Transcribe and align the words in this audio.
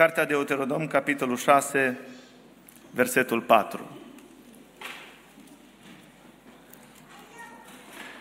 Cartea 0.00 0.24
de 0.24 0.32
Deuteronom, 0.32 0.86
capitolul 0.86 1.36
6, 1.36 1.98
versetul 2.90 3.40
4. 3.40 3.90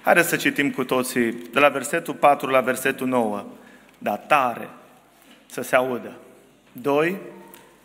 Haideți 0.01 0.29
să 0.29 0.35
citim 0.35 0.71
cu 0.71 0.83
toții 0.83 1.31
de 1.31 1.59
la 1.59 1.69
versetul 1.69 2.13
4 2.13 2.49
la 2.49 2.59
versetul 2.59 3.07
9, 3.07 3.45
dar 3.97 4.17
tare 4.17 4.69
să 5.45 5.61
se 5.61 5.75
audă. 5.75 6.11
2, 6.71 7.15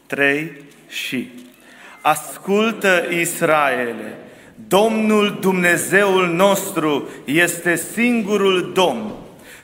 3 0.06 0.52
și 0.88 1.30
Ascultă 2.00 3.06
Israele, 3.10 4.18
Domnul 4.68 5.38
Dumnezeul 5.40 6.28
nostru 6.28 7.08
este 7.24 7.76
singurul 7.76 8.72
Domn. 8.72 9.12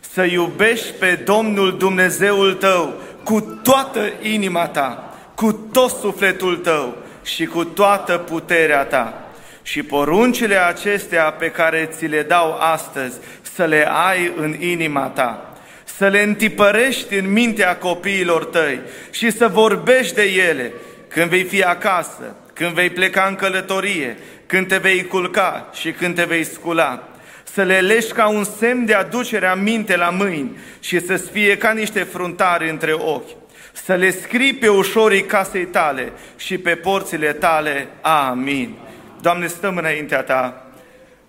Să 0.00 0.22
iubești 0.22 0.92
pe 0.92 1.14
Domnul 1.24 1.76
Dumnezeul 1.78 2.54
tău 2.54 2.94
cu 3.30 3.40
toată 3.62 4.12
inima 4.22 4.66
ta, 4.66 5.14
cu 5.34 5.52
tot 5.52 5.90
sufletul 5.90 6.56
tău 6.56 6.96
și 7.24 7.46
cu 7.46 7.64
toată 7.64 8.18
puterea 8.18 8.84
ta. 8.84 9.30
Și 9.62 9.82
poruncile 9.82 10.56
acestea 10.56 11.30
pe 11.30 11.50
care 11.50 11.88
ți 11.92 12.06
le 12.06 12.22
dau 12.22 12.56
astăzi, 12.60 13.16
să 13.54 13.64
le 13.64 13.88
ai 13.88 14.32
în 14.36 14.56
inima 14.60 15.06
ta, 15.06 15.54
să 15.84 16.08
le 16.08 16.22
întipărești 16.22 17.14
în 17.14 17.32
mintea 17.32 17.76
copiilor 17.76 18.44
tăi 18.44 18.80
și 19.10 19.30
să 19.30 19.48
vorbești 19.48 20.14
de 20.14 20.24
ele 20.48 20.72
când 21.08 21.30
vei 21.30 21.42
fi 21.42 21.62
acasă, 21.62 22.36
când 22.52 22.72
vei 22.72 22.90
pleca 22.90 23.24
în 23.28 23.34
călătorie, 23.34 24.16
când 24.46 24.68
te 24.68 24.76
vei 24.76 25.06
culca 25.06 25.70
și 25.72 25.90
când 25.90 26.14
te 26.14 26.24
vei 26.24 26.44
scula, 26.44 27.08
să 27.52 27.62
le 27.62 27.80
leși 27.80 28.12
ca 28.12 28.28
un 28.28 28.44
semn 28.44 28.84
de 28.84 28.94
aducere 28.94 29.46
a 29.46 29.54
minte 29.54 29.96
la 29.96 30.10
mâini 30.10 30.56
și 30.80 31.06
să-ți 31.06 31.30
fie 31.30 31.56
ca 31.56 31.72
niște 31.72 32.02
fruntari 32.02 32.70
între 32.70 32.92
ochi, 32.92 33.36
să 33.72 33.94
le 33.94 34.10
scrii 34.10 34.54
pe 34.54 34.68
ușorii 34.68 35.22
casei 35.22 35.64
tale 35.64 36.12
și 36.36 36.58
pe 36.58 36.74
porțile 36.74 37.32
tale. 37.32 37.88
Amin. 38.00 38.76
Doamne, 39.20 39.46
stăm 39.46 39.76
înaintea 39.76 40.22
Ta 40.22 40.66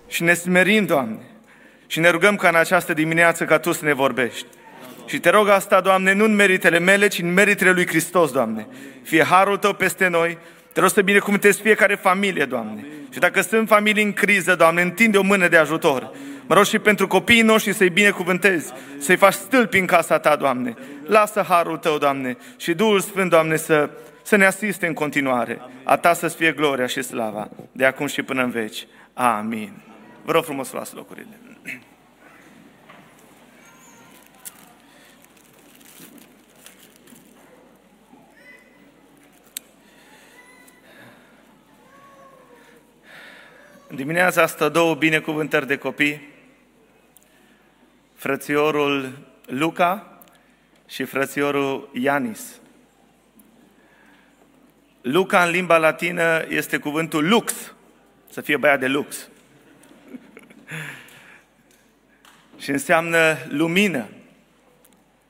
și 0.07 0.23
ne 0.23 0.33
smerim, 0.33 0.85
Doamne, 0.85 1.19
și 1.87 1.99
ne 1.99 2.09
rugăm 2.09 2.35
ca 2.35 2.47
în 2.47 2.55
această 2.55 2.93
dimineață 2.93 3.45
ca 3.45 3.59
Tu 3.59 3.71
să 3.71 3.85
ne 3.85 3.93
vorbești. 3.93 4.45
Și 5.05 5.19
te 5.19 5.29
rog 5.29 5.47
asta, 5.47 5.81
Doamne, 5.81 6.13
nu 6.13 6.23
în 6.23 6.35
meritele 6.35 6.79
mele, 6.79 7.07
ci 7.07 7.19
în 7.19 7.33
meritele 7.33 7.71
lui 7.71 7.87
Hristos, 7.87 8.31
Doamne. 8.31 8.67
Fie 9.03 9.23
harul 9.23 9.57
Tău 9.57 9.73
peste 9.73 10.07
noi, 10.07 10.37
te 10.73 10.79
rog 10.79 10.89
să 10.89 11.01
binecuvântezi 11.01 11.61
fiecare 11.61 11.95
familie, 11.95 12.45
Doamne. 12.45 12.85
Și 13.09 13.19
dacă 13.19 13.41
sunt 13.41 13.67
familii 13.67 14.03
în 14.03 14.13
criză, 14.13 14.55
Doamne, 14.55 14.81
întinde 14.81 15.17
o 15.17 15.21
mână 15.21 15.47
de 15.47 15.57
ajutor. 15.57 16.11
Mă 16.45 16.55
rog 16.55 16.65
și 16.65 16.79
pentru 16.79 17.07
copiii 17.07 17.41
noștri 17.41 17.73
să-i 17.73 17.89
binecuvântezi, 17.89 18.73
să-i 18.99 19.15
faci 19.15 19.33
stâlpi 19.33 19.77
în 19.77 19.85
casa 19.85 20.19
Ta, 20.19 20.35
Doamne. 20.35 20.73
Lasă 21.05 21.45
harul 21.47 21.77
Tău, 21.77 21.97
Doamne, 21.97 22.37
și 22.57 22.73
Duhul 22.73 22.99
Sfânt, 22.99 23.29
Doamne, 23.29 23.55
să, 23.55 23.89
să 24.23 24.35
ne 24.35 24.45
asiste 24.45 24.87
în 24.87 24.93
continuare. 24.93 25.61
A 25.83 25.97
Ta 25.97 26.13
să 26.13 26.27
fie 26.27 26.51
gloria 26.51 26.85
și 26.85 27.01
slava, 27.01 27.49
de 27.71 27.85
acum 27.85 28.05
și 28.05 28.21
până 28.21 28.43
în 28.43 28.49
veci. 28.49 28.87
Amin. 29.13 29.71
Vă 30.23 30.31
rog 30.31 30.43
frumos 30.43 30.67
să 30.67 30.75
luați 30.75 30.95
locurile. 30.95 31.39
În 43.91 43.97
dimineața 43.97 44.41
asta 44.41 44.69
două 44.69 44.95
binecuvântări 44.95 45.67
de 45.67 45.77
copii, 45.77 46.29
frățiorul 48.15 49.17
Luca 49.45 50.19
și 50.87 51.03
frățiorul 51.03 51.89
Ianis. 51.93 52.59
Luca 55.01 55.43
în 55.43 55.49
limba 55.49 55.77
latină 55.77 56.45
este 56.49 56.77
cuvântul 56.77 57.27
lux, 57.27 57.73
să 58.29 58.41
fie 58.41 58.57
băiat 58.57 58.79
de 58.79 58.87
lux. 58.87 59.29
și 62.57 62.69
înseamnă 62.69 63.37
lumină, 63.49 64.07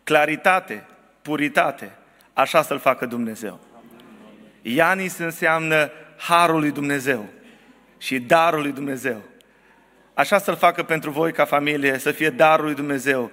claritate, 0.03 0.85
puritate. 1.21 1.91
Așa 2.33 2.61
să-l 2.61 2.79
facă 2.79 3.05
Dumnezeu. 3.05 3.59
Ianis 4.61 5.17
înseamnă 5.17 5.91
harul 6.17 6.59
lui 6.59 6.71
Dumnezeu 6.71 7.29
și 8.01 8.19
darul 8.19 8.62
lui 8.62 8.72
Dumnezeu. 8.72 9.22
Așa 10.13 10.38
să-l 10.38 10.56
facă 10.56 10.84
pentru 10.84 11.12
voi 11.12 11.31
ca 11.31 11.45
familie, 11.45 11.97
să 11.97 12.12
fie 12.12 12.29
darul 12.29 12.66
lui 12.66 12.73
Dumnezeu 12.73 13.31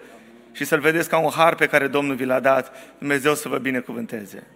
și 0.53 0.65
să-l 0.65 0.81
vedeți 0.81 1.09
ca 1.09 1.19
un 1.19 1.31
har 1.31 1.55
pe 1.55 1.67
care 1.67 1.87
Domnul 1.87 2.15
vi 2.15 2.25
l-a 2.25 2.41
dat, 2.41 2.73
Dumnezeu 2.99 3.35
să 3.35 3.49
vă 3.49 3.59
binecuvânteze. 3.59 4.47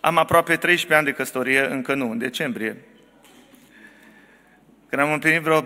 Am 0.00 0.16
aproape 0.16 0.56
13 0.56 0.94
ani 0.94 1.04
de 1.04 1.12
căsătorie, 1.12 1.66
încă 1.70 1.94
nu, 1.94 2.10
în 2.10 2.18
decembrie. 2.18 2.76
Când 4.88 5.02
am 5.02 5.12
împlinit 5.12 5.40
vreo 5.40 5.64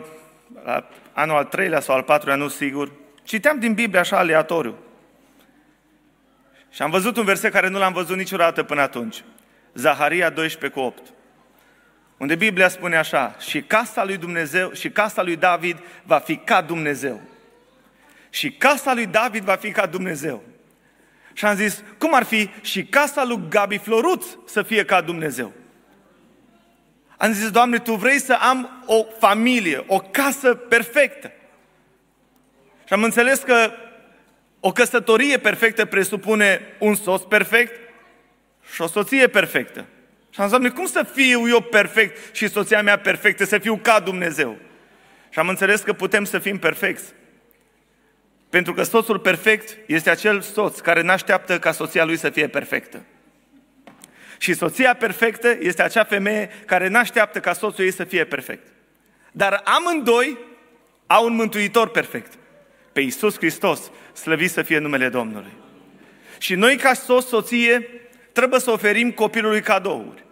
la 0.65 0.89
anul 1.13 1.37
al 1.37 1.45
treilea 1.45 1.81
sau 1.81 1.95
al 1.95 2.03
patrulea, 2.03 2.37
nu 2.37 2.49
sigur, 2.49 2.93
citeam 3.23 3.59
din 3.59 3.75
Biblie 3.75 4.01
așa 4.01 4.19
aleatoriu. 4.19 4.79
Și 6.71 6.83
am 6.83 6.91
văzut 6.91 7.17
un 7.17 7.25
verset 7.25 7.53
care 7.53 7.69
nu 7.69 7.79
l-am 7.79 7.93
văzut 7.93 8.17
niciodată 8.17 8.63
până 8.63 8.81
atunci. 8.81 9.25
Zaharia 9.75 10.31
12 10.31 10.81
cu 10.81 10.87
8 10.87 11.15
unde 12.17 12.35
Biblia 12.35 12.69
spune 12.69 12.97
așa, 12.97 13.37
și 13.39 13.63
casa 13.63 14.05
lui 14.05 14.17
Dumnezeu, 14.17 14.73
și 14.73 14.91
casa 14.91 15.23
lui 15.23 15.37
David 15.37 15.79
va 16.03 16.19
fi 16.19 16.37
ca 16.37 16.61
Dumnezeu. 16.61 17.21
Și 18.31 18.53
casa 18.53 18.95
lui 18.95 19.07
David 19.07 19.43
va 19.43 19.57
fi 19.57 19.71
ca 19.71 19.87
Dumnezeu. 19.87 20.43
Și 21.33 21.45
am 21.45 21.57
zis, 21.57 21.83
cum 21.99 22.15
ar 22.15 22.23
fi 22.23 22.51
și 22.61 22.85
casa 22.85 23.25
lui 23.25 23.41
Gabi 23.49 23.79
Floruț 23.79 24.25
să 24.47 24.63
fie 24.63 24.85
ca 24.85 25.01
Dumnezeu? 25.01 25.53
Am 27.17 27.33
zis, 27.33 27.51
Doamne, 27.51 27.79
Tu 27.79 27.95
vrei 27.95 28.19
să 28.19 28.35
am 28.41 28.85
o 28.87 29.05
familie, 29.19 29.85
o 29.87 29.99
casă 29.99 30.55
perfectă. 30.55 31.33
Și 32.87 32.93
am 32.93 33.03
înțeles 33.03 33.39
că 33.39 33.71
o 34.61 34.73
căsătorie 34.73 35.39
perfectă 35.39 35.85
presupune 35.85 36.61
un 36.79 36.95
soț 36.95 37.23
perfect 37.23 37.81
și 38.75 38.83
o 38.83 38.87
soție 38.87 39.27
perfectă. 39.27 39.87
Și 40.37 40.43
am 40.43 40.49
zis, 40.49 40.59
Doamne, 40.59 40.77
cum 40.77 40.87
să 40.87 41.07
fiu 41.13 41.49
eu 41.49 41.61
perfect 41.61 42.35
și 42.35 42.49
soția 42.49 42.83
mea 42.83 42.99
perfectă, 42.99 43.45
să 43.45 43.59
fiu 43.59 43.77
ca 43.77 44.01
Dumnezeu? 44.01 44.59
Și 45.31 45.39
am 45.39 45.49
înțeles 45.49 45.81
că 45.81 45.93
putem 45.93 46.25
să 46.25 46.39
fim 46.39 46.59
perfecți. 46.59 47.05
Pentru 48.51 48.73
că 48.73 48.83
soțul 48.83 49.19
perfect 49.19 49.77
este 49.87 50.11
acel 50.11 50.41
soț 50.41 50.81
care 50.81 51.03
nu 51.03 51.11
așteaptă 51.11 51.59
ca 51.59 51.73
soția 51.73 52.05
lui 52.05 52.17
să 52.17 52.31
fie 52.31 52.49
perfectă. 52.49 53.05
Și 54.39 54.55
soția 54.55 54.95
perfectă 54.95 55.57
este 55.61 55.83
acea 55.83 56.05
femeie 56.05 56.51
care 56.67 56.89
nu 56.89 56.99
așteaptă 56.99 57.41
ca 57.41 57.53
soțul 57.53 57.85
ei 57.85 57.93
să 57.93 58.05
fie 58.05 58.25
perfect. 58.25 58.67
Dar 59.33 59.63
amândoi 59.65 60.39
au 61.07 61.25
un 61.25 61.35
mântuitor 61.35 61.89
perfect. 61.89 62.33
Pe 62.93 63.01
Iisus 63.01 63.37
Hristos, 63.37 63.91
slăvit 64.15 64.51
să 64.51 64.63
fie 64.63 64.79
numele 64.79 65.09
Domnului. 65.09 65.53
Și 66.39 66.55
noi 66.55 66.77
ca 66.77 66.93
soț, 66.93 67.27
soție, 67.27 67.89
trebuie 68.33 68.61
să 68.61 68.71
oferim 68.71 69.11
copilului 69.13 69.61
cadouri. 69.61 70.25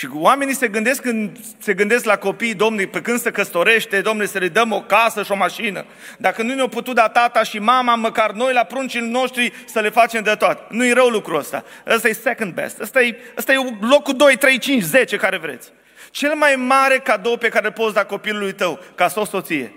Și 0.00 0.08
oamenii 0.12 0.54
se 0.54 0.68
gândesc 0.68 1.02
când 1.02 1.38
se 1.58 1.74
gândesc 1.74 2.04
la 2.04 2.16
copii, 2.16 2.54
domnule, 2.54 2.86
pe 2.86 3.00
când 3.00 3.20
se 3.20 3.30
căsătorește, 3.30 4.00
domnule, 4.00 4.26
să 4.26 4.38
le 4.38 4.48
dăm 4.48 4.72
o 4.72 4.82
casă 4.82 5.22
și 5.22 5.32
o 5.32 5.36
mașină. 5.36 5.84
Dacă 6.18 6.42
nu 6.42 6.54
ne-au 6.54 6.68
putut 6.68 6.94
da 6.94 7.08
tata 7.08 7.42
și 7.42 7.58
mama, 7.58 7.94
măcar 7.94 8.30
noi 8.30 8.52
la 8.52 8.64
pruncii 8.64 9.00
noștri 9.00 9.52
să 9.64 9.80
le 9.80 9.88
facem 9.88 10.22
de 10.22 10.34
toate. 10.34 10.62
Nu-i 10.68 10.92
rău 10.92 11.08
lucrul 11.08 11.38
ăsta. 11.38 11.64
Ăsta 11.86 12.08
e 12.08 12.12
second 12.12 12.52
best. 12.52 12.80
Ăsta 12.80 13.02
e, 13.02 13.16
ăsta 13.36 13.52
e 13.52 13.56
locul 13.80 14.16
2, 14.16 14.36
3, 14.36 14.58
5, 14.58 14.82
10 14.82 15.16
care 15.16 15.36
vreți. 15.36 15.72
Cel 16.10 16.34
mai 16.34 16.54
mare 16.56 16.98
cadou 16.98 17.36
pe 17.36 17.48
care 17.48 17.66
îl 17.66 17.72
poți 17.72 17.94
da 17.94 18.04
copilului 18.04 18.52
tău, 18.52 18.80
ca 18.94 19.08
să 19.08 19.20
o 19.20 19.24
soție, 19.24 19.74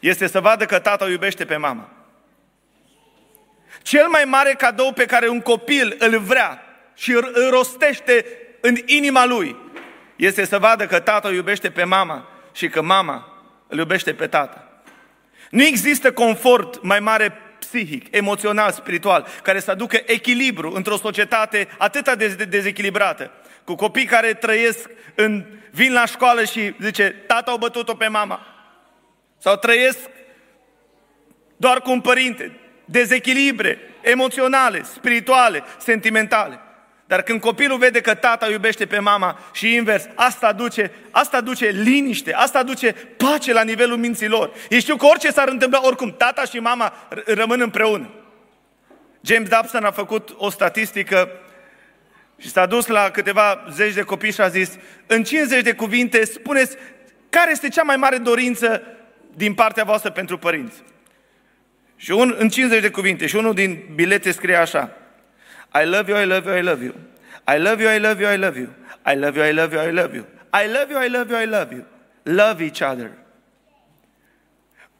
este 0.00 0.26
să 0.26 0.40
vadă 0.40 0.64
că 0.64 0.78
tata 0.78 1.04
o 1.04 1.08
iubește 1.08 1.44
pe 1.44 1.56
mama. 1.56 1.90
Cel 3.82 4.08
mai 4.08 4.24
mare 4.24 4.54
cadou 4.58 4.92
pe 4.92 5.04
care 5.04 5.28
un 5.28 5.40
copil 5.40 5.96
îl 5.98 6.18
vrea 6.18 6.62
și 6.94 7.12
îl 7.12 7.48
rostește 7.50 8.24
în 8.66 8.76
inima 8.86 9.24
lui 9.24 9.56
este 10.16 10.44
să 10.44 10.58
vadă 10.58 10.86
că 10.86 11.00
tata 11.00 11.30
iubește 11.30 11.70
pe 11.70 11.84
mama 11.84 12.28
și 12.52 12.68
că 12.68 12.82
mama 12.82 13.44
îl 13.68 13.78
iubește 13.78 14.14
pe 14.14 14.26
tata. 14.26 14.82
Nu 15.50 15.62
există 15.62 16.12
confort 16.12 16.82
mai 16.82 17.00
mare 17.00 17.32
psihic, 17.58 18.06
emoțional, 18.10 18.72
spiritual, 18.72 19.26
care 19.42 19.60
să 19.60 19.70
aducă 19.70 19.98
echilibru 20.06 20.72
într-o 20.72 20.96
societate 20.96 21.68
atât 21.78 22.14
de 22.14 22.26
dezechilibrată, 22.28 23.30
cu 23.64 23.74
copii 23.74 24.04
care 24.04 24.34
trăiesc 24.34 24.90
în, 25.14 25.44
vin 25.70 25.92
la 25.92 26.06
școală 26.06 26.44
și 26.44 26.74
zice, 26.80 27.24
tata 27.26 27.50
a 27.50 27.56
bătut-o 27.56 27.94
pe 27.94 28.08
mama. 28.08 28.46
Sau 29.38 29.56
trăiesc 29.56 29.98
doar 31.56 31.80
cu 31.80 31.90
un 31.90 32.00
părinte, 32.00 32.60
dezechilibre 32.84 33.78
emoționale, 34.00 34.82
spirituale, 34.82 35.62
sentimentale. 35.78 36.63
Dar 37.14 37.22
când 37.22 37.40
copilul 37.40 37.78
vede 37.78 38.00
că 38.00 38.14
tata 38.14 38.50
iubește 38.50 38.86
pe 38.86 38.98
mama 38.98 39.38
și 39.52 39.74
invers, 39.74 40.08
asta 40.14 40.46
aduce, 40.46 40.90
asta 41.10 41.36
aduce 41.36 41.66
liniște, 41.66 42.32
asta 42.32 42.58
aduce 42.58 42.92
pace 42.92 43.52
la 43.52 43.62
nivelul 43.62 43.96
minților. 43.96 44.52
Ei 44.68 44.80
știu 44.80 44.96
că 44.96 45.06
orice 45.06 45.30
s-ar 45.30 45.48
întâmpla, 45.48 45.80
oricum, 45.82 46.14
tata 46.18 46.44
și 46.44 46.58
mama 46.58 47.08
rămân 47.24 47.60
împreună. 47.60 48.10
James 49.20 49.48
Dobson 49.48 49.84
a 49.84 49.90
făcut 49.90 50.34
o 50.36 50.50
statistică 50.50 51.28
și 52.38 52.50
s-a 52.50 52.66
dus 52.66 52.86
la 52.86 53.10
câteva 53.10 53.64
zeci 53.72 53.94
de 53.94 54.02
copii 54.02 54.32
și 54.32 54.40
a 54.40 54.48
zis, 54.48 54.70
în 55.06 55.22
50 55.22 55.62
de 55.62 55.74
cuvinte, 55.74 56.24
spuneți 56.24 56.76
care 57.30 57.50
este 57.50 57.68
cea 57.68 57.82
mai 57.82 57.96
mare 57.96 58.16
dorință 58.16 58.82
din 59.34 59.54
partea 59.54 59.84
voastră 59.84 60.10
pentru 60.10 60.38
părinți. 60.38 60.82
Și 61.96 62.10
un, 62.10 62.34
în 62.38 62.48
50 62.48 62.80
de 62.80 62.90
cuvinte, 62.90 63.26
și 63.26 63.36
unul 63.36 63.54
din 63.54 63.82
bilete 63.94 64.30
scrie 64.30 64.56
așa, 64.56 64.96
I 65.74 65.84
love 65.84 66.08
you, 66.08 66.16
I 66.16 66.24
love 66.24 66.46
you, 66.46 66.52
I 66.52 66.60
love 66.60 66.82
you. 66.82 66.94
I 67.46 67.58
love 67.58 67.80
you, 67.80 67.88
I 67.88 67.98
love 67.98 68.20
you, 68.20 68.28
I 68.28 68.36
love 68.36 68.56
you. 68.56 68.68
I 69.04 69.14
love 69.14 69.36
you, 69.36 69.42
I 69.42 69.52
love 69.52 69.72
you, 69.72 69.80
I 69.80 69.90
love 69.90 70.14
you. 70.14 70.26
I 70.52 70.66
love 70.66 70.90
you, 70.90 70.98
I 70.98 71.08
love 71.08 71.30
you, 71.30 71.36
I 71.36 71.46
love 71.46 71.72
you. 71.72 71.84
Love 72.24 72.64
each 72.64 72.80
other. 72.80 73.10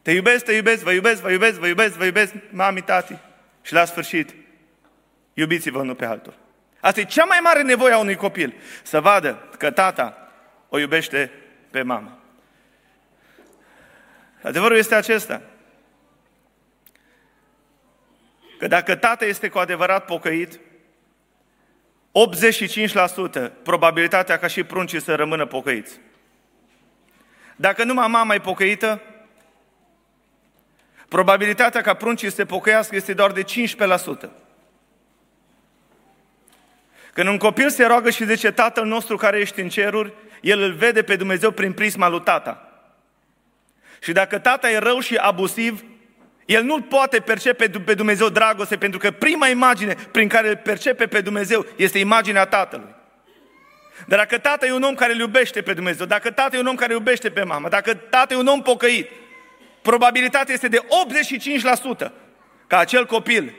Te 0.02 0.10
iubesc, 0.10 0.44
te 0.44 0.52
iubesc, 0.52 0.82
vă 0.82 0.92
iubesc, 0.92 1.20
vă 1.22 1.30
iubesc, 1.30 1.58
vă 1.58 1.66
iubesc, 1.66 1.94
vă 1.96 2.04
iubesc, 2.04 2.32
mami, 2.50 2.80
tati. 2.80 3.18
Și 3.62 3.72
la 3.72 3.84
sfârșit, 3.84 4.34
iubiți-vă 5.34 5.78
unul 5.78 5.94
pe 5.94 6.04
altul. 6.04 6.34
Asta 6.80 7.00
e 7.00 7.04
cea 7.04 7.24
mai 7.24 7.38
mare 7.42 7.62
nevoie 7.62 7.92
a 7.92 7.98
unui 7.98 8.14
copil. 8.14 8.54
Să 8.82 9.00
vadă 9.00 9.48
că 9.58 9.70
tata 9.70 10.32
o 10.68 10.78
iubește 10.78 11.30
pe 11.70 11.82
mama. 11.82 12.18
Adevărul 14.42 14.76
este 14.76 14.94
acesta. 14.94 15.42
Că 18.64 18.70
dacă 18.70 18.94
tata 18.94 19.24
este 19.24 19.48
cu 19.48 19.58
adevărat 19.58 20.04
pocăit, 20.04 20.60
85% 23.38 23.50
probabilitatea 23.62 24.38
ca 24.38 24.46
și 24.46 24.62
pruncii 24.62 25.00
să 25.00 25.14
rămână 25.14 25.46
pocăiți. 25.46 26.00
Dacă 27.56 27.84
numai 27.84 28.08
mama 28.08 28.34
e 28.34 28.38
pocăită, 28.38 29.02
probabilitatea 31.08 31.80
ca 31.80 31.94
pruncii 31.94 32.28
să 32.28 32.34
se 32.34 32.44
pocăiască 32.44 32.96
este 32.96 33.14
doar 33.14 33.32
de 33.32 33.42
15%. 33.42 33.46
Când 37.12 37.28
un 37.28 37.38
copil 37.38 37.70
se 37.70 37.84
roagă 37.84 38.10
și 38.10 38.26
zice, 38.26 38.50
Tatăl 38.50 38.86
nostru 38.86 39.16
care 39.16 39.38
ești 39.38 39.60
în 39.60 39.68
ceruri, 39.68 40.12
el 40.40 40.60
îl 40.60 40.72
vede 40.72 41.02
pe 41.02 41.16
Dumnezeu 41.16 41.50
prin 41.50 41.72
prisma 41.72 42.08
lui 42.08 42.22
tata. 42.22 42.82
Și 44.00 44.12
dacă 44.12 44.38
tata 44.38 44.70
e 44.70 44.78
rău 44.78 45.00
și 45.00 45.16
abusiv, 45.16 45.84
el 46.46 46.64
nu 46.64 46.80
poate 46.80 47.20
percepe 47.20 47.68
pe 47.68 47.94
Dumnezeu 47.94 48.28
dragoste, 48.28 48.76
pentru 48.76 48.98
că 48.98 49.10
prima 49.10 49.48
imagine 49.48 49.96
prin 50.10 50.28
care 50.28 50.48
îl 50.48 50.56
percepe 50.56 51.06
pe 51.06 51.20
Dumnezeu 51.20 51.66
este 51.76 51.98
imaginea 51.98 52.44
tatălui. 52.44 52.94
Dar 54.06 54.18
dacă 54.18 54.38
tata 54.38 54.66
e 54.66 54.72
un 54.72 54.82
om 54.82 54.94
care 54.94 55.12
îl 55.12 55.18
iubește 55.18 55.62
pe 55.62 55.72
Dumnezeu, 55.72 56.06
dacă 56.06 56.30
tata 56.30 56.56
e 56.56 56.60
un 56.60 56.66
om 56.66 56.74
care 56.74 56.92
iubește 56.92 57.30
pe 57.30 57.42
mama, 57.42 57.68
dacă 57.68 57.94
tata 57.94 58.34
e 58.34 58.36
un 58.36 58.46
om 58.46 58.62
pocăit, 58.62 59.08
probabilitatea 59.82 60.54
este 60.54 60.68
de 60.68 60.78
85% 62.08 62.10
ca 62.66 62.78
acel 62.78 63.06
copil 63.06 63.54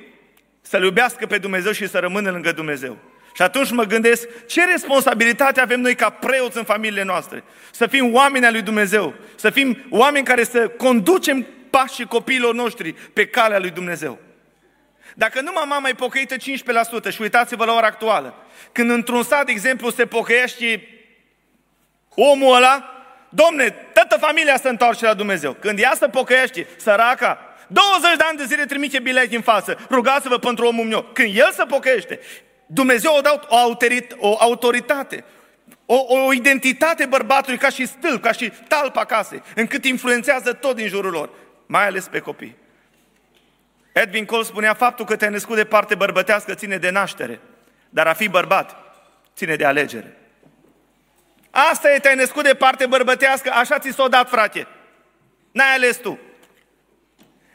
să-L 0.62 0.84
iubească 0.84 1.26
pe 1.26 1.38
Dumnezeu 1.38 1.72
și 1.72 1.88
să 1.88 2.00
rămână 2.00 2.32
lângă 2.32 2.52
Dumnezeu. 2.52 2.98
Și 3.36 3.42
atunci 3.42 3.72
mă 3.72 3.84
gândesc, 3.84 4.28
ce 4.46 4.66
responsabilitate 4.66 5.62
avem 5.62 5.82
noi 5.82 5.96
ca 5.96 6.10
preoți 6.10 6.58
în 6.58 6.64
familiile 6.64 7.04
noastre? 7.04 7.44
Să 7.72 7.88
fim 7.88 8.14
oameni 8.14 8.46
al 8.46 8.52
lui 8.52 8.62
Dumnezeu, 8.62 9.14
să 9.36 9.50
fim 9.50 9.78
oameni 9.90 10.26
care 10.26 10.44
să 10.44 10.68
conducem 10.68 11.46
pașii 11.78 12.06
copiilor 12.06 12.54
noștri 12.54 12.94
pe 12.94 13.28
calea 13.28 13.60
lui 13.60 13.70
Dumnezeu. 13.70 14.20
Dacă 15.16 15.42
numai 15.42 15.64
mama 15.68 15.90
e 15.90 15.94
pocăită 15.94 16.36
15% 16.36 17.12
și 17.14 17.22
uitați-vă 17.22 17.66
la 17.66 17.74
ora 17.74 17.86
actuală, 17.88 18.34
când 18.72 18.90
într-un 18.90 19.24
sat, 19.24 19.46
de 19.46 19.52
exemplu, 19.52 19.90
se 19.90 20.06
pocăiește 20.06 20.88
omul 22.10 22.56
ăla, 22.56 23.06
domne, 23.30 23.70
toată 23.70 24.18
familia 24.18 24.58
se 24.58 24.70
întoarce 24.70 25.06
la 25.06 25.14
Dumnezeu. 25.14 25.54
Când 25.54 25.80
ea 25.80 25.94
se 25.96 26.08
pocăiește, 26.08 26.68
săraca, 26.78 27.40
20 27.68 28.02
de 28.18 28.24
ani 28.30 28.38
de 28.38 28.46
zile 28.46 28.66
trimite 28.66 29.00
bilet 29.00 29.34
în 29.34 29.42
față, 29.42 29.88
rugați-vă 29.90 30.38
pentru 30.38 30.66
omul 30.66 30.86
meu. 30.86 31.02
Când 31.14 31.38
el 31.38 31.52
se 31.52 31.64
pocăiește, 31.64 32.20
Dumnezeu 32.66 33.16
o 33.16 33.22
dau 33.22 33.42
o, 33.48 33.56
autorit, 33.56 34.16
o 34.18 34.36
autoritate, 34.40 35.24
o, 35.86 35.96
o 36.08 36.34
identitate 36.34 37.06
bărbatului 37.06 37.58
ca 37.58 37.70
și 37.70 37.86
stâlp, 37.86 38.22
ca 38.22 38.32
și 38.32 38.52
talpa 38.68 39.06
casei, 39.06 39.42
încât 39.56 39.86
influențează 39.86 40.54
tot 40.54 40.76
din 40.76 40.88
jurul 40.88 41.12
lor, 41.12 41.30
mai 41.66 41.86
ales 41.86 42.08
pe 42.08 42.20
copii. 42.20 42.56
Edwin 43.92 44.26
Cole 44.26 44.44
spunea, 44.44 44.74
faptul 44.74 45.06
că 45.06 45.16
te-ai 45.16 45.32
născut 45.32 45.56
de 45.56 45.66
parte 45.66 45.96
bărbătească 45.96 46.54
ține 46.54 46.78
de 46.78 46.90
naștere, 46.90 47.40
dar 47.90 48.08
a 48.08 48.14
fi 48.14 48.30
bărbat 48.30 48.76
ține 49.36 49.56
de 49.56 49.66
alegere. 49.66 50.18
Asta 51.50 51.94
e, 51.94 52.00
te-ai 52.00 52.16
născut 52.16 52.44
de 52.44 52.54
parte 52.54 52.86
bărbătească, 52.86 53.52
așa 53.54 53.80
ți 53.80 53.90
s-o 53.90 54.08
dat, 54.08 54.30
frate. 54.30 54.68
N-ai 55.52 55.74
ales 55.74 55.98
tu. 55.98 56.20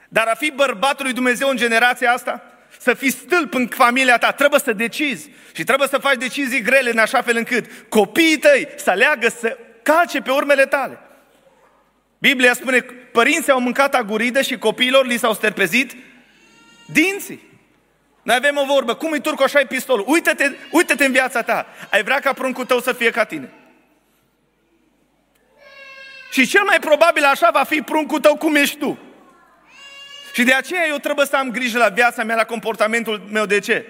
Dar 0.09 0.27
a 0.27 0.35
fi 0.35 0.51
bărbatul 0.51 1.05
lui 1.05 1.15
Dumnezeu 1.15 1.49
în 1.49 1.57
generația 1.57 2.13
asta, 2.13 2.43
să 2.79 2.95
fii 2.95 3.11
stâlp 3.11 3.55
în 3.55 3.67
familia 3.69 4.19
ta, 4.19 4.33
trebuie 4.33 4.61
să 4.61 4.73
decizi 4.73 5.31
și 5.53 5.65
trebuie 5.65 5.89
să 5.89 5.99
faci 5.99 6.17
decizii 6.17 6.63
grele 6.63 6.91
în 6.91 6.99
așa 6.99 7.23
fel 7.23 7.37
încât 7.37 7.67
copiii 7.89 8.39
tăi 8.39 8.69
să 8.77 8.91
aleagă 8.91 9.29
să 9.29 9.59
calce 9.83 10.21
pe 10.21 10.31
urmele 10.31 10.67
tale. 10.67 10.99
Biblia 12.21 12.55
spune, 12.55 12.81
părinții 13.13 13.53
au 13.53 13.61
mâncat 13.61 13.95
aguridă 13.95 14.43
și 14.43 14.59
copiilor 14.59 15.07
li 15.07 15.17
s-au 15.17 15.35
sterpezit 15.35 15.93
dinții. 16.87 17.49
Noi 18.23 18.37
avem 18.37 18.57
o 18.57 18.65
vorbă, 18.65 18.95
cum 18.95 19.13
îi 19.13 19.21
turco 19.21 19.43
așa 19.43 19.59
ai 19.59 19.67
pistolul? 19.67 20.05
Uită-te, 20.09 20.51
uită-te 20.71 21.05
în 21.05 21.13
viața 21.13 21.43
ta. 21.43 21.67
Ai 21.91 22.03
vrea 22.03 22.19
ca 22.19 22.33
pruncul 22.33 22.65
tău 22.65 22.81
să 22.81 22.93
fie 22.93 23.11
ca 23.11 23.25
tine. 23.25 23.51
Și 26.31 26.47
cel 26.47 26.63
mai 26.65 26.79
probabil 26.79 27.25
așa 27.25 27.51
va 27.53 27.63
fi 27.63 27.83
pruncul 27.83 28.21
tău 28.21 28.37
cum 28.37 28.55
ești 28.55 28.79
tu. 28.79 28.99
Și 30.33 30.43
de 30.43 30.53
aceea 30.53 30.87
eu 30.87 30.97
trebuie 30.97 31.27
să 31.27 31.37
am 31.37 31.51
grijă 31.51 31.79
la 31.79 31.89
viața 31.89 32.25
mea, 32.25 32.37
la 32.37 32.45
comportamentul 32.45 33.23
meu. 33.31 33.47
De 33.47 33.59
ce? 33.59 33.87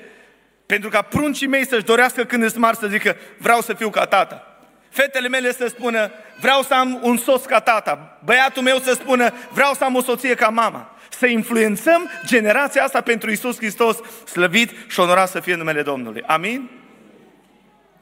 Pentru 0.67 0.89
ca 0.89 1.03
pruncii 1.03 1.47
mei 1.47 1.67
să-și 1.67 1.85
dorească 1.85 2.25
când 2.25 2.43
îți 2.43 2.59
mari 2.59 2.77
să 2.77 2.87
zică, 2.87 3.17
vreau 3.39 3.61
să 3.61 3.75
fiu 3.75 3.91
ca 3.91 4.07
tata. 4.07 4.50
Fetele 4.91 5.29
mele 5.29 5.53
să 5.53 5.67
spună, 5.67 6.11
vreau 6.41 6.63
să 6.63 6.75
am 6.75 6.99
un 7.03 7.17
soț 7.17 7.45
ca 7.45 7.61
tata. 7.61 8.19
Băiatul 8.25 8.63
meu 8.63 8.79
să 8.79 8.93
spună, 8.93 9.33
vreau 9.51 9.75
să 9.75 9.85
am 9.85 9.95
o 9.95 10.03
soție 10.03 10.35
ca 10.35 10.49
mama. 10.49 10.97
Să 11.11 11.27
influențăm 11.27 12.11
generația 12.25 12.85
asta 12.85 13.01
pentru 13.01 13.31
Isus 13.31 13.57
Hristos, 13.57 13.97
slăvit 14.25 14.71
și 14.89 15.01
onorat 15.01 15.29
să 15.29 15.41
fie 15.41 15.55
numele 15.55 15.83
Domnului. 15.83 16.23
Amin? 16.27 16.71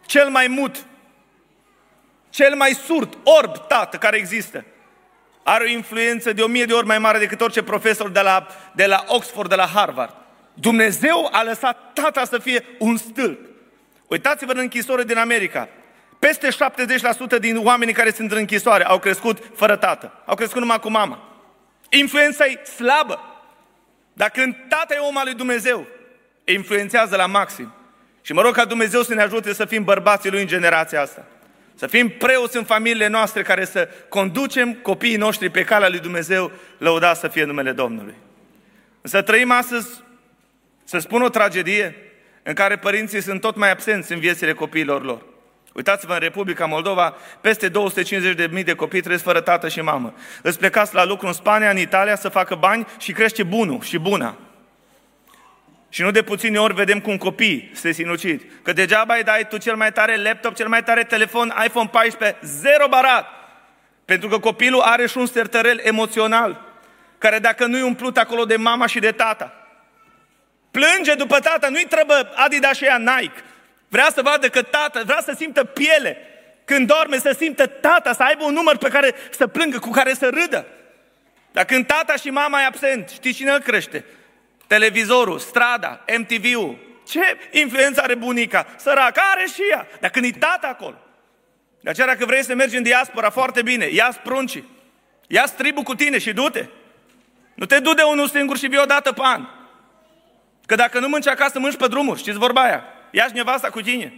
Cel 0.06 0.28
mai 0.28 0.46
mut, 0.46 0.84
cel 2.30 2.54
mai 2.54 2.72
surd, 2.72 3.16
orb 3.22 3.66
tată 3.66 3.96
care 3.96 4.16
există, 4.16 4.64
are 5.42 5.64
o 5.64 5.68
influență 5.68 6.32
de 6.32 6.42
o 6.42 6.46
mie 6.46 6.64
de 6.64 6.72
ori 6.72 6.86
mai 6.86 6.98
mare 6.98 7.18
decât 7.18 7.40
orice 7.40 7.62
profesor 7.62 8.10
de 8.10 8.20
la, 8.20 8.46
de 8.72 8.86
la 8.86 9.04
Oxford, 9.06 9.48
de 9.48 9.54
la 9.54 9.66
Harvard. 9.66 10.14
Dumnezeu 10.54 11.28
a 11.32 11.42
lăsat 11.42 11.92
tata 11.92 12.24
să 12.24 12.38
fie 12.38 12.64
un 12.78 12.96
stâlp. 12.96 13.40
Uitați-vă 14.06 14.52
în 14.52 14.58
închisoare 14.58 15.04
din 15.04 15.16
America. 15.16 15.68
Peste 16.18 16.48
70% 17.36 17.38
din 17.40 17.60
oamenii 17.64 17.94
care 17.94 18.10
sunt 18.10 18.30
în 18.30 18.38
închisoare 18.38 18.84
au 18.84 18.98
crescut 18.98 19.38
fără 19.54 19.76
tată. 19.76 20.22
Au 20.24 20.34
crescut 20.34 20.60
numai 20.60 20.80
cu 20.80 20.90
mama. 20.90 21.28
Influența 21.88 22.44
e 22.44 22.64
slabă. 22.64 23.20
Dar 24.12 24.30
când 24.30 24.56
tata 24.68 24.94
e 24.94 24.98
om 24.98 25.16
al 25.16 25.24
lui 25.24 25.34
Dumnezeu, 25.34 25.86
influențează 26.44 27.16
la 27.16 27.26
maxim. 27.26 27.72
Și 28.22 28.32
mă 28.32 28.40
rog 28.40 28.54
ca 28.54 28.64
Dumnezeu 28.64 29.02
să 29.02 29.14
ne 29.14 29.22
ajute 29.22 29.52
să 29.52 29.64
fim 29.64 29.84
bărbații 29.84 30.30
lui 30.30 30.40
în 30.40 30.46
generația 30.46 31.00
asta. 31.00 31.26
Să 31.74 31.86
fim 31.86 32.08
preoți 32.08 32.56
în 32.56 32.64
familiile 32.64 33.06
noastre 33.06 33.42
care 33.42 33.64
să 33.64 33.88
conducem 34.08 34.74
copiii 34.74 35.16
noștri 35.16 35.50
pe 35.50 35.64
calea 35.64 35.88
lui 35.88 35.98
Dumnezeu, 35.98 36.52
lăuda 36.78 37.14
să 37.14 37.28
fie 37.28 37.44
numele 37.44 37.72
Domnului. 37.72 38.14
Să 39.02 39.22
trăim 39.22 39.50
astăzi, 39.50 39.88
să 40.84 40.98
spun 40.98 41.22
o 41.22 41.28
tragedie 41.28 41.96
în 42.42 42.54
care 42.54 42.76
părinții 42.76 43.22
sunt 43.22 43.40
tot 43.40 43.56
mai 43.56 43.70
absenți 43.70 44.12
în 44.12 44.18
viețile 44.18 44.52
copiilor 44.52 45.04
lor. 45.04 45.24
Uitați-vă, 45.78 46.12
în 46.12 46.18
Republica 46.18 46.66
Moldova, 46.66 47.16
peste 47.40 47.70
250.000 47.70 48.64
de 48.64 48.74
copii 48.74 49.00
trăiesc 49.00 49.24
fără 49.24 49.40
tată 49.40 49.68
și 49.68 49.80
mamă. 49.80 50.14
Îți 50.42 50.58
plecați 50.58 50.94
la 50.94 51.04
lucru 51.04 51.26
în 51.26 51.32
Spania, 51.32 51.70
în 51.70 51.78
Italia, 51.78 52.16
să 52.16 52.28
facă 52.28 52.54
bani 52.54 52.86
și 52.98 53.12
crește 53.12 53.42
bunul 53.42 53.80
și 53.80 53.98
buna. 53.98 54.36
Și 55.88 56.02
nu 56.02 56.10
de 56.10 56.22
puține 56.22 56.58
ori 56.58 56.74
vedem 56.74 57.00
cum 57.00 57.16
copii 57.16 57.70
se 57.74 57.92
sinucid. 57.92 58.42
Că 58.62 58.72
degeaba 58.72 59.14
îi 59.14 59.22
dai 59.22 59.46
tu 59.48 59.56
cel 59.56 59.76
mai 59.76 59.92
tare 59.92 60.16
laptop, 60.16 60.54
cel 60.54 60.68
mai 60.68 60.82
tare 60.82 61.02
telefon, 61.02 61.54
iPhone 61.64 61.88
14, 61.92 62.38
zero 62.42 62.88
barat. 62.88 63.26
Pentru 64.04 64.28
că 64.28 64.38
copilul 64.38 64.80
are 64.80 65.06
și 65.06 65.18
un 65.18 65.26
sertărel 65.26 65.80
emoțional, 65.82 66.60
care 67.18 67.38
dacă 67.38 67.66
nu-i 67.66 67.82
umplut 67.82 68.16
acolo 68.16 68.44
de 68.44 68.56
mama 68.56 68.86
și 68.86 68.98
de 68.98 69.10
tata, 69.10 69.52
plânge 70.70 71.14
după 71.14 71.38
tata, 71.38 71.68
nu-i 71.68 71.86
trebuie 71.88 72.28
Adidas 72.34 72.76
și 72.76 72.84
ea 72.84 72.98
Nike. 72.98 73.42
Vrea 73.88 74.10
să 74.14 74.22
vadă 74.22 74.48
că 74.48 74.62
tata, 74.62 75.02
vrea 75.04 75.20
să 75.24 75.34
simtă 75.36 75.64
piele. 75.64 76.16
Când 76.64 76.86
dorme 76.86 77.18
să 77.18 77.34
simtă 77.38 77.66
tata, 77.66 78.12
să 78.12 78.22
aibă 78.22 78.44
un 78.44 78.52
număr 78.52 78.76
pe 78.76 78.88
care 78.88 79.14
să 79.30 79.46
plângă, 79.46 79.78
cu 79.78 79.90
care 79.90 80.14
să 80.14 80.28
râdă. 80.28 80.66
Dar 81.52 81.64
când 81.64 81.86
tata 81.86 82.16
și 82.16 82.30
mama 82.30 82.60
e 82.60 82.64
absent, 82.64 83.08
știți 83.08 83.36
cine 83.36 83.50
îl 83.50 83.60
crește? 83.60 84.04
televizorul, 84.68 85.38
strada, 85.38 86.04
MTV-ul. 86.18 86.78
Ce 87.06 87.20
influență 87.50 88.00
are 88.02 88.14
bunica? 88.14 88.66
Săraca 88.76 89.22
are 89.34 89.46
și 89.54 89.62
ea. 89.70 89.86
Dar 90.00 90.10
când 90.10 90.24
e 90.24 90.30
tata 90.38 90.66
acolo. 90.66 90.96
De 91.80 91.90
aceea 91.90 92.06
dacă 92.06 92.24
vrei 92.24 92.44
să 92.44 92.54
mergi 92.54 92.76
în 92.76 92.82
diaspora, 92.82 93.30
foarte 93.30 93.62
bine, 93.62 93.86
ia 93.86 94.18
pruncii. 94.22 94.68
ia 95.26 95.44
tribul 95.44 95.82
cu 95.82 95.94
tine 95.94 96.18
și 96.18 96.32
du-te. 96.32 96.66
Nu 97.54 97.66
te 97.66 97.78
du 97.78 97.94
de 97.94 98.02
unul 98.02 98.28
singur 98.28 98.58
și 98.58 98.66
vii 98.66 98.78
o 98.78 98.84
dată 98.84 99.12
pe 99.12 99.20
an. 99.24 99.46
Că 100.66 100.74
dacă 100.74 100.98
nu 100.98 101.08
mânci 101.08 101.26
acasă, 101.26 101.58
mânci 101.58 101.76
pe 101.76 101.86
drumuri. 101.86 102.18
Știți 102.18 102.38
vorba 102.38 102.62
aia? 102.62 102.84
Ia-și 103.10 103.34
nevasta 103.34 103.70
cu 103.70 103.80
tine. 103.80 104.12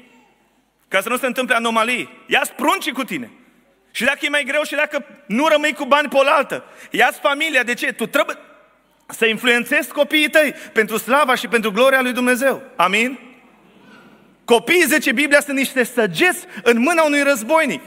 Ca 0.89 1.01
să 1.01 1.09
nu 1.09 1.17
se 1.17 1.27
întâmple 1.27 1.55
anomalii. 1.55 2.25
Ia-ți 2.27 2.53
pruncii 2.53 2.93
cu 2.93 3.05
tine. 3.05 3.31
Și 3.91 4.05
dacă 4.05 4.19
e 4.21 4.29
mai 4.29 4.45
greu 4.45 4.63
și 4.63 4.75
dacă 4.75 5.05
nu 5.27 5.47
rămâi 5.47 5.73
cu 5.73 5.85
bani 5.85 6.09
pe 6.09 6.17
oaltă, 6.17 6.65
ia-ți 6.91 7.21
familia. 7.21 7.63
De 7.63 7.75
ce? 7.75 7.93
Tu 7.93 8.07
trebuie 8.07 8.37
să 9.07 9.27
influențezi 9.27 9.93
copiii 9.93 10.31
tăi 10.31 10.53
pentru 10.73 10.97
slava 10.97 11.35
și 11.35 11.49
pentru 11.49 11.73
gloria 11.73 12.01
lui 12.01 12.13
Dumnezeu. 12.13 12.63
Amin? 12.77 13.19
Copiii, 14.45 14.85
zice 14.87 15.13
Biblia, 15.13 15.41
sunt 15.41 15.57
niște 15.57 15.85
săgeți 15.85 16.45
în 16.63 16.79
mâna 16.79 17.03
unui 17.03 17.23
războinic. 17.23 17.83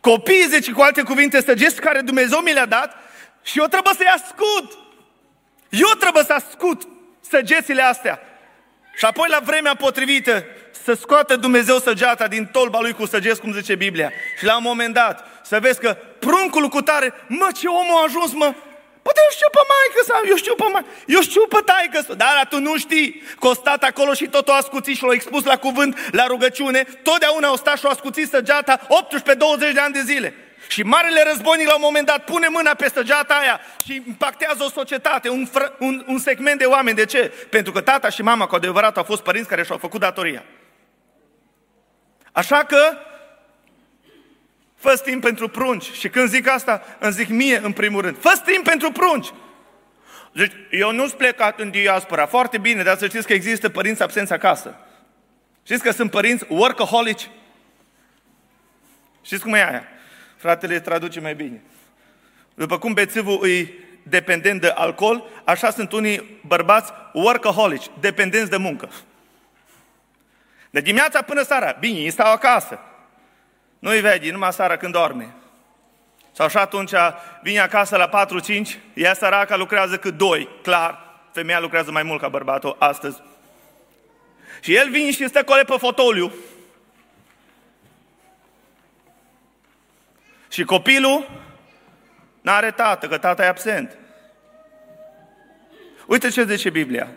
Copiii, 0.00 0.46
zice 0.48 0.72
cu 0.72 0.80
alte 0.80 1.02
cuvinte, 1.02 1.40
săgeți 1.40 1.80
care 1.80 2.00
Dumnezeu 2.00 2.38
mi 2.38 2.52
le-a 2.52 2.66
dat 2.66 2.96
și 3.42 3.58
eu 3.58 3.66
trebuie 3.66 3.94
să-i 3.96 4.06
ascult. 4.06 4.78
Eu 5.68 5.88
trebuie 5.98 6.22
să 6.24 6.32
ascult 6.32 6.88
săgețile 7.20 7.82
astea. 7.82 8.20
Și 8.96 9.04
apoi 9.04 9.28
la 9.30 9.38
vremea 9.44 9.74
potrivită 9.74 10.44
să 10.84 10.92
scoată 10.92 11.36
Dumnezeu 11.36 11.78
săgeata 11.78 12.28
din 12.28 12.46
tolba 12.46 12.80
lui 12.80 12.92
cu 12.92 13.06
săgeți, 13.06 13.40
cum 13.40 13.52
zice 13.52 13.74
Biblia. 13.74 14.12
Și 14.38 14.44
la 14.44 14.56
un 14.56 14.62
moment 14.62 14.94
dat 14.94 15.26
să 15.42 15.60
vezi 15.60 15.80
că 15.80 15.96
pruncul 16.18 16.68
cu 16.68 16.80
tare, 16.80 17.14
mă, 17.26 17.48
ce 17.54 17.66
om 17.66 17.96
a 17.96 18.02
ajuns, 18.04 18.32
mă, 18.32 18.54
Poate 19.04 19.20
eu 19.24 19.30
știu 19.30 19.48
pe 19.50 19.62
maică 19.72 20.00
sau 20.10 20.20
eu 20.28 20.36
știu 20.36 20.54
pe 20.54 20.64
mai, 20.72 20.84
eu 21.06 21.20
știu 21.20 21.46
pe 21.46 21.60
taică 21.64 22.00
sau, 22.06 22.14
dar 22.14 22.46
tu 22.48 22.58
nu 22.60 22.78
știi 22.78 23.22
că 23.40 23.46
o 23.48 23.54
stat 23.54 23.82
acolo 23.82 24.12
și 24.14 24.26
tot 24.26 24.48
o 24.48 24.52
ascuțit 24.52 24.96
și 24.96 25.02
l-a 25.02 25.12
expus 25.12 25.44
la 25.44 25.56
cuvânt, 25.56 25.98
la 26.10 26.26
rugăciune, 26.26 26.82
totdeauna 27.02 27.52
o 27.52 27.56
stat 27.56 27.78
și 27.78 27.84
o 27.86 27.88
ascuțit 27.88 28.28
săgeata 28.28 28.80
18-20 28.80 29.72
de 29.72 29.80
ani 29.80 29.92
de 29.92 30.00
zile. 30.00 30.34
Și 30.68 30.82
marele 30.82 31.22
războinic 31.26 31.66
la 31.66 31.74
un 31.74 31.80
moment 31.82 32.06
dat 32.06 32.24
pune 32.24 32.48
mâna 32.48 32.74
pe 32.74 32.90
săgeata 32.94 33.34
aia 33.34 33.60
și 33.84 34.02
impactează 34.06 34.64
o 34.64 34.70
societate, 34.70 35.28
un, 35.28 35.48
fr- 35.48 35.78
un, 35.78 36.04
un 36.06 36.18
segment 36.18 36.58
de 36.58 36.64
oameni. 36.64 36.96
De 36.96 37.04
ce? 37.04 37.32
Pentru 37.50 37.72
că 37.72 37.80
tata 37.80 38.08
și 38.08 38.22
mama 38.22 38.46
cu 38.46 38.54
adevărat 38.54 38.96
au 38.96 39.02
fost 39.02 39.22
părinți 39.22 39.48
care 39.48 39.64
și-au 39.64 39.78
făcut 39.78 40.00
datoria. 40.00 40.44
Așa 42.32 42.64
că 42.64 42.96
Fă 44.84 45.00
timp 45.04 45.22
pentru 45.22 45.48
prunci. 45.48 45.92
Și 45.92 46.08
când 46.08 46.28
zic 46.28 46.48
asta, 46.48 46.82
îmi 46.98 47.12
zic 47.12 47.28
mie 47.28 47.60
în 47.62 47.72
primul 47.72 48.00
rând. 48.00 48.18
Fă 48.20 48.42
timp 48.44 48.64
pentru 48.64 48.90
prunci. 48.90 49.28
Deci, 50.32 50.52
eu 50.70 50.92
nu 50.92 51.06
sunt 51.06 51.18
plecat 51.18 51.60
în 51.60 51.70
diaspora. 51.70 52.26
Foarte 52.26 52.58
bine, 52.58 52.82
dar 52.82 52.96
să 52.96 53.06
știți 53.06 53.26
că 53.26 53.32
există 53.32 53.68
părinți 53.68 54.02
absenți 54.02 54.32
acasă. 54.32 54.76
Știți 55.62 55.82
că 55.82 55.90
sunt 55.90 56.10
părinți 56.10 56.44
workaholici? 56.48 57.30
Știți 59.22 59.42
cum 59.42 59.54
e 59.54 59.68
aia? 59.68 59.88
Fratele 60.44 60.80
traduce 60.80 61.20
mai 61.20 61.34
bine. 61.34 61.62
După 62.54 62.78
cum 62.78 62.92
bețivul 62.92 63.48
e 63.48 63.68
dependent 64.02 64.60
de 64.60 64.68
alcool, 64.68 65.24
așa 65.44 65.70
sunt 65.70 65.92
unii 65.92 66.40
bărbați 66.46 66.92
workaholici, 67.12 67.86
dependenți 68.00 68.50
de 68.50 68.56
muncă. 68.56 68.88
De 70.70 70.80
dimineața 70.80 71.22
până 71.22 71.42
seara, 71.42 71.76
bine, 71.80 71.98
ei 71.98 72.10
stau 72.10 72.32
acasă. 72.32 72.78
Nu-i 73.78 74.00
vede, 74.00 74.30
numai 74.30 74.52
seara 74.52 74.76
când 74.76 74.92
dorme. 74.92 75.34
Sau 76.32 76.48
și 76.48 76.56
atunci 76.56 76.92
vine 77.42 77.58
acasă 77.58 77.96
la 77.96 78.26
4-5, 78.26 78.78
ea 78.94 79.14
săraca 79.14 79.56
lucrează 79.56 79.98
cât 79.98 80.16
doi, 80.16 80.48
clar. 80.62 81.18
Femeia 81.32 81.60
lucrează 81.60 81.90
mai 81.90 82.02
mult 82.02 82.20
ca 82.20 82.28
bărbatul 82.28 82.76
astăzi. 82.78 83.22
Și 84.60 84.74
el 84.74 84.90
vine 84.90 85.10
și 85.10 85.28
stă 85.28 85.44
cole 85.44 85.62
pe 85.62 85.76
fotoliu. 85.78 86.32
Și 90.54 90.64
copilul 90.64 91.30
n-are 92.40 92.70
tată, 92.70 93.08
că 93.08 93.18
tata 93.18 93.44
e 93.44 93.48
absent. 93.48 93.96
Uite 96.06 96.28
ce 96.28 96.44
zice 96.44 96.70
Biblia. 96.70 97.08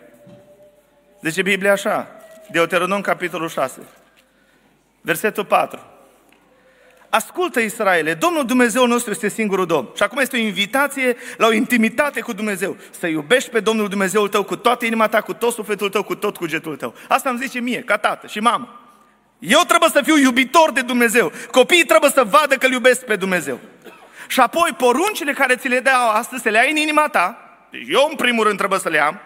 Zice 1.22 1.42
Biblia 1.42 1.72
așa, 1.72 2.08
Deuteronom 2.50 3.00
capitolul 3.00 3.48
6, 3.48 3.80
versetul 5.00 5.44
4. 5.44 5.80
Ascultă 7.08 7.60
Israele, 7.60 8.14
Domnul 8.14 8.46
Dumnezeu 8.46 8.86
nostru 8.86 9.10
este 9.10 9.28
singurul 9.28 9.66
Domn. 9.66 9.88
Și 9.96 10.02
acum 10.02 10.18
este 10.18 10.36
o 10.36 10.40
invitație 10.40 11.16
la 11.36 11.46
o 11.46 11.52
intimitate 11.52 12.20
cu 12.20 12.32
Dumnezeu. 12.32 12.76
Să 12.90 13.06
iubești 13.06 13.50
pe 13.50 13.60
Domnul 13.60 13.88
Dumnezeul 13.88 14.28
tău 14.28 14.44
cu 14.44 14.56
toată 14.56 14.84
inima 14.84 15.08
ta, 15.08 15.20
cu 15.20 15.32
tot 15.32 15.52
sufletul 15.52 15.88
tău, 15.88 16.02
cu 16.02 16.14
tot 16.14 16.36
cugetul 16.36 16.76
tău. 16.76 16.94
Asta 17.08 17.30
îmi 17.30 17.38
zice 17.38 17.60
mie, 17.60 17.82
ca 17.82 17.96
tată 17.96 18.26
și 18.26 18.40
mamă. 18.40 18.77
Eu 19.38 19.60
trebuie 19.66 19.90
să 19.90 20.02
fiu 20.04 20.16
iubitor 20.16 20.72
de 20.72 20.80
Dumnezeu. 20.80 21.32
Copiii 21.50 21.84
trebuie 21.84 22.10
să 22.10 22.24
vadă 22.24 22.54
că 22.54 22.66
îl 22.66 22.72
iubesc 22.72 23.04
pe 23.04 23.16
Dumnezeu. 23.16 23.58
Și 24.28 24.40
apoi 24.40 24.74
poruncile 24.76 25.32
care 25.32 25.56
ți 25.56 25.68
le 25.68 25.80
dau 25.80 26.08
astăzi, 26.10 26.42
să 26.42 26.48
le 26.48 26.58
ai 26.58 26.70
în 26.70 26.76
inima 26.76 27.08
ta. 27.08 27.38
Deci 27.70 27.86
eu 27.88 28.06
în 28.10 28.16
primul 28.16 28.44
rând 28.44 28.58
trebuie 28.58 28.78
să 28.78 28.88
le 28.88 29.00
am. 29.00 29.20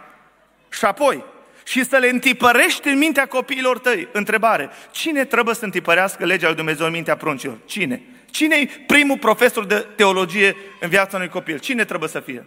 Și 0.68 0.84
apoi 0.84 1.24
și 1.64 1.84
să 1.84 1.96
le 1.96 2.08
întipărești 2.08 2.88
în 2.88 2.98
mintea 2.98 3.26
copiilor 3.26 3.78
tăi. 3.78 4.08
Întrebare, 4.12 4.70
cine 4.90 5.24
trebuie 5.24 5.54
să 5.54 5.64
întipărească 5.64 6.24
legea 6.24 6.46
lui 6.46 6.56
Dumnezeu 6.56 6.86
în 6.86 6.92
mintea 6.92 7.16
pruncilor? 7.16 7.58
Cine? 7.64 8.02
Cine 8.30 8.56
e 8.56 8.84
primul 8.86 9.18
profesor 9.18 9.64
de 9.64 9.86
teologie 9.96 10.56
în 10.80 10.88
viața 10.88 11.16
unui 11.16 11.28
copil? 11.28 11.58
Cine 11.58 11.84
trebuie 11.84 12.08
să 12.08 12.20
fie? 12.20 12.46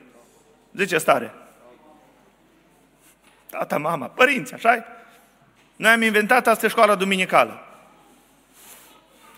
Zice 0.74 0.98
stare. 0.98 1.34
Tata, 3.50 3.78
mama, 3.78 4.06
părinți, 4.06 4.54
așa 4.54 4.86
Noi 5.76 5.92
am 5.92 6.02
inventat 6.02 6.48
asta 6.48 6.68
școala 6.68 6.96
duminicală. 6.96 7.60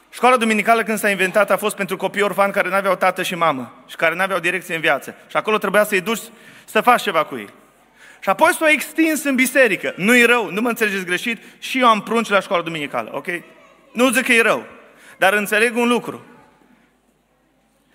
Școala 0.09 0.37
duminicală 0.37 0.83
când 0.83 0.97
s-a 0.97 1.09
inventat 1.09 1.51
a 1.51 1.57
fost 1.57 1.75
pentru 1.75 1.97
copii 1.97 2.21
orfani 2.21 2.53
care 2.53 2.69
nu 2.69 2.75
aveau 2.75 2.95
tată 2.95 3.23
și 3.23 3.35
mamă 3.35 3.83
și 3.87 3.95
care 3.95 4.15
nu 4.15 4.21
aveau 4.21 4.39
direcție 4.39 4.75
în 4.75 4.81
viață. 4.81 5.15
Și 5.27 5.37
acolo 5.37 5.57
trebuia 5.57 5.83
să-i 5.83 6.01
duci 6.01 6.21
să 6.65 6.81
faci 6.81 7.01
ceva 7.01 7.23
cu 7.23 7.37
ei. 7.37 7.49
Și 8.19 8.29
apoi 8.29 8.53
s-a 8.53 8.69
extins 8.69 9.23
în 9.23 9.35
biserică. 9.35 9.93
Nu-i 9.95 10.23
rău, 10.23 10.51
nu 10.51 10.61
mă 10.61 10.69
înțelegeți 10.69 11.05
greșit, 11.05 11.43
și 11.59 11.79
eu 11.79 11.87
am 11.87 12.01
prunci 12.01 12.29
la 12.29 12.39
școala 12.39 12.63
duminicală, 12.63 13.09
ok? 13.13 13.27
Nu 13.91 14.09
zic 14.09 14.25
că 14.25 14.33
e 14.33 14.41
rău, 14.41 14.65
dar 15.17 15.33
înțeleg 15.33 15.75
un 15.75 15.87
lucru. 15.87 16.25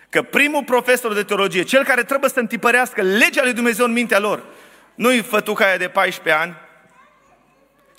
Că 0.08 0.22
primul 0.22 0.64
profesor 0.64 1.14
de 1.14 1.22
teologie, 1.22 1.62
cel 1.62 1.84
care 1.84 2.02
trebuie 2.02 2.30
să 2.30 2.40
întipărească 2.40 3.02
legea 3.02 3.42
lui 3.42 3.52
Dumnezeu 3.52 3.86
în 3.86 3.92
mintea 3.92 4.18
lor, 4.18 4.42
nu-i 4.94 5.22
fătuca 5.22 5.64
aia 5.64 5.76
de 5.76 5.88
14 5.88 6.42
ani, 6.42 6.54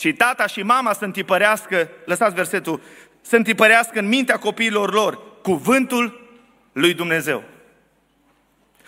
ci 0.03 0.17
tata 0.17 0.48
și 0.48 0.62
mama 0.62 0.93
să 0.93 1.05
întipărească, 1.05 1.89
lăsați 2.05 2.36
versetul, 2.36 2.81
să 3.22 3.36
întipărească 3.36 4.00
în 4.00 4.07
mintea 4.07 4.38
copiilor 4.38 4.93
lor 4.93 5.19
cuvântul 5.41 6.29
lui 6.72 6.93
Dumnezeu. 6.93 7.43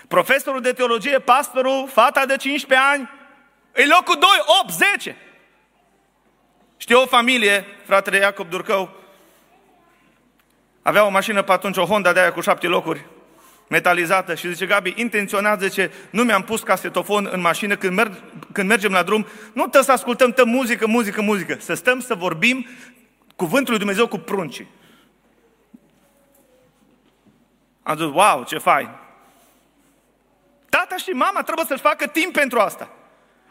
Profesorul 0.07 0.61
de 0.61 0.71
teologie, 0.71 1.19
pastorul, 1.19 1.87
fata 1.87 2.25
de 2.25 2.35
15 2.35 2.87
ani, 2.91 3.09
E 3.75 3.85
locul 3.85 4.17
2, 4.19 4.29
8, 4.63 4.73
10. 4.73 5.17
Știu 6.77 7.01
o 7.01 7.05
familie, 7.05 7.65
fratele 7.85 8.17
Iacob 8.17 8.49
Durcău, 8.49 8.89
avea 10.81 11.05
o 11.05 11.09
mașină 11.09 11.41
pe 11.41 11.51
atunci, 11.51 11.77
o 11.77 11.85
Honda 11.85 12.13
de 12.13 12.19
aia 12.19 12.31
cu 12.31 12.41
șapte 12.41 12.67
locuri, 12.67 13.05
metalizată 13.67 14.35
și 14.35 14.51
zice, 14.51 14.65
Gabi, 14.65 14.93
intenționat, 14.95 15.61
zice, 15.61 15.91
nu 16.09 16.23
mi-am 16.23 16.43
pus 16.43 16.61
casetofon 16.61 17.29
în 17.31 17.41
mașină 17.41 17.75
când, 17.75 17.95
merg, 17.95 18.13
când 18.55 18.69
mergem 18.69 18.91
la 18.91 19.03
drum, 19.03 19.25
nu 19.53 19.67
tă 19.67 19.81
să 19.81 19.91
ascultăm 19.91 20.31
tă 20.31 20.45
muzică, 20.45 20.87
muzică, 20.87 21.21
muzică, 21.21 21.57
să 21.59 21.73
stăm 21.73 21.99
să 21.99 22.15
vorbim 22.15 22.67
cuvântul 23.35 23.69
lui 23.69 23.77
Dumnezeu 23.77 24.07
cu 24.07 24.17
pruncii. 24.17 24.67
Am 27.83 27.97
zis, 27.97 28.05
wow, 28.05 28.43
ce 28.47 28.57
fain! 28.57 28.89
Tata 30.69 30.97
și 30.97 31.09
mama 31.09 31.41
trebuie 31.41 31.65
să-și 31.65 31.81
facă 31.81 32.07
timp 32.07 32.33
pentru 32.33 32.59
asta. 32.59 32.89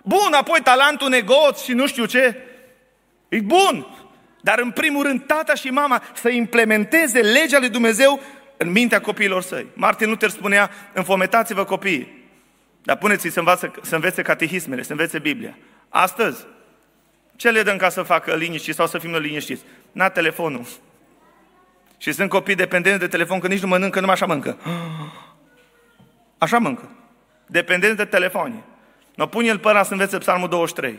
Bun, 0.02 0.32
apoi 0.32 0.60
talentul 0.62 1.08
negoț 1.08 1.62
și 1.62 1.72
nu 1.72 1.86
știu 1.86 2.04
ce. 2.04 2.36
E 3.28 3.40
bun. 3.40 3.86
Dar 4.40 4.58
în 4.58 4.70
primul 4.70 5.02
rând, 5.02 5.26
tata 5.26 5.54
și 5.54 5.68
mama 5.70 6.02
să 6.14 6.28
implementeze 6.28 7.20
legea 7.20 7.58
lui 7.58 7.68
Dumnezeu 7.68 8.20
în 8.56 8.70
mintea 8.70 9.00
copiilor 9.00 9.42
săi. 9.42 9.66
Martin 9.74 10.08
Luther 10.08 10.30
spunea, 10.30 10.70
înfometați-vă 10.92 11.64
copiii, 11.64 12.23
dar 12.84 12.96
puneți-i 12.96 13.30
să, 13.30 13.38
învață, 13.38 13.72
să 13.82 13.94
învețe 13.94 14.22
catehismele, 14.22 14.82
să 14.82 14.90
învețe 14.90 15.18
Biblia. 15.18 15.56
Astăzi, 15.88 16.44
ce 17.36 17.50
le 17.50 17.62
dăm 17.62 17.76
ca 17.76 17.88
să 17.88 18.02
facă 18.02 18.34
liniști 18.34 18.72
sau 18.72 18.86
să 18.86 18.98
fim 18.98 19.16
liniștiți? 19.16 19.62
N-a 19.92 20.08
telefonul. 20.08 20.66
Și 21.98 22.12
sunt 22.12 22.28
copii 22.28 22.54
dependenți 22.54 22.98
de 22.98 23.06
telefon, 23.06 23.38
că 23.38 23.46
nici 23.46 23.60
nu 23.60 23.68
mănâncă, 23.68 23.98
numai 23.98 24.14
așa 24.14 24.26
mâncă. 24.26 24.56
Așa 26.38 26.58
mâncă. 26.58 26.88
Dependenți 27.46 27.96
de 27.96 28.04
telefonie. 28.04 28.62
Nu 29.14 29.26
pune 29.26 29.46
el 29.46 29.58
până 29.58 29.82
să 29.82 29.92
învețe 29.92 30.18
psalmul 30.18 30.48
23. 30.48 30.98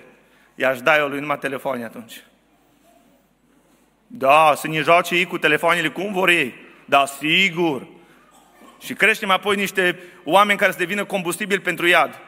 I-aș 0.55 0.81
da 0.81 0.97
eu 0.97 1.07
lui 1.07 1.19
numai 1.19 1.37
telefoane 1.37 1.83
atunci. 1.83 2.23
Da, 4.07 4.53
să 4.55 4.67
ne 4.67 4.81
joace 4.81 5.15
ei 5.15 5.25
cu 5.25 5.37
telefoanele 5.37 5.89
cum 5.89 6.13
vor 6.13 6.29
ei. 6.29 6.53
Da, 6.85 7.05
sigur. 7.05 7.87
Și 8.85 8.93
creștem 8.93 9.29
apoi 9.29 9.55
niște 9.55 9.99
oameni 10.23 10.59
care 10.59 10.71
să 10.71 10.77
devină 10.77 11.05
combustibil 11.05 11.59
pentru 11.59 11.87
iad. 11.87 12.19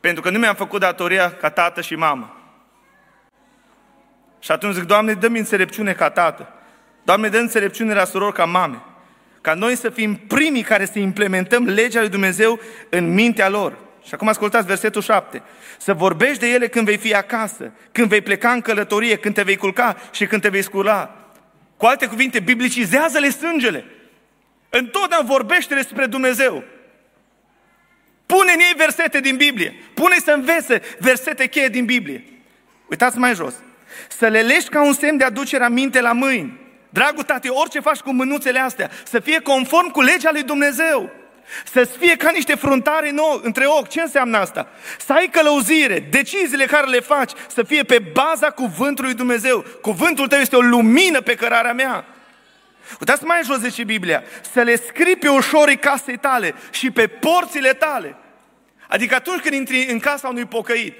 Pentru 0.00 0.22
că 0.22 0.30
nu 0.30 0.38
mi-am 0.38 0.54
făcut 0.54 0.80
datoria 0.80 1.32
ca 1.32 1.50
tată 1.50 1.80
și 1.80 1.94
mamă. 1.94 2.36
Și 4.38 4.50
atunci 4.50 4.74
zic, 4.74 4.82
Doamne, 4.82 5.12
dă-mi 5.12 5.38
înțelepciune 5.38 5.92
ca 5.92 6.10
tată. 6.10 6.52
Doamne, 7.02 7.28
dă 7.28 7.38
înțelepciune 7.38 7.94
la 7.94 8.04
surori 8.04 8.34
ca 8.34 8.44
mame. 8.44 8.82
Ca 9.40 9.54
noi 9.54 9.76
să 9.76 9.90
fim 9.90 10.16
primii 10.16 10.62
care 10.62 10.84
să 10.84 10.98
implementăm 10.98 11.64
legea 11.64 12.00
lui 12.00 12.08
Dumnezeu 12.08 12.60
în 12.88 13.14
mintea 13.14 13.48
lor. 13.48 13.78
Și 14.04 14.14
acum 14.14 14.28
ascultați 14.28 14.66
versetul 14.66 15.02
7. 15.02 15.42
Să 15.78 15.94
vorbești 15.94 16.38
de 16.38 16.48
ele 16.48 16.68
când 16.68 16.86
vei 16.86 16.96
fi 16.96 17.14
acasă, 17.14 17.72
când 17.92 18.08
vei 18.08 18.20
pleca 18.20 18.50
în 18.50 18.60
călătorie, 18.60 19.16
când 19.16 19.34
te 19.34 19.42
vei 19.42 19.56
culca 19.56 19.96
și 20.10 20.26
când 20.26 20.42
te 20.42 20.48
vei 20.48 20.62
scula. 20.62 21.16
Cu 21.76 21.86
alte 21.86 22.06
cuvinte, 22.06 22.40
biblicizează-le 22.40 23.30
sângele. 23.30 23.84
Întotdeauna 24.74 25.26
vorbește 25.26 25.74
despre 25.74 26.06
Dumnezeu. 26.06 26.64
Pune 28.26 28.52
în 28.52 28.60
ei 28.60 28.74
versete 28.76 29.20
din 29.20 29.36
Biblie. 29.36 29.74
Pune 29.94 30.16
să 30.24 30.30
învețe 30.30 30.82
versete 30.98 31.46
cheie 31.46 31.68
din 31.68 31.84
Biblie. 31.84 32.24
Uitați 32.90 33.18
mai 33.18 33.34
jos. 33.34 33.54
Să 34.08 34.26
le 34.26 34.40
lești 34.40 34.68
ca 34.68 34.82
un 34.82 34.92
semn 34.92 35.16
de 35.16 35.24
aducere 35.24 35.68
minte 35.68 36.00
la 36.00 36.12
mâini. 36.12 36.60
Dragul 36.88 37.22
tati, 37.22 37.48
orice 37.48 37.80
faci 37.80 37.98
cu 37.98 38.12
mânuțele 38.12 38.58
astea, 38.58 38.90
să 39.04 39.20
fie 39.20 39.40
conform 39.40 39.90
cu 39.90 40.00
legea 40.00 40.30
lui 40.32 40.42
Dumnezeu. 40.42 41.10
Să-ți 41.72 41.98
fie 41.98 42.16
ca 42.16 42.30
niște 42.30 42.54
fruntare 42.54 43.10
nou, 43.10 43.40
între 43.42 43.64
ochi. 43.66 43.88
Ce 43.88 44.00
înseamnă 44.00 44.38
asta? 44.38 44.68
Să 44.98 45.12
ai 45.12 45.28
călăuzire, 45.28 46.06
deciziile 46.10 46.64
care 46.64 46.86
le 46.86 47.00
faci 47.00 47.32
să 47.46 47.62
fie 47.62 47.82
pe 47.82 47.98
baza 48.12 48.50
cuvântului 48.50 49.10
lui 49.10 49.18
Dumnezeu. 49.18 49.64
Cuvântul 49.80 50.28
tău 50.28 50.38
este 50.38 50.56
o 50.56 50.60
lumină 50.60 51.20
pe 51.20 51.34
cărarea 51.34 51.72
mea. 51.72 52.04
Uitați 53.00 53.24
mai 53.24 53.40
jos 53.44 53.58
zice 53.58 53.84
Biblia, 53.84 54.22
să 54.52 54.60
le 54.60 54.76
scrii 54.76 55.16
pe 55.16 55.28
ușorii 55.28 55.78
casei 55.78 56.16
tale 56.16 56.54
și 56.70 56.90
pe 56.90 57.06
porțile 57.06 57.72
tale. 57.72 58.16
Adică 58.88 59.14
atunci 59.14 59.40
când 59.40 59.54
intri 59.54 59.86
în 59.90 59.98
casa 59.98 60.28
unui 60.28 60.44
pocăit, 60.44 60.94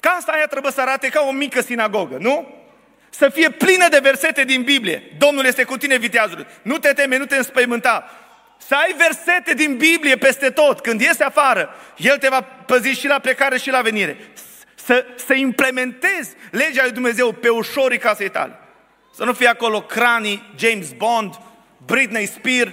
casa 0.00 0.32
aia 0.32 0.46
trebuie 0.46 0.72
să 0.72 0.80
arate 0.80 1.08
ca 1.08 1.24
o 1.28 1.30
mică 1.30 1.60
sinagogă, 1.60 2.16
nu? 2.20 2.62
Să 3.10 3.28
fie 3.28 3.50
plină 3.50 3.88
de 3.88 3.98
versete 4.02 4.44
din 4.44 4.62
Biblie. 4.62 5.02
Domnul 5.18 5.44
este 5.44 5.64
cu 5.64 5.76
tine, 5.76 5.96
viteazul. 5.96 6.46
Nu 6.62 6.78
te 6.78 6.92
teme, 6.92 7.16
nu 7.16 7.26
te 7.26 7.36
înspăimânta. 7.36 8.10
Să 8.66 8.74
ai 8.74 8.94
versete 8.96 9.54
din 9.54 9.76
Biblie 9.76 10.16
peste 10.16 10.50
tot. 10.50 10.80
Când 10.80 11.00
iese 11.00 11.24
afară, 11.24 11.74
El 11.96 12.18
te 12.18 12.28
va 12.28 12.40
păzi 12.42 12.88
și 12.88 13.06
la 13.06 13.18
plecare 13.18 13.58
și 13.58 13.70
la 13.70 13.80
venire. 13.80 14.16
Să, 14.74 15.06
să 15.26 15.34
implementezi 15.34 16.30
legea 16.50 16.82
lui 16.82 16.92
Dumnezeu 16.92 17.32
pe 17.32 17.48
ușorii 17.48 17.98
casei 17.98 18.30
tale. 18.30 18.58
Să 19.14 19.24
nu 19.24 19.32
fie 19.32 19.46
acolo 19.46 19.80
cranii, 19.80 20.52
James 20.56 20.92
Bond, 20.92 21.34
Britney 21.86 22.26
Spears. 22.26 22.72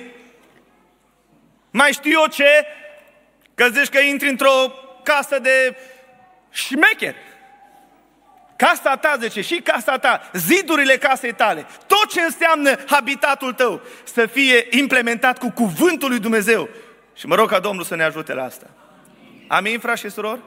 Mai 1.72 1.92
știu 1.92 2.12
eu 2.12 2.28
ce? 2.28 2.66
Că 3.56 3.68
zici 3.70 3.90
că 3.90 4.00
intri 4.00 4.30
într-o 4.30 4.74
casă 5.04 5.40
de 5.40 5.76
șmecher. 6.50 7.16
Casa 8.56 8.98
ta, 8.98 9.18
zice, 9.20 9.42
și 9.42 9.62
casa 9.62 9.98
ta, 9.98 10.30
zidurile 10.34 10.98
casei 10.98 11.34
tale, 11.34 11.66
tot 11.88 12.06
ce 12.10 12.22
înseamnă 12.22 12.76
habitatul 12.86 13.54
tău, 13.54 13.82
să 14.04 14.26
fie 14.26 14.68
implementat 14.70 15.38
cu 15.38 15.50
cuvântul 15.50 16.10
lui 16.10 16.20
Dumnezeu. 16.20 16.70
Și 17.16 17.28
mă 17.28 17.36
rog 17.36 17.50
ca 17.50 17.60
Domnul 17.60 17.84
să 17.84 17.96
ne 17.96 18.04
ajute 18.04 18.34
la 18.34 18.44
asta. 18.44 18.70
Amin, 19.48 19.80
frați 19.80 20.02
și 20.02 20.10
surori? 20.10 20.40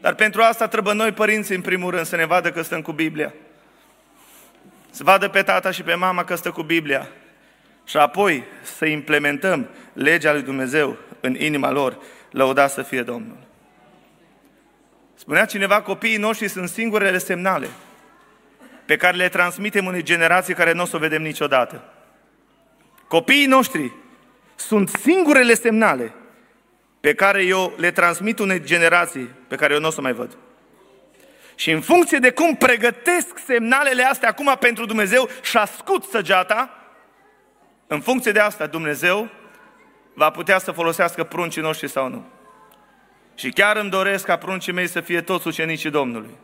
Dar 0.00 0.14
pentru 0.14 0.42
asta 0.42 0.68
trebuie 0.68 0.94
noi, 0.94 1.12
părinți, 1.12 1.52
în 1.52 1.60
primul 1.60 1.90
rând, 1.90 2.06
să 2.06 2.16
ne 2.16 2.24
vadă 2.24 2.50
că 2.50 2.62
stăm 2.62 2.82
cu 2.82 2.92
Biblia. 2.92 3.34
Să 4.96 5.02
vadă 5.04 5.28
pe 5.28 5.42
tata 5.42 5.70
și 5.70 5.82
pe 5.82 5.94
mama 5.94 6.24
că 6.24 6.34
stă 6.34 6.50
cu 6.50 6.62
Biblia. 6.62 7.08
Și 7.84 7.96
apoi 7.96 8.44
să 8.62 8.86
implementăm 8.86 9.68
legea 9.92 10.32
lui 10.32 10.42
Dumnezeu 10.42 10.96
în 11.20 11.34
inima 11.34 11.70
lor. 11.70 11.98
Lăuda 12.30 12.66
să 12.66 12.82
fie 12.82 13.02
Domnul. 13.02 13.36
Spunea 15.14 15.44
cineva, 15.44 15.82
copiii 15.82 16.16
noștri 16.16 16.48
sunt 16.48 16.68
singurele 16.68 17.18
semnale 17.18 17.68
pe 18.84 18.96
care 18.96 19.16
le 19.16 19.28
transmitem 19.28 19.86
unei 19.86 20.02
generații 20.02 20.54
care 20.54 20.72
nu 20.72 20.82
o 20.82 20.86
să 20.86 20.96
o 20.96 20.98
vedem 20.98 21.22
niciodată. 21.22 21.84
Copiii 23.08 23.46
noștri 23.46 23.92
sunt 24.54 24.88
singurele 24.88 25.54
semnale 25.54 26.14
pe 27.00 27.14
care 27.14 27.42
eu 27.42 27.74
le 27.76 27.90
transmit 27.90 28.38
unei 28.38 28.64
generații 28.64 29.30
pe 29.48 29.56
care 29.56 29.74
eu 29.74 29.80
nu 29.80 29.86
o 29.86 29.90
să 29.90 30.00
mai 30.00 30.12
văd. 30.12 30.36
Și 31.56 31.70
în 31.70 31.80
funcție 31.80 32.18
de 32.18 32.30
cum 32.30 32.56
pregătesc 32.56 33.38
semnalele 33.46 34.02
astea 34.02 34.28
acum 34.28 34.56
pentru 34.60 34.86
Dumnezeu 34.86 35.28
și 35.42 35.56
ascut 35.56 36.04
săgeata, 36.04 36.70
în 37.86 38.00
funcție 38.00 38.32
de 38.32 38.40
asta 38.40 38.66
Dumnezeu 38.66 39.28
va 40.14 40.30
putea 40.30 40.58
să 40.58 40.72
folosească 40.72 41.24
pruncii 41.24 41.62
noștri 41.62 41.88
sau 41.88 42.08
nu. 42.08 42.24
Și 43.34 43.50
chiar 43.50 43.76
îmi 43.76 43.90
doresc 43.90 44.24
ca 44.24 44.36
pruncii 44.36 44.72
mei 44.72 44.86
să 44.86 45.00
fie 45.00 45.20
toți 45.20 45.46
ucenicii 45.46 45.90
Domnului. 45.90 46.34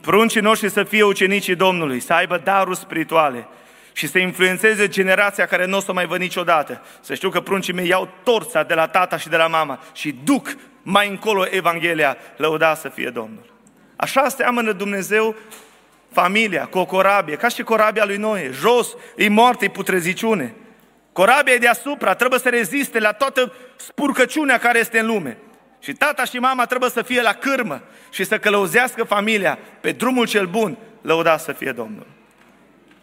Pruncii 0.00 0.40
noștri 0.40 0.70
să 0.70 0.84
fie 0.84 1.02
ucenicii 1.02 1.54
Domnului, 1.54 2.00
să 2.00 2.12
aibă 2.12 2.40
daruri 2.44 2.76
spirituale 2.76 3.48
și 3.92 4.06
să 4.06 4.18
influențeze 4.18 4.88
generația 4.88 5.46
care 5.46 5.66
nu 5.66 5.76
o 5.76 5.80
să 5.80 5.92
mai 5.92 6.06
văd 6.06 6.20
niciodată. 6.20 6.82
Să 7.00 7.14
știu 7.14 7.30
că 7.30 7.40
pruncii 7.40 7.72
mei 7.72 7.88
iau 7.88 8.08
torța 8.24 8.62
de 8.62 8.74
la 8.74 8.86
tata 8.86 9.16
și 9.16 9.28
de 9.28 9.36
la 9.36 9.46
mama 9.46 9.82
și 9.92 10.14
duc 10.24 10.56
mai 10.82 11.08
încolo 11.08 11.44
Evanghelia, 11.50 12.16
lăuda 12.36 12.74
să 12.74 12.88
fie 12.88 13.10
Domnul. 13.10 13.59
Așa 14.00 14.28
seamănă 14.28 14.72
Dumnezeu 14.72 15.36
familia 16.12 16.66
cu 16.66 16.78
o 16.78 16.84
corabie, 16.84 17.36
ca 17.36 17.48
și 17.48 17.62
corabia 17.62 18.04
lui 18.04 18.16
Noe. 18.16 18.50
Jos 18.52 18.96
e 19.16 19.28
moarte, 19.28 19.64
e 19.64 19.68
putreziciune. 19.68 20.54
Corabia 21.12 21.52
e 21.52 21.58
deasupra, 21.58 22.14
trebuie 22.14 22.40
să 22.40 22.48
reziste 22.48 22.98
la 22.98 23.12
toată 23.12 23.52
spurcăciunea 23.76 24.58
care 24.58 24.78
este 24.78 24.98
în 24.98 25.06
lume. 25.06 25.36
Și 25.80 25.92
tata 25.92 26.24
și 26.24 26.38
mama 26.38 26.66
trebuie 26.66 26.90
să 26.90 27.02
fie 27.02 27.22
la 27.22 27.32
cârmă 27.32 27.82
și 28.10 28.24
să 28.24 28.38
călăuzească 28.38 29.04
familia 29.04 29.58
pe 29.80 29.92
drumul 29.92 30.26
cel 30.26 30.46
bun, 30.46 30.76
lăuda 31.02 31.36
să 31.36 31.52
fie 31.52 31.72
Domnul. 31.72 32.06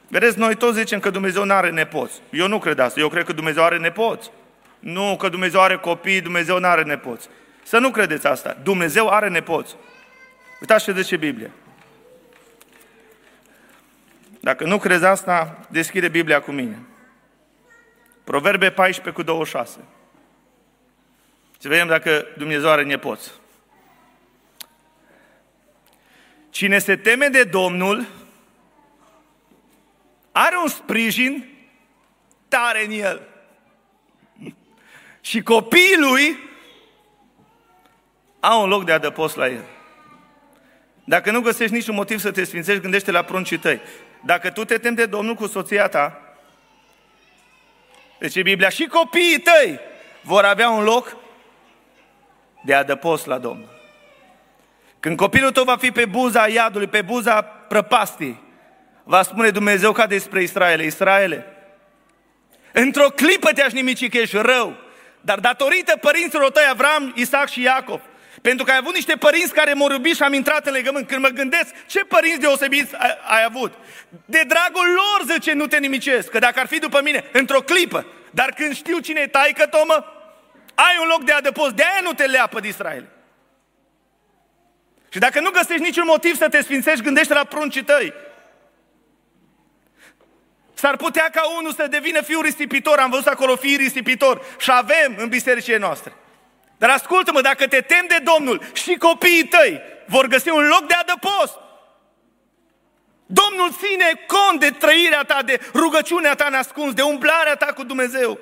Vedeți, 0.07 0.39
noi 0.39 0.55
toți 0.55 0.77
zicem 0.77 0.99
că 0.99 1.10
Dumnezeu 1.10 1.45
nu 1.45 1.53
are 1.53 1.69
nepoți. 1.69 2.21
Eu 2.29 2.47
nu 2.47 2.60
cred 2.60 2.79
asta. 2.79 2.99
Eu 2.99 3.10
cred 3.10 3.25
că 3.25 3.33
Dumnezeu 3.33 3.63
are 3.63 3.77
nepoți. 3.77 4.31
Nu 4.79 5.15
că 5.19 5.29
Dumnezeu 5.29 5.62
are 5.62 5.75
copii, 5.75 6.21
Dumnezeu 6.21 6.60
nu 6.60 6.67
are 6.67 6.83
nepoți. 6.83 7.27
Să 7.63 7.77
nu 7.77 7.89
credeți 7.89 8.27
asta. 8.27 8.57
Dumnezeu 8.63 9.10
are 9.10 9.29
nepoți. 9.29 9.75
Uitați 10.60 10.84
ce 10.84 10.93
zice 10.93 11.17
Biblia. 11.17 11.52
Dacă 14.39 14.63
nu 14.63 14.78
crezi 14.78 15.06
asta, 15.06 15.67
deschide 15.70 16.08
Biblia 16.08 16.41
cu 16.41 16.52
mine. 16.52 16.80
Proverbe 18.24 18.72
14 18.72 19.13
cu 19.13 19.24
26. 19.24 19.80
Să 21.58 21.67
vedem 21.67 21.88
dacă 21.88 22.26
Dumnezeu 22.38 22.70
are 22.70 22.84
nepoți. 22.84 23.32
Cine 26.50 26.80
se 26.80 26.96
teme 26.96 27.28
de 27.28 27.43
Domnul 27.43 28.06
are 30.32 30.58
un 30.58 30.67
sprijin 30.67 31.50
tare 32.48 32.86
în 32.86 32.91
el. 32.91 33.28
Și 35.22 35.41
copiii 35.41 35.98
lui 35.98 36.38
au 38.39 38.63
un 38.63 38.70
loc 38.70 38.86
de 38.86 38.91
adăpost 38.91 39.36
la 39.36 39.48
el. 39.48 39.76
Dacă 41.10 41.32
nu 41.32 41.41
găsești 41.41 41.74
niciun 41.74 41.96
motiv 41.96 42.20
să 42.20 42.32
te 42.32 42.43
sfințești, 42.43 42.82
gândește 42.82 43.12
la 43.12 43.22
pruncii 43.22 43.58
tăi. 43.58 43.82
Dacă 44.26 44.50
tu 44.50 44.65
te 44.65 44.78
temi 44.78 44.96
de 44.96 45.06
Domnul 45.06 45.36
cu 45.36 45.48
soția 45.48 45.88
ta, 45.88 46.22
deci 48.20 48.41
Biblia, 48.41 48.70
și 48.70 48.86
copiii 48.86 49.39
tăi 49.39 49.80
vor 50.22 50.43
avea 50.43 50.70
un 50.70 50.84
loc 50.84 51.17
de 52.63 52.74
adăpost 52.74 53.26
la 53.26 53.38
Domnul. 53.38 53.70
Când 55.00 55.17
copilul 55.17 55.52
tău 55.52 55.63
va 55.63 55.78
fi 55.78 55.91
pe 55.91 56.06
buza 56.06 56.48
iadului, 56.48 56.88
pe 56.88 57.02
buza 57.02 57.41
prăpastii, 57.41 58.41
va 59.04 59.22
spune 59.22 59.50
Dumnezeu 59.50 59.91
ca 59.91 60.08
despre 60.08 60.41
Israel, 60.41 60.80
Israele, 60.80 61.46
într-o 62.72 63.10
clipă 63.10 63.52
te-aș 63.52 63.72
nimici 63.72 64.10
că 64.10 64.17
ești 64.17 64.38
rău, 64.38 64.78
dar 65.22 65.39
datorită 65.39 65.98
părinților 65.98 66.52
tăi, 66.52 66.67
Avram, 66.70 67.13
Isaac 67.15 67.50
și 67.50 67.62
Iacov, 67.62 68.02
pentru 68.47 68.65
că 68.65 68.71
ai 68.71 68.77
avut 68.77 68.93
niște 68.93 69.15
părinți 69.15 69.53
care 69.53 69.73
m-au 69.73 69.91
iubit 69.91 70.15
și 70.15 70.23
am 70.23 70.33
intrat 70.33 70.67
în 70.67 70.73
legământ. 70.73 71.07
Când 71.07 71.21
mă 71.21 71.27
gândesc, 71.27 71.86
ce 71.86 71.99
părinți 71.99 72.39
deosebiți 72.39 72.95
ai, 72.95 73.17
ai 73.27 73.43
avut? 73.43 73.73
De 74.25 74.43
dragul 74.47 74.88
lor, 74.88 75.33
zice, 75.33 75.53
nu 75.53 75.67
te 75.67 75.77
nimicesc, 75.77 76.29
că 76.29 76.39
dacă 76.39 76.60
ar 76.60 76.67
fi 76.67 76.79
după 76.79 77.01
mine, 77.03 77.29
într-o 77.31 77.62
clipă. 77.62 78.05
Dar 78.31 78.53
când 78.55 78.75
știu 78.75 78.99
cine 78.99 79.19
e 79.19 79.27
taică, 79.27 79.65
Tomă, 79.65 80.05
ai 80.75 80.97
un 81.01 81.07
loc 81.07 81.23
de 81.23 81.31
adăpost, 81.31 81.73
de 81.73 81.83
aia 81.83 81.99
nu 82.03 82.13
te 82.13 82.25
leapă 82.25 82.60
de 82.60 82.67
Israel. 82.67 83.05
Și 85.10 85.19
dacă 85.19 85.39
nu 85.39 85.49
găsești 85.49 85.83
niciun 85.83 86.05
motiv 86.05 86.38
să 86.38 86.49
te 86.49 86.62
sfințești, 86.62 87.03
gândește 87.03 87.33
la 87.33 87.43
pruncii 87.43 87.83
tăi. 87.83 88.13
S-ar 90.73 90.95
putea 90.95 91.29
ca 91.31 91.41
unul 91.57 91.73
să 91.73 91.88
devină 91.88 92.21
fiul 92.21 92.43
risipitor, 92.43 92.97
am 92.97 93.10
văzut 93.10 93.27
acolo 93.27 93.55
fii 93.55 93.75
risipitor 93.75 94.45
și 94.60 94.71
avem 94.71 95.15
în 95.17 95.27
bisericile 95.29 95.77
noastre. 95.77 96.13
Dar 96.77 96.89
ascultă-mă, 96.89 97.41
dacă 97.41 97.67
te 97.67 97.81
temi 97.81 98.07
de 98.07 98.23
Domnul 98.23 98.61
și 98.73 98.95
copiii 98.95 99.47
tăi 99.47 99.81
vor 100.05 100.27
găsi 100.27 100.49
un 100.49 100.67
loc 100.67 100.87
de 100.87 100.93
adăpost, 100.93 101.57
Domnul 103.27 103.71
ține 103.71 104.25
cont 104.27 104.59
de 104.59 104.69
trăirea 104.69 105.23
ta, 105.23 105.41
de 105.45 105.59
rugăciunea 105.73 106.35
ta 106.35 106.49
nascuns, 106.49 106.93
de 106.93 107.01
umblarea 107.01 107.55
ta 107.55 107.65
cu 107.65 107.83
Dumnezeu. 107.83 108.39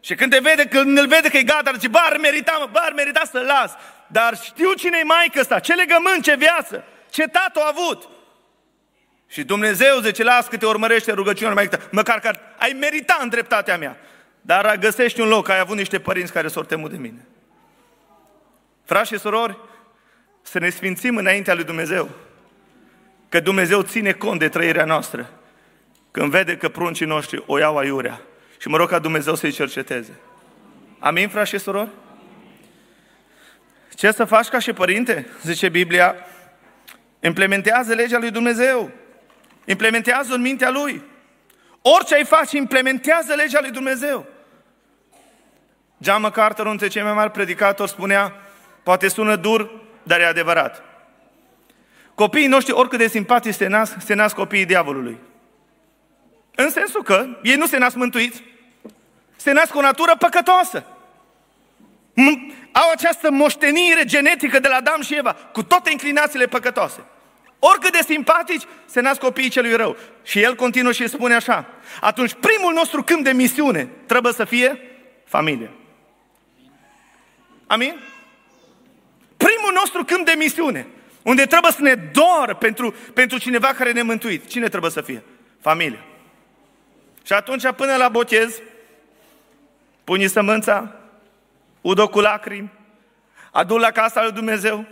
Și 0.00 0.14
când 0.14 0.32
te 0.32 0.38
vede, 0.38 0.66
când 0.66 0.98
îl 0.98 1.06
vede 1.06 1.28
că 1.28 1.36
e 1.36 1.42
gata, 1.42 1.72
zice, 1.72 1.88
bă, 1.88 1.98
ar 2.02 2.16
merita, 2.16 2.56
mă, 2.60 2.68
bă, 2.72 2.78
ar 2.82 2.92
merita 2.92 3.22
să 3.30 3.38
las. 3.38 3.72
Dar 4.06 4.36
știu 4.42 4.72
cine 4.72 4.98
e 5.00 5.04
maică 5.04 5.40
asta, 5.40 5.58
ce 5.58 5.74
legământ, 5.74 6.22
ce 6.22 6.34
viață, 6.36 6.84
ce 7.10 7.22
tată 7.22 7.60
a 7.60 7.68
avut. 7.68 8.08
Și 9.28 9.42
Dumnezeu 9.42 10.00
zice, 10.00 10.22
las 10.22 10.46
că 10.46 10.56
te 10.56 10.66
urmărește 10.66 11.12
rugăciunea 11.12 11.54
mai 11.54 11.68
măcar 11.90 12.20
că 12.20 12.30
ai 12.58 12.76
merita 12.80 13.18
în 13.20 13.28
dreptatea 13.28 13.76
mea. 13.76 13.96
Dar 14.40 14.76
găsești 14.76 15.20
un 15.20 15.28
loc, 15.28 15.48
ai 15.48 15.58
avut 15.58 15.76
niște 15.76 16.00
părinți 16.00 16.32
care 16.32 16.48
s-au 16.48 16.62
temut 16.62 16.90
de 16.90 16.96
mine. 16.96 17.26
Frați 18.84 19.12
și 19.12 19.18
surori, 19.18 19.58
să 20.42 20.58
ne 20.58 20.70
sfințim 20.70 21.16
înaintea 21.16 21.54
lui 21.54 21.64
Dumnezeu. 21.64 22.10
Că 23.28 23.40
Dumnezeu 23.40 23.82
ține 23.82 24.12
cont 24.12 24.38
de 24.38 24.48
trăirea 24.48 24.84
noastră. 24.84 25.30
Când 26.10 26.30
vede 26.30 26.56
că 26.56 26.68
pruncii 26.68 27.06
noștri 27.06 27.42
o 27.46 27.58
iau 27.58 27.78
aiurea. 27.78 28.20
Și 28.58 28.68
mă 28.68 28.76
rog 28.76 28.88
ca 28.88 28.98
Dumnezeu 28.98 29.34
să-i 29.34 29.50
cerceteze. 29.50 30.20
Amin, 30.98 31.28
frați 31.28 31.50
și 31.50 31.58
surori? 31.58 31.90
Ce 33.94 34.10
să 34.10 34.24
faci 34.24 34.48
ca 34.48 34.58
și 34.58 34.72
părinte? 34.72 35.26
Zice 35.42 35.68
Biblia, 35.68 36.14
implementează 37.20 37.94
legea 37.94 38.18
lui 38.18 38.30
Dumnezeu. 38.30 38.90
Implementează 39.64 40.34
în 40.34 40.40
mintea 40.40 40.70
lui. 40.70 41.02
Orice 41.82 42.14
ai 42.14 42.24
face, 42.24 42.56
implementează 42.56 43.34
legea 43.34 43.60
lui 43.60 43.70
Dumnezeu. 43.70 44.26
John 45.98 46.20
MacArthur, 46.20 46.64
unul 46.64 46.76
dintre 46.76 46.98
cei 46.98 47.02
mai 47.02 47.12
mari 47.12 47.30
predicatori, 47.30 47.90
spunea, 47.90 48.43
poate 48.84 49.08
sună 49.08 49.36
dur, 49.36 49.70
dar 50.02 50.20
e 50.20 50.26
adevărat. 50.26 50.82
Copiii 52.14 52.46
noștri, 52.46 52.72
oricât 52.72 52.98
de 52.98 53.08
simpatici 53.08 53.54
se 53.54 53.66
nasc, 53.66 53.94
se 54.04 54.14
nasc 54.14 54.34
copiii 54.34 54.64
diavolului. 54.64 55.18
În 56.54 56.70
sensul 56.70 57.02
că 57.02 57.26
ei 57.42 57.56
nu 57.56 57.66
se 57.66 57.78
nasc 57.78 57.96
mântuiți, 57.96 58.42
se 59.36 59.52
nasc 59.52 59.70
cu 59.70 59.78
o 59.78 59.80
natură 59.80 60.16
păcătoasă. 60.18 60.84
Au 62.72 62.90
această 62.92 63.30
moștenire 63.30 64.04
genetică 64.04 64.58
de 64.58 64.68
la 64.68 64.76
Adam 64.76 65.02
și 65.02 65.14
Eva, 65.14 65.32
cu 65.32 65.62
toate 65.62 65.90
inclinațiile 65.90 66.46
păcătoase. 66.46 67.04
Oricât 67.58 67.92
de 67.92 68.02
simpatici, 68.06 68.62
se 68.86 69.00
nasc 69.00 69.20
copiii 69.20 69.48
celui 69.48 69.74
rău. 69.74 69.96
Și 70.22 70.42
el 70.42 70.54
continuă 70.54 70.92
și 70.92 71.08
spune 71.08 71.34
așa, 71.34 71.66
atunci 72.00 72.32
primul 72.32 72.72
nostru 72.72 73.02
câmp 73.02 73.24
de 73.24 73.32
misiune 73.32 73.88
trebuie 74.06 74.32
să 74.32 74.44
fie 74.44 74.80
familie. 75.24 75.70
Amin? 77.66 78.00
Primul 79.44 79.72
nostru 79.72 80.04
câmp 80.04 80.26
de 80.26 80.34
misiune, 80.36 80.86
unde 81.22 81.46
trebuie 81.46 81.72
să 81.72 81.82
ne 81.82 81.94
doar 81.94 82.54
pentru, 82.54 82.94
pentru 83.14 83.38
cineva 83.38 83.66
care 83.66 83.92
ne 83.92 84.02
mântuit. 84.02 84.46
Cine 84.46 84.68
trebuie 84.68 84.90
să 84.90 85.00
fie? 85.00 85.22
Familie. 85.60 86.04
Și 87.24 87.32
atunci, 87.32 87.72
până 87.76 87.96
la 87.96 88.08
botez, 88.08 88.60
puni 90.04 90.26
sămânța, 90.26 90.94
udo 91.80 92.08
cu 92.08 92.20
lacrimi, 92.20 92.72
adu 93.52 93.76
la 93.76 93.90
casa 93.90 94.22
lui 94.22 94.32
Dumnezeu, 94.32 94.86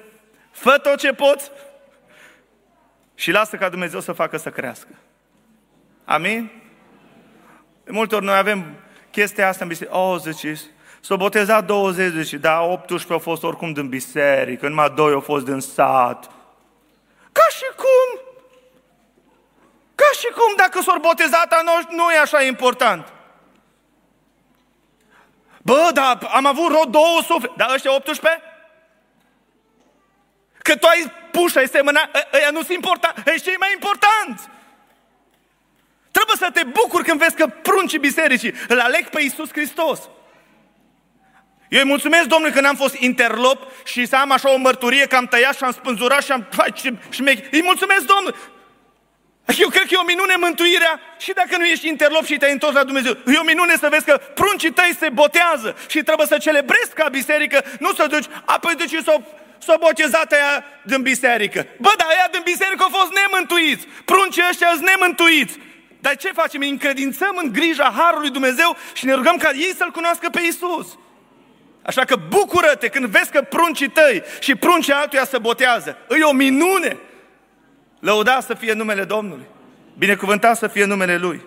fă 0.51 0.79
tot 0.79 0.99
ce 0.99 1.13
poți 1.13 1.51
și 3.15 3.31
lasă 3.31 3.57
ca 3.57 3.69
Dumnezeu 3.69 4.01
să 4.01 4.13
facă 4.13 4.37
să 4.37 4.51
crească. 4.51 4.99
Amin? 6.05 6.51
De 7.85 7.91
multe 7.91 8.15
ori 8.15 8.25
noi 8.25 8.37
avem 8.37 8.75
chestia 9.11 9.49
asta 9.49 9.65
în 9.65 9.69
biserică. 9.69 9.97
Oh, 9.97 10.21
ziceți, 10.21 10.65
S-au 11.05 11.17
botezat 11.17 11.65
20, 11.65 12.13
zice, 12.13 12.37
da, 12.37 12.61
18 12.61 13.13
au 13.13 13.19
fost 13.19 13.43
oricum 13.43 13.73
din 13.73 13.89
biserică, 13.89 14.69
numai 14.69 14.91
2 14.91 15.13
au 15.13 15.21
fost 15.21 15.45
din 15.45 15.61
sat. 15.61 16.31
Ca 17.33 17.47
și 17.57 17.65
cum? 17.77 18.21
Ca 19.95 20.11
și 20.19 20.27
cum 20.27 20.57
dacă 20.57 20.81
s-au 20.83 20.99
botezat 21.01 21.53
a 21.53 21.63
noștri, 21.65 21.95
nu 21.95 22.11
e 22.11 22.19
așa 22.19 22.43
important. 22.43 23.13
Bă, 25.63 25.91
dar 25.93 26.19
am 26.33 26.47
avut 26.47 26.71
rod 26.71 26.89
două 26.89 27.23
suflete. 27.27 27.55
Dar 27.57 27.73
ăștia 27.73 27.95
18? 27.95 28.43
Că 30.59 30.77
tu 30.77 30.87
ai 30.87 31.13
pus, 31.31 31.55
ai 31.55 31.69
semănat, 31.69 32.17
ă, 32.17 32.37
ăia 32.37 32.51
nu 32.51 32.59
sunt 32.63 32.71
important, 32.71 33.27
ăia 33.27 33.37
cei 33.37 33.57
mai 33.59 33.73
importanți. 33.73 34.49
Trebuie 36.11 36.37
să 36.37 36.51
te 36.53 36.63
bucuri 36.65 37.05
când 37.05 37.19
vezi 37.19 37.37
că 37.37 37.47
pruncii 37.47 37.99
bisericii 37.99 38.55
îl 38.69 38.81
aleg 38.81 39.09
pe 39.09 39.21
Iisus 39.21 39.51
Hristos. 39.51 40.01
Eu 41.73 41.81
îi 41.81 41.93
mulțumesc 41.95 42.25
Domnului 42.25 42.55
că 42.55 42.61
n-am 42.61 42.77
fost 42.77 42.95
interlop 42.95 43.59
și 43.85 44.07
să 44.07 44.17
am 44.17 44.31
așa 44.31 44.53
o 44.53 44.57
mărturie 44.57 45.07
că 45.07 45.17
am 45.17 45.27
tăiat 45.27 45.57
și 45.57 45.65
am 45.65 45.73
spânzurat 45.73 46.23
și 46.25 46.33
am... 46.33 46.49
Și, 46.81 46.89
și 47.11 47.23
îi 47.51 47.63
mulțumesc 47.63 48.05
Domnului. 48.13 48.39
Eu 49.59 49.69
cred 49.69 49.87
că 49.87 49.95
e 49.95 50.05
o 50.05 50.13
minune 50.13 50.35
mântuirea 50.37 51.01
și 51.19 51.33
dacă 51.33 51.57
nu 51.59 51.65
ești 51.65 51.89
interlop 51.89 52.25
și 52.25 52.37
te-ai 52.37 52.53
întors 52.53 52.75
la 52.75 52.85
Dumnezeu. 52.85 53.13
E 53.27 53.39
o 53.39 53.51
minune 53.53 53.75
să 53.77 53.89
vezi 53.91 54.05
că 54.05 54.21
pruncii 54.35 54.73
tăi 54.73 54.97
se 54.99 55.09
botează 55.09 55.77
și 55.89 56.03
trebuie 56.03 56.27
să 56.27 56.37
celebrezi 56.39 56.93
ca 56.95 57.09
biserică, 57.09 57.65
nu 57.79 57.93
să 57.93 58.07
duci, 58.07 58.27
apoi 58.45 58.75
duci 58.75 59.05
s-o, 59.05 59.17
s-o 59.59 59.75
botezat 59.81 60.33
aia 60.33 60.65
din 60.85 61.03
biserică. 61.03 61.67
Bă, 61.79 61.93
dar 61.97 62.09
aia 62.09 62.29
din 62.31 62.41
biserică 62.45 62.83
au 62.83 62.99
fost 62.99 63.13
nemântuiți. 63.21 63.87
Pruncii 64.05 64.49
ăștia 64.51 64.69
sunt 64.71 64.89
nemântuiți. 64.89 65.55
Dar 66.01 66.17
ce 66.17 66.31
facem? 66.33 66.61
Îi 66.61 66.69
încredințăm 66.69 67.35
în 67.43 67.53
grija 67.53 67.93
Harului 67.97 68.31
Dumnezeu 68.31 68.77
și 68.93 69.05
ne 69.05 69.15
rugăm 69.15 69.37
ca 69.37 69.51
ei 69.55 69.75
să-L 69.77 69.91
cunoască 69.91 70.29
pe 70.31 70.41
Isus. 70.41 70.87
Așa 71.83 72.05
că 72.05 72.17
bucură-te 72.29 72.89
când 72.89 73.07
vezi 73.07 73.31
că 73.31 73.43
pruncii 73.43 73.89
tăi 73.89 74.23
și 74.41 74.55
pruncii 74.55 74.93
altuia 74.93 75.25
se 75.25 75.39
botează. 75.39 75.97
E 76.21 76.23
o 76.23 76.33
minune. 76.33 76.97
Lăuda 78.01 78.41
să 78.41 78.55
fie 78.55 78.73
numele 78.73 79.05
Domnului. 79.05 79.47
Binecuvântat 79.99 80.57
să 80.57 80.67
fie 80.67 80.85
numele 80.85 81.17
Lui. 81.17 81.45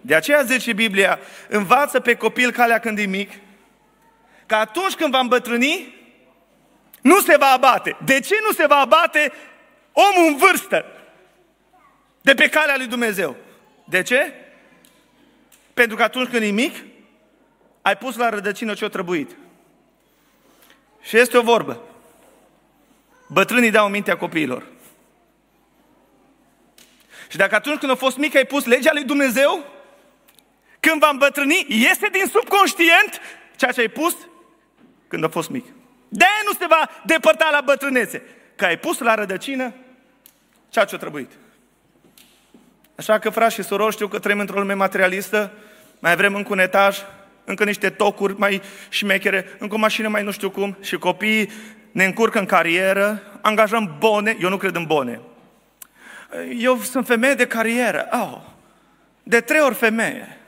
De 0.00 0.14
aceea 0.14 0.42
zice 0.42 0.72
Biblia, 0.72 1.18
învață 1.48 2.00
pe 2.00 2.14
copil 2.14 2.50
calea 2.50 2.78
când 2.78 2.98
e 2.98 3.04
mic, 3.04 3.30
că 4.46 4.54
atunci 4.54 4.94
când 4.94 5.12
va 5.12 5.18
îmbătrâni, 5.18 5.94
nu 7.00 7.20
se 7.20 7.36
va 7.36 7.46
abate. 7.46 7.96
De 8.04 8.20
ce 8.20 8.34
nu 8.46 8.52
se 8.52 8.66
va 8.66 8.76
abate 8.76 9.32
omul 9.92 10.28
în 10.28 10.36
vârstă 10.36 10.84
de 12.20 12.34
pe 12.34 12.48
calea 12.48 12.76
lui 12.76 12.86
Dumnezeu? 12.86 13.36
De 13.84 14.02
ce? 14.02 14.32
Pentru 15.74 15.96
că 15.96 16.02
atunci 16.02 16.28
când 16.28 16.42
e 16.42 16.46
mic, 16.46 16.84
ai 17.82 17.96
pus 17.96 18.16
la 18.16 18.28
rădăcină 18.28 18.74
ce-o 18.74 18.88
trebuit. 18.88 19.36
Și 21.06 21.16
este 21.16 21.36
o 21.36 21.42
vorbă. 21.42 21.80
Bătrânii 23.26 23.70
dau 23.70 23.88
mintea 23.88 24.16
copiilor. 24.16 24.66
Și 27.28 27.36
dacă 27.36 27.54
atunci 27.54 27.78
când 27.78 27.92
a 27.92 27.94
fost 27.94 28.16
mic 28.16 28.34
ai 28.34 28.44
pus 28.44 28.64
legea 28.64 28.90
lui 28.92 29.04
Dumnezeu, 29.04 29.64
când 30.80 31.00
va 31.00 31.08
îmbătrâni, 31.08 31.66
iese 31.68 32.08
din 32.08 32.26
subconștient 32.30 33.20
ceea 33.56 33.72
ce 33.72 33.80
ai 33.80 33.88
pus 33.88 34.16
când 35.08 35.24
a 35.24 35.28
fost 35.28 35.50
mic. 35.50 35.64
de 36.08 36.24
nu 36.44 36.52
se 36.52 36.66
va 36.66 36.90
depărta 37.04 37.48
la 37.50 37.60
bătrânețe, 37.60 38.22
că 38.56 38.64
ai 38.64 38.78
pus 38.78 38.98
la 38.98 39.14
rădăcină 39.14 39.74
ceea 40.68 40.84
ce 40.84 40.94
a 40.94 40.98
trebuit. 40.98 41.32
Așa 42.96 43.18
că, 43.18 43.30
frați 43.30 43.54
și 43.54 43.62
surori, 43.62 43.92
știu 43.92 44.08
că 44.08 44.18
trăim 44.18 44.40
într-o 44.40 44.58
lume 44.58 44.74
materialistă, 44.74 45.52
mai 45.98 46.16
vrem 46.16 46.34
încă 46.34 46.52
un 46.52 46.58
etaj, 46.58 46.98
încă 47.46 47.64
niște 47.64 47.90
tocuri 47.90 48.38
mai 48.38 48.62
șmechere, 48.88 49.56
încă 49.58 49.74
o 49.74 49.78
mașină 49.78 50.08
mai 50.08 50.22
nu 50.22 50.30
știu 50.30 50.50
cum 50.50 50.76
și 50.80 50.96
copiii 50.96 51.50
ne 51.92 52.04
încurcă 52.04 52.38
în 52.38 52.46
carieră, 52.46 53.22
angajăm 53.40 53.96
bone, 53.98 54.36
eu 54.40 54.48
nu 54.48 54.56
cred 54.56 54.74
în 54.74 54.84
bone. 54.84 55.20
Eu 56.58 56.78
sunt 56.78 57.06
femeie 57.06 57.34
de 57.34 57.46
carieră, 57.46 58.08
oh, 58.12 58.40
de 59.22 59.40
trei 59.40 59.60
ori 59.60 59.74
femeie. 59.74 60.40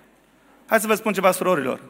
Hai 0.67 0.81
să 0.81 0.87
vă 0.87 0.95
spun 0.95 1.13
ceva, 1.13 1.31
surorilor. 1.31 1.81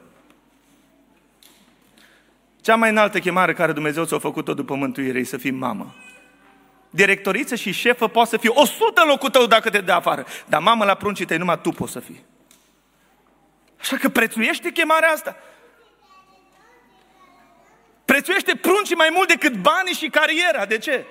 Cea 2.61 2.77
mai 2.77 2.91
înaltă 2.91 3.19
chemare 3.19 3.53
care 3.53 3.73
Dumnezeu 3.73 4.05
ți-a 4.05 4.19
făcut-o 4.19 4.55
după 4.55 4.75
mântuire 4.75 5.19
e 5.19 5.25
să 5.25 5.37
fii 5.37 5.51
mamă. 5.51 5.95
Directoriță 6.91 7.55
și 7.55 7.73
șefă 7.73 8.09
poate 8.09 8.29
să 8.29 8.37
fie 8.37 8.51
o 8.53 8.65
sută 8.65 9.01
în 9.03 9.09
locul 9.09 9.31
tău 9.31 9.47
dacă 9.47 9.71
te 9.71 9.81
dă 9.81 9.93
afară. 9.93 10.27
Dar 10.47 10.61
mamă 10.61 10.85
la 10.85 10.95
pruncii 10.95 11.25
tăi 11.25 11.37
numai 11.37 11.61
tu 11.61 11.71
poți 11.71 11.93
să 11.93 12.01
fii. 12.01 12.25
Așa 13.89 13.97
că 14.01 14.09
prețuiește 14.09 14.71
chemarea 14.71 15.09
asta. 15.09 15.37
Prețuiește 18.05 18.57
pruncii 18.57 18.95
mai 18.95 19.09
mult 19.13 19.29
decât 19.29 19.55
banii 19.55 19.93
și 19.93 20.09
cariera. 20.09 20.67
De 20.67 20.79
ce? 20.79 21.05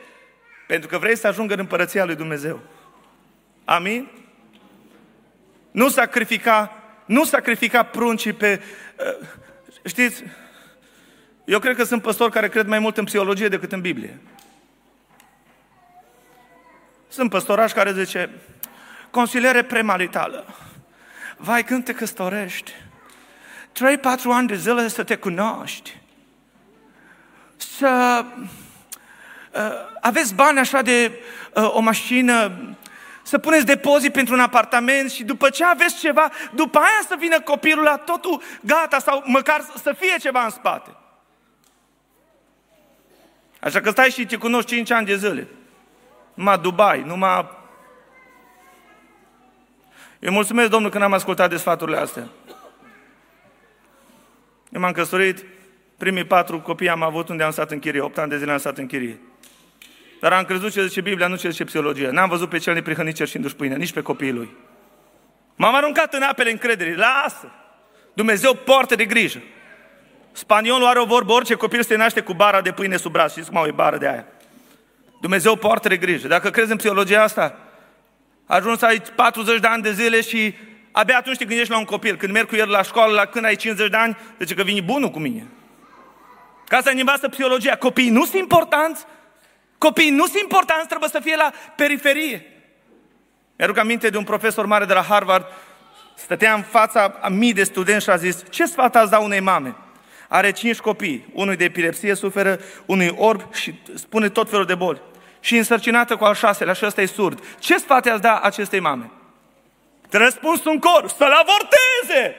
Pentru 0.67 0.89
că 0.89 0.97
vrei 0.97 1.17
să 1.17 1.27
ajungă 1.27 1.53
în 1.53 1.59
împărăția 1.59 2.05
lui 2.05 2.15
Dumnezeu. 2.15 2.59
Amin? 3.65 4.09
Nu 5.71 5.89
sacrifica, 5.89 6.83
nu 7.05 7.23
sacrifica 7.23 7.83
pruncii 7.83 8.33
pe... 8.33 8.61
Uh, 9.19 9.27
știți, 9.85 10.23
eu 11.45 11.59
cred 11.59 11.75
că 11.75 11.83
sunt 11.83 12.01
păstori 12.01 12.31
care 12.31 12.49
cred 12.49 12.67
mai 12.67 12.79
mult 12.79 12.97
în 12.97 13.03
psihologie 13.03 13.47
decât 13.47 13.71
în 13.71 13.81
Biblie. 13.81 14.19
Sunt 17.07 17.29
păstorași 17.29 17.73
care 17.73 17.93
zice, 17.93 18.29
consiliere 19.09 19.63
premaritală. 19.63 20.66
Vai, 21.37 21.63
când 21.63 21.83
te 21.83 21.93
căsătorești, 21.93 22.73
3-4 23.73 23.79
ani 24.31 24.47
de 24.47 24.55
zile 24.55 24.87
să 24.87 25.03
te 25.03 25.15
cunoști, 25.15 25.97
să 27.57 28.25
uh, 29.51 29.61
aveți 30.01 30.35
bani 30.35 30.59
așa 30.59 30.81
de 30.81 31.19
uh, 31.53 31.73
o 31.73 31.79
mașină, 31.79 32.51
să 33.23 33.37
puneți 33.37 33.65
depozit 33.65 34.11
pentru 34.11 34.33
un 34.33 34.39
apartament 34.39 35.11
și 35.11 35.23
după 35.23 35.49
ce 35.49 35.65
aveți 35.65 35.99
ceva, 35.99 36.31
după 36.53 36.77
aia 36.77 37.01
să 37.07 37.15
vină 37.19 37.41
copilul 37.41 37.83
la 37.83 37.97
totul 37.97 38.41
gata 38.61 38.99
sau 38.99 39.23
măcar 39.25 39.65
să 39.81 39.95
fie 39.99 40.15
ceva 40.19 40.43
în 40.43 40.49
spate. 40.49 40.95
Așa 43.59 43.81
că 43.81 43.89
stai 43.89 44.09
și 44.09 44.25
te 44.25 44.37
cunoști 44.37 44.69
5 44.69 44.91
ani 44.91 45.05
de 45.05 45.15
zile. 45.15 45.47
Numai 46.33 46.57
Dubai, 46.57 47.01
numai 47.01 47.56
eu 50.19 50.31
mulțumesc 50.31 50.69
Domnul 50.69 50.89
că 50.89 50.97
n-am 50.97 51.13
ascultat 51.13 51.49
de 51.49 51.57
sfaturile 51.57 51.97
astea. 51.97 52.27
Eu 54.69 54.81
m-am 54.81 54.91
căsătorit 54.91 55.45
Primii 55.97 56.23
patru 56.23 56.59
copii 56.59 56.89
am 56.89 57.03
avut 57.03 57.29
unde 57.29 57.43
am 57.43 57.51
stat 57.51 57.71
în 57.71 57.79
chirie, 57.79 58.01
8 58.01 58.17
ani 58.17 58.29
de 58.29 58.37
zile 58.37 58.51
am 58.51 58.57
stat 58.57 58.77
în 58.77 58.87
chirie. 58.87 59.19
Dar 60.21 60.33
am 60.33 60.43
crezut 60.43 60.71
ce 60.71 60.85
zice 60.85 61.01
Biblia, 61.01 61.27
nu 61.27 61.35
ce 61.35 61.49
zice 61.49 61.63
psihologia. 61.63 62.11
N-am 62.11 62.29
văzut 62.29 62.49
pe 62.49 62.57
cel 62.57 62.73
neprihănit 62.73 63.15
cerșindu-și 63.15 63.55
pâine, 63.55 63.75
nici 63.75 63.93
pe 63.93 64.01
copiii 64.01 64.31
lui. 64.31 64.55
M-am 65.55 65.75
aruncat 65.75 66.13
în 66.13 66.21
apele 66.21 66.51
încrederii. 66.51 66.95
Lasă! 66.95 67.51
Dumnezeu 68.13 68.53
poartă 68.53 68.95
de 68.95 69.05
grijă. 69.05 69.41
Spaniolul 70.31 70.87
are 70.87 70.99
o 70.99 71.05
vorbă, 71.05 71.31
orice 71.31 71.53
copil 71.53 71.83
se 71.83 71.95
naște 71.95 72.21
cu 72.21 72.33
bara 72.33 72.61
de 72.61 72.71
pâine 72.71 72.97
sub 72.97 73.11
braț. 73.11 73.31
Știți 73.31 73.47
cum 73.47 73.57
au 73.57 73.65
e 73.65 73.71
bară 73.71 73.97
de 73.97 74.07
aia? 74.07 74.25
Dumnezeu 75.21 75.55
poartă 75.55 75.87
de 75.87 75.97
grijă. 75.97 76.27
Dacă 76.27 76.49
crezi 76.49 76.71
în 76.71 76.77
psihologia 76.77 77.23
asta, 77.23 77.57
ajuns 78.47 78.81
aici 78.81 79.07
40 79.15 79.59
de 79.59 79.67
ani 79.67 79.83
de 79.83 79.91
zile 79.91 80.21
și 80.21 80.53
abia 80.91 81.17
atunci 81.17 81.37
te 81.37 81.45
gândești 81.45 81.71
la 81.71 81.77
un 81.77 81.85
copil. 81.85 82.15
Când 82.15 82.33
merg 82.33 82.47
cu 82.47 82.55
el 82.55 82.69
la 82.69 82.81
școală, 82.81 83.13
la 83.13 83.25
când 83.25 83.45
ai 83.45 83.55
50 83.55 83.89
de 83.89 83.97
ani, 83.97 84.17
zice 84.39 84.53
că 84.53 84.63
vine 84.63 84.81
bunul 84.81 85.09
cu 85.09 85.19
mine. 85.19 85.47
Ca 86.67 86.81
să 86.81 86.91
învață 86.95 87.29
psihologia. 87.29 87.75
Copiii 87.75 88.09
nu 88.09 88.25
sunt 88.25 88.41
importanți, 88.41 89.05
Copiii 89.77 90.09
nu 90.09 90.25
sunt 90.25 90.41
importanți, 90.41 90.87
trebuie 90.87 91.09
să 91.09 91.19
fie 91.23 91.35
la 91.35 91.51
periferie. 91.75 92.45
Mi-aduc 93.57 93.77
aminte 93.77 94.09
de 94.09 94.17
un 94.17 94.23
profesor 94.23 94.65
mare 94.65 94.85
de 94.85 94.93
la 94.93 95.01
Harvard, 95.01 95.45
stătea 96.15 96.53
în 96.53 96.61
fața 96.61 97.17
a 97.21 97.27
mii 97.27 97.53
de 97.53 97.63
studenți 97.63 98.03
și 98.03 98.09
a 98.09 98.15
zis, 98.15 98.43
ce 98.49 98.65
sfat 98.65 98.95
ați 98.95 99.11
da 99.11 99.19
unei 99.19 99.39
mame? 99.39 99.75
Are 100.27 100.51
cinci 100.51 100.77
copii, 100.77 101.25
unul 101.33 101.55
de 101.55 101.63
epilepsie 101.63 102.15
suferă, 102.15 102.59
unul 102.85 103.15
orb 103.17 103.53
și 103.53 103.79
spune 103.93 104.29
tot 104.29 104.49
felul 104.49 104.65
de 104.65 104.75
boli. 104.75 105.01
Și 105.47 105.57
însărcinată 105.57 106.15
cu 106.15 106.23
al 106.23 106.35
șaselea 106.35 106.73
și 106.73 106.85
ăsta 106.85 107.01
e 107.01 107.05
surd. 107.05 107.43
Ce 107.59 107.77
sfat 107.77 108.05
ați 108.05 108.21
da 108.21 108.39
acestei 108.39 108.79
mame? 108.79 109.11
Te 110.09 110.17
răspuns 110.17 110.65
un 110.65 110.79
cor, 110.79 111.09
să-l 111.09 111.31
avorteze! 111.31 112.35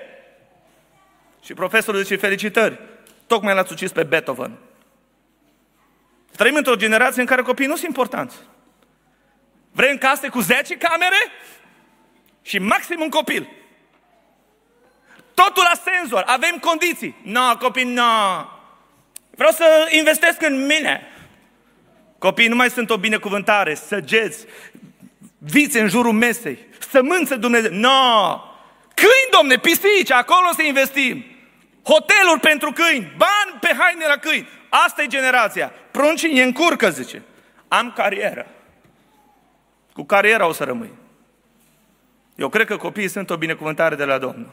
Și 1.44 1.55
profesorul 1.55 2.03
zice, 2.03 2.16
felicitări, 2.16 2.81
tocmai 3.27 3.55
l-ați 3.55 3.73
ucis 3.73 3.92
pe 3.92 4.03
Beethoven. 4.03 4.59
Trăim 6.37 6.55
într-o 6.55 6.77
generație 6.77 7.21
în 7.21 7.27
care 7.27 7.42
copiii 7.42 7.68
nu 7.68 7.75
sunt 7.75 7.87
importanți. 7.87 8.37
Vrem 9.73 9.99
case 9.99 10.29
cu 10.29 10.40
10 10.40 10.77
camere 10.77 11.33
și 12.42 12.59
maxim 12.59 13.01
un 13.01 13.09
copil. 13.09 13.49
Totul 15.35 15.62
la 15.73 15.92
senzor, 15.92 16.23
avem 16.27 16.59
condiții. 16.59 17.16
Nu, 17.23 17.33
no, 17.33 17.57
copii, 17.57 17.85
nu. 17.85 17.92
No. 17.92 18.44
Vreau 19.31 19.53
să 19.53 19.88
investesc 19.90 20.42
în 20.42 20.66
mine. 20.66 21.12
Copiii 22.18 22.48
nu 22.48 22.57
mai 22.57 22.70
sunt 22.70 22.90
o 22.90 22.96
binecuvântare, 22.96 23.74
săgeți, 23.74 24.44
vițe 25.38 25.81
în 25.81 25.88
jurul 25.88 26.12
mesei, 26.12 26.59
sămânță 26.90 27.37
Dumnezeu. 27.37 27.70
Nu! 27.70 27.78
No. 27.81 28.40
Câini, 28.94 29.31
domne, 29.31 29.59
pisici, 29.59 30.11
acolo 30.12 30.48
să 30.57 30.62
investim. 30.62 31.24
Hoteluri 31.83 32.40
pentru 32.40 32.72
câini, 32.72 33.12
bani 33.16 33.59
pe 33.61 33.76
haine 33.78 34.07
la 34.07 34.16
câini. 34.16 34.48
Asta 34.68 35.02
e 35.02 35.07
generația. 35.07 35.72
Pruncii 35.90 36.38
e 36.38 36.42
în 36.42 36.52
curcă, 36.52 36.90
zice. 36.90 37.22
Am 37.68 37.92
carieră. 37.96 38.46
Cu 39.92 40.04
cariera 40.04 40.46
o 40.46 40.52
să 40.52 40.64
rămâi. 40.64 40.90
Eu 42.35 42.48
cred 42.48 42.66
că 42.66 42.76
copiii 42.76 43.09
sunt 43.09 43.31
o 43.31 43.37
binecuvântare 43.37 43.94
de 43.94 44.04
la 44.04 44.18
Domnul. 44.18 44.50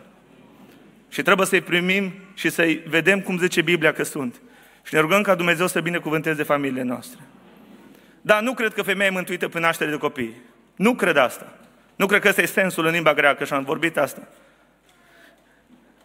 Și 1.09 1.21
trebuie 1.21 1.47
să-i 1.47 1.61
primim 1.61 2.13
și 2.33 2.49
să-i 2.49 2.83
vedem 2.87 3.21
cum 3.21 3.37
zice 3.37 3.61
Biblia 3.61 3.93
că 3.93 4.03
sunt. 4.03 4.35
Și 4.83 4.93
ne 4.93 4.99
rugăm 4.99 5.21
ca 5.21 5.35
Dumnezeu 5.35 5.67
să 5.67 5.81
binecuvânteze 5.81 6.43
familiile 6.43 6.81
noastre. 6.81 7.19
Dar 8.25 8.41
nu 8.41 8.53
cred 8.53 8.73
că 8.73 8.81
femeia 8.81 9.09
e 9.09 9.13
mântuită 9.13 9.47
prin 9.47 9.61
naștere 9.61 9.89
de 9.89 9.97
copii. 9.97 10.41
Nu 10.75 10.95
cred 10.95 11.17
asta. 11.17 11.53
Nu 11.95 12.05
cred 12.05 12.21
că 12.21 12.27
ăsta 12.27 12.41
e 12.41 12.45
sensul 12.45 12.85
în 12.85 12.91
limba 12.91 13.13
greacă 13.13 13.43
și 13.43 13.53
am 13.53 13.63
vorbit 13.63 13.97
asta. 13.97 14.27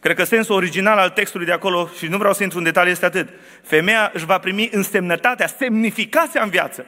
Cred 0.01 0.17
că 0.17 0.25
sensul 0.25 0.55
original 0.55 0.99
al 0.99 1.11
textului 1.11 1.47
de 1.47 1.53
acolo, 1.53 1.91
și 1.99 2.07
nu 2.07 2.17
vreau 2.19 2.33
să 2.33 2.43
intru 2.43 2.59
în 2.59 2.65
detalii, 2.65 2.93
este 2.93 3.05
atât. 3.05 3.29
Femeia 3.63 4.11
își 4.15 4.25
va 4.25 4.39
primi 4.39 4.69
însemnătatea, 4.73 5.47
semnificația 5.47 6.43
în 6.43 6.49
viață. 6.49 6.87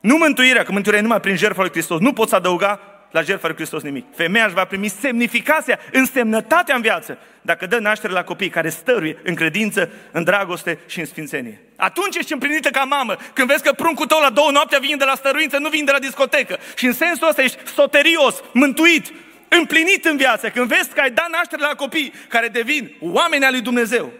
Nu 0.00 0.16
mântuirea, 0.16 0.62
că 0.62 0.72
mântuirea 0.72 1.00
e 1.00 1.02
numai 1.02 1.20
prin 1.20 1.36
jertfa 1.36 1.60
lui 1.60 1.70
Hristos. 1.70 2.00
Nu 2.00 2.12
poți 2.12 2.34
adăuga 2.34 2.80
la 3.12 3.22
jertfa 3.22 3.46
lui 3.46 3.56
Hristos 3.56 3.82
nimic. 3.82 4.04
Femeia 4.14 4.44
își 4.44 4.54
va 4.54 4.64
primi 4.64 4.88
semnificația, 4.88 5.78
însemnătatea 5.92 6.74
în 6.74 6.80
viață, 6.80 7.18
dacă 7.42 7.66
dă 7.66 7.78
naștere 7.78 8.12
la 8.12 8.24
copii 8.24 8.48
care 8.48 8.68
stăruie 8.68 9.18
în 9.22 9.34
credință, 9.34 9.90
în 10.10 10.24
dragoste 10.24 10.78
și 10.86 11.00
în 11.00 11.06
sfințenie. 11.06 11.60
Atunci 11.76 12.16
ești 12.16 12.32
împlinită 12.32 12.70
ca 12.70 12.84
mamă, 12.84 13.16
când 13.32 13.48
vezi 13.48 13.62
că 13.62 13.72
pruncul 13.72 14.06
tău 14.06 14.20
la 14.20 14.30
două 14.30 14.50
noaptea 14.50 14.78
vine 14.78 14.96
de 14.96 15.04
la 15.04 15.14
stăruință, 15.14 15.58
nu 15.58 15.68
vine 15.68 15.84
de 15.84 15.92
la 15.92 15.98
discotecă. 15.98 16.58
Și 16.76 16.86
în 16.86 16.92
sensul 16.92 17.28
ăsta 17.28 17.42
ești 17.42 17.58
soterios, 17.74 18.42
mântuit, 18.52 19.12
împlinit 19.48 20.04
în 20.04 20.16
viață, 20.16 20.48
când 20.48 20.68
vezi 20.68 20.88
că 20.94 21.00
ai 21.00 21.10
dat 21.10 21.28
naștere 21.30 21.62
la 21.62 21.74
copii 21.74 22.12
care 22.28 22.48
devin 22.48 22.94
oameni 23.00 23.44
al 23.44 23.52
lui 23.52 23.60
Dumnezeu. 23.60 24.12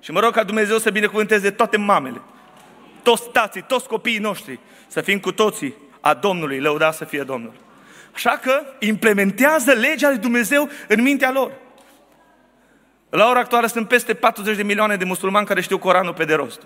Și 0.00 0.10
mă 0.10 0.20
rog 0.20 0.32
ca 0.32 0.44
Dumnezeu 0.44 0.78
să 0.78 0.90
binecuvânteze 0.90 1.50
toate 1.50 1.76
mamele, 1.76 2.20
toți 3.02 3.30
tații, 3.32 3.64
toți 3.66 3.88
copiii 3.88 4.18
noștri, 4.18 4.58
să 4.86 5.00
fim 5.00 5.18
cu 5.20 5.32
toții 5.32 5.74
a 6.00 6.14
Domnului, 6.14 6.60
lăuda 6.60 6.90
să 6.90 7.04
fie 7.04 7.22
Domnul. 7.22 7.52
Așa 8.14 8.30
că 8.42 8.62
implementează 8.78 9.72
legea 9.72 10.08
lui 10.08 10.18
Dumnezeu 10.18 10.68
în 10.88 11.02
mintea 11.02 11.30
lor. 11.30 11.52
La 13.10 13.28
ora 13.28 13.38
actuală 13.38 13.66
sunt 13.66 13.88
peste 13.88 14.14
40 14.14 14.56
de 14.56 14.62
milioane 14.62 14.96
de 14.96 15.04
musulmani 15.04 15.46
care 15.46 15.60
știu 15.60 15.78
Coranul 15.78 16.14
pe 16.14 16.24
de 16.24 16.34
rost. 16.34 16.62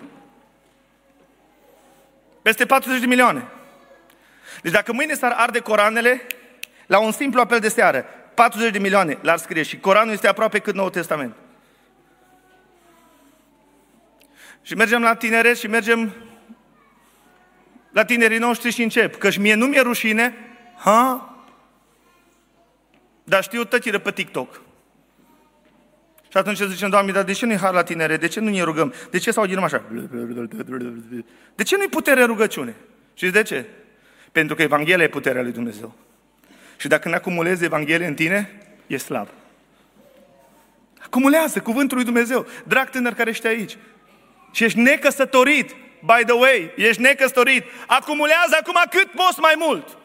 Peste 2.41 2.65
40 2.65 2.99
de 2.99 3.05
milioane. 3.05 3.47
Deci 4.61 4.71
dacă 4.71 4.93
mâine 4.93 5.13
s-ar 5.13 5.31
arde 5.31 5.59
Coranele, 5.59 6.21
la 6.85 6.99
un 6.99 7.11
simplu 7.11 7.39
apel 7.39 7.59
de 7.59 7.69
seară, 7.69 8.05
40 8.33 8.71
de 8.71 8.79
milioane 8.79 9.17
l-ar 9.21 9.37
scrie 9.37 9.63
și 9.63 9.79
Coranul 9.79 10.13
este 10.13 10.27
aproape 10.27 10.59
cât 10.59 10.73
Noul 10.73 10.89
Testament. 10.89 11.35
Și 14.61 14.75
mergem 14.75 15.01
la 15.01 15.15
tineret 15.15 15.57
și 15.57 15.67
mergem 15.67 16.13
la 17.91 18.05
tinerii 18.05 18.37
noștri 18.37 18.71
și 18.71 18.83
încep. 18.83 19.15
Căci 19.15 19.37
mie 19.37 19.53
nu 19.53 19.65
mi-e 19.65 19.81
rușine, 19.81 20.33
ha? 20.77 21.34
Dar 23.27 23.43
știu 23.43 23.63
tătire 23.63 23.99
pe 23.99 24.11
TikTok. 24.11 24.61
Și 26.29 26.37
atunci 26.37 26.57
zicem, 26.57 26.89
Doamne, 26.89 27.11
dar 27.11 27.23
de 27.23 27.31
ce 27.31 27.45
nu-i 27.45 27.57
har 27.57 27.73
la 27.73 27.83
tinere? 27.83 28.17
De 28.17 28.27
ce 28.27 28.39
nu 28.39 28.49
ne 28.49 28.61
rugăm? 28.61 28.93
De 29.09 29.17
ce 29.17 29.31
sau 29.31 29.45
din 29.45 29.57
așa? 29.57 29.83
De 31.55 31.63
ce 31.63 31.77
nu-i 31.77 31.87
putere 31.87 32.23
rugăciune? 32.23 32.75
Și 33.13 33.29
de 33.29 33.41
ce? 33.41 33.65
Pentru 34.31 34.55
că 34.55 34.61
Evanghelia 34.61 35.03
e 35.03 35.07
puterea 35.07 35.41
lui 35.41 35.51
Dumnezeu. 35.51 35.95
Și 36.77 36.87
dacă 36.87 37.09
nu 37.09 37.15
acumulezi 37.15 37.63
Evanghelie 37.63 38.07
în 38.07 38.13
tine, 38.13 38.61
e 38.87 38.97
slab. 38.97 39.27
Acumulează 40.99 41.59
cuvântul 41.59 41.97
lui 41.97 42.05
Dumnezeu. 42.05 42.45
Drag 42.63 42.89
tânăr 42.89 43.13
care 43.13 43.29
ești 43.29 43.47
aici. 43.47 43.77
Și 44.51 44.63
ești 44.63 44.79
necăsătorit. 44.79 45.75
By 45.99 46.23
the 46.25 46.33
way, 46.33 46.73
ești 46.75 47.01
necăsătorit. 47.01 47.63
Acumulează 47.87 48.57
acum 48.59 48.81
cât 48.89 49.11
poți 49.11 49.39
mai 49.39 49.53
mult. 49.57 49.97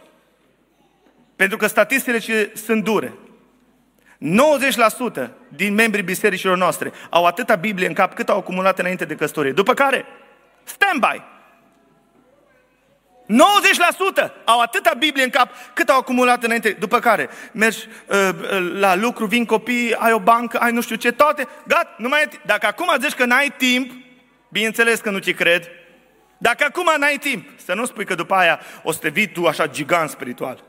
Pentru 1.40 1.58
că 1.58 1.66
statisticile 1.66 2.52
sunt 2.54 2.84
dure. 2.84 3.12
90% 5.26 5.30
din 5.48 5.74
membrii 5.74 6.02
bisericilor 6.02 6.56
noastre 6.56 6.92
au 7.10 7.26
atâta 7.26 7.54
Biblie 7.54 7.86
în 7.86 7.92
cap 7.92 8.14
cât 8.14 8.28
au 8.28 8.38
acumulat 8.38 8.78
înainte 8.78 9.04
de 9.04 9.14
căsătorie. 9.14 9.52
După 9.52 9.74
care, 9.74 10.04
stand-by. 10.64 11.22
90% 14.26 14.30
au 14.44 14.60
atâta 14.60 14.92
Biblie 14.98 15.24
în 15.24 15.30
cap 15.30 15.50
cât 15.74 15.88
au 15.88 15.98
acumulat 15.98 16.42
înainte. 16.42 16.70
După 16.70 16.98
care 16.98 17.28
mergi 17.52 17.86
uh, 18.06 18.28
uh, 18.34 18.72
la 18.78 18.94
lucru, 18.94 19.26
vin 19.26 19.44
copii, 19.44 19.94
ai 19.94 20.12
o 20.12 20.20
bancă, 20.20 20.58
ai 20.58 20.72
nu 20.72 20.80
știu 20.80 20.96
ce, 20.96 21.12
toate. 21.12 21.48
Gata, 21.66 21.94
nu 21.98 22.08
mai 22.08 22.22
e 22.22 22.28
Dacă 22.46 22.66
acum 22.66 22.88
zici 23.00 23.14
că 23.14 23.24
n-ai 23.24 23.54
timp, 23.56 23.92
bineînțeles 24.48 25.00
că 25.00 25.10
nu 25.10 25.18
ți 25.18 25.32
cred, 25.32 25.68
dacă 26.38 26.64
acum 26.64 26.88
n-ai 26.98 27.16
timp, 27.20 27.48
să 27.64 27.74
nu 27.74 27.84
spui 27.84 28.04
că 28.04 28.14
după 28.14 28.34
aia 28.34 28.60
o 28.82 28.92
să 28.92 28.98
te 28.98 29.08
vii 29.08 29.28
tu 29.28 29.46
așa 29.46 29.66
gigant 29.66 30.10
spiritual. 30.10 30.68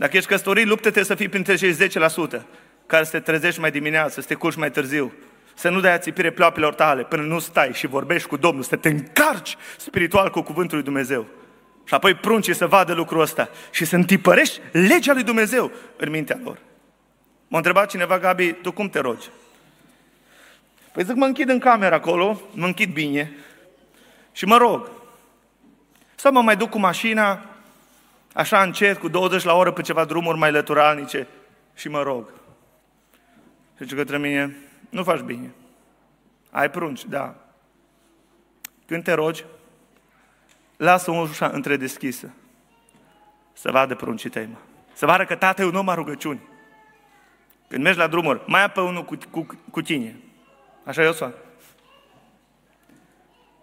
Dacă 0.00 0.16
ești 0.16 0.28
căsătorit, 0.28 0.66
luptă-te 0.66 1.02
să 1.02 1.14
fii 1.14 1.28
printre 1.28 1.54
cei 1.54 1.74
10% 1.74 2.42
care 2.86 3.04
să 3.04 3.10
te 3.10 3.20
trezești 3.20 3.60
mai 3.60 3.70
dimineață, 3.70 4.20
să 4.20 4.26
te 4.26 4.34
culci 4.34 4.56
mai 4.56 4.70
târziu, 4.70 5.12
să 5.54 5.68
nu 5.68 5.80
dai 5.80 5.92
ațipire 5.92 6.30
ploapelor 6.30 6.74
tale 6.74 7.02
până 7.02 7.22
nu 7.22 7.38
stai 7.38 7.72
și 7.72 7.86
vorbești 7.86 8.28
cu 8.28 8.36
Domnul, 8.36 8.62
să 8.62 8.76
te 8.76 8.88
încarci 8.88 9.56
spiritual 9.76 10.30
cu 10.30 10.42
cuvântul 10.42 10.76
lui 10.76 10.84
Dumnezeu. 10.84 11.26
Și 11.84 11.94
apoi 11.94 12.14
pruncii 12.14 12.54
să 12.54 12.66
vadă 12.66 12.92
lucrul 12.92 13.20
ăsta 13.20 13.48
și 13.70 13.84
să 13.84 13.96
întipărești 13.96 14.60
legea 14.72 15.12
lui 15.12 15.22
Dumnezeu 15.22 15.70
în 15.96 16.10
mintea 16.10 16.40
lor. 16.44 16.58
M-a 17.48 17.56
întrebat 17.56 17.90
cineva, 17.90 18.18
Gabi, 18.18 18.52
tu 18.52 18.72
cum 18.72 18.88
te 18.88 18.98
rogi? 18.98 19.28
Păi 20.92 21.04
zic, 21.04 21.14
mă 21.14 21.26
închid 21.26 21.48
în 21.48 21.58
cameră 21.58 21.94
acolo, 21.94 22.40
mă 22.50 22.66
închid 22.66 22.92
bine 22.92 23.32
și 24.32 24.44
mă 24.44 24.56
rog. 24.56 24.90
Sau 26.14 26.32
mă 26.32 26.42
mai 26.42 26.56
duc 26.56 26.70
cu 26.70 26.78
mașina, 26.78 27.49
așa 28.34 28.62
încet, 28.62 28.98
cu 28.98 29.08
20 29.08 29.42
la 29.42 29.54
oră 29.54 29.72
pe 29.72 29.82
ceva 29.82 30.04
drumuri 30.04 30.38
mai 30.38 30.50
lăturalnice 30.50 31.28
și 31.74 31.88
mă 31.88 32.02
rog. 32.02 32.28
Și 33.76 33.82
zice 33.82 33.94
către 33.94 34.18
mine, 34.18 34.56
nu 34.90 35.02
faci 35.02 35.20
bine. 35.20 35.50
Ai 36.50 36.70
prunci, 36.70 37.04
da. 37.04 37.34
Când 38.86 39.04
te 39.04 39.12
rogi, 39.12 39.44
lasă 40.76 41.10
ușa 41.10 41.46
întredeschisă. 41.46 42.30
Să 43.52 43.70
vadă 43.70 43.94
pruncii 43.94 44.30
tăi, 44.30 44.46
mă. 44.46 44.56
Să 44.92 45.06
vadă 45.06 45.24
că 45.24 45.34
tata 45.34 45.62
e 45.62 45.64
un 45.64 45.74
om 45.74 45.88
a 45.88 45.94
rugăciuni. 45.94 46.48
Când 47.68 47.82
mergi 47.82 47.98
la 47.98 48.06
drumuri, 48.06 48.42
mai 48.46 48.64
apă 48.64 48.80
unul 48.80 49.04
cu, 49.04 49.18
cu, 49.30 49.46
cu 49.70 49.82
tine. 49.82 50.16
Așa 50.84 51.02
eu 51.02 51.12
sunt. 51.12 51.34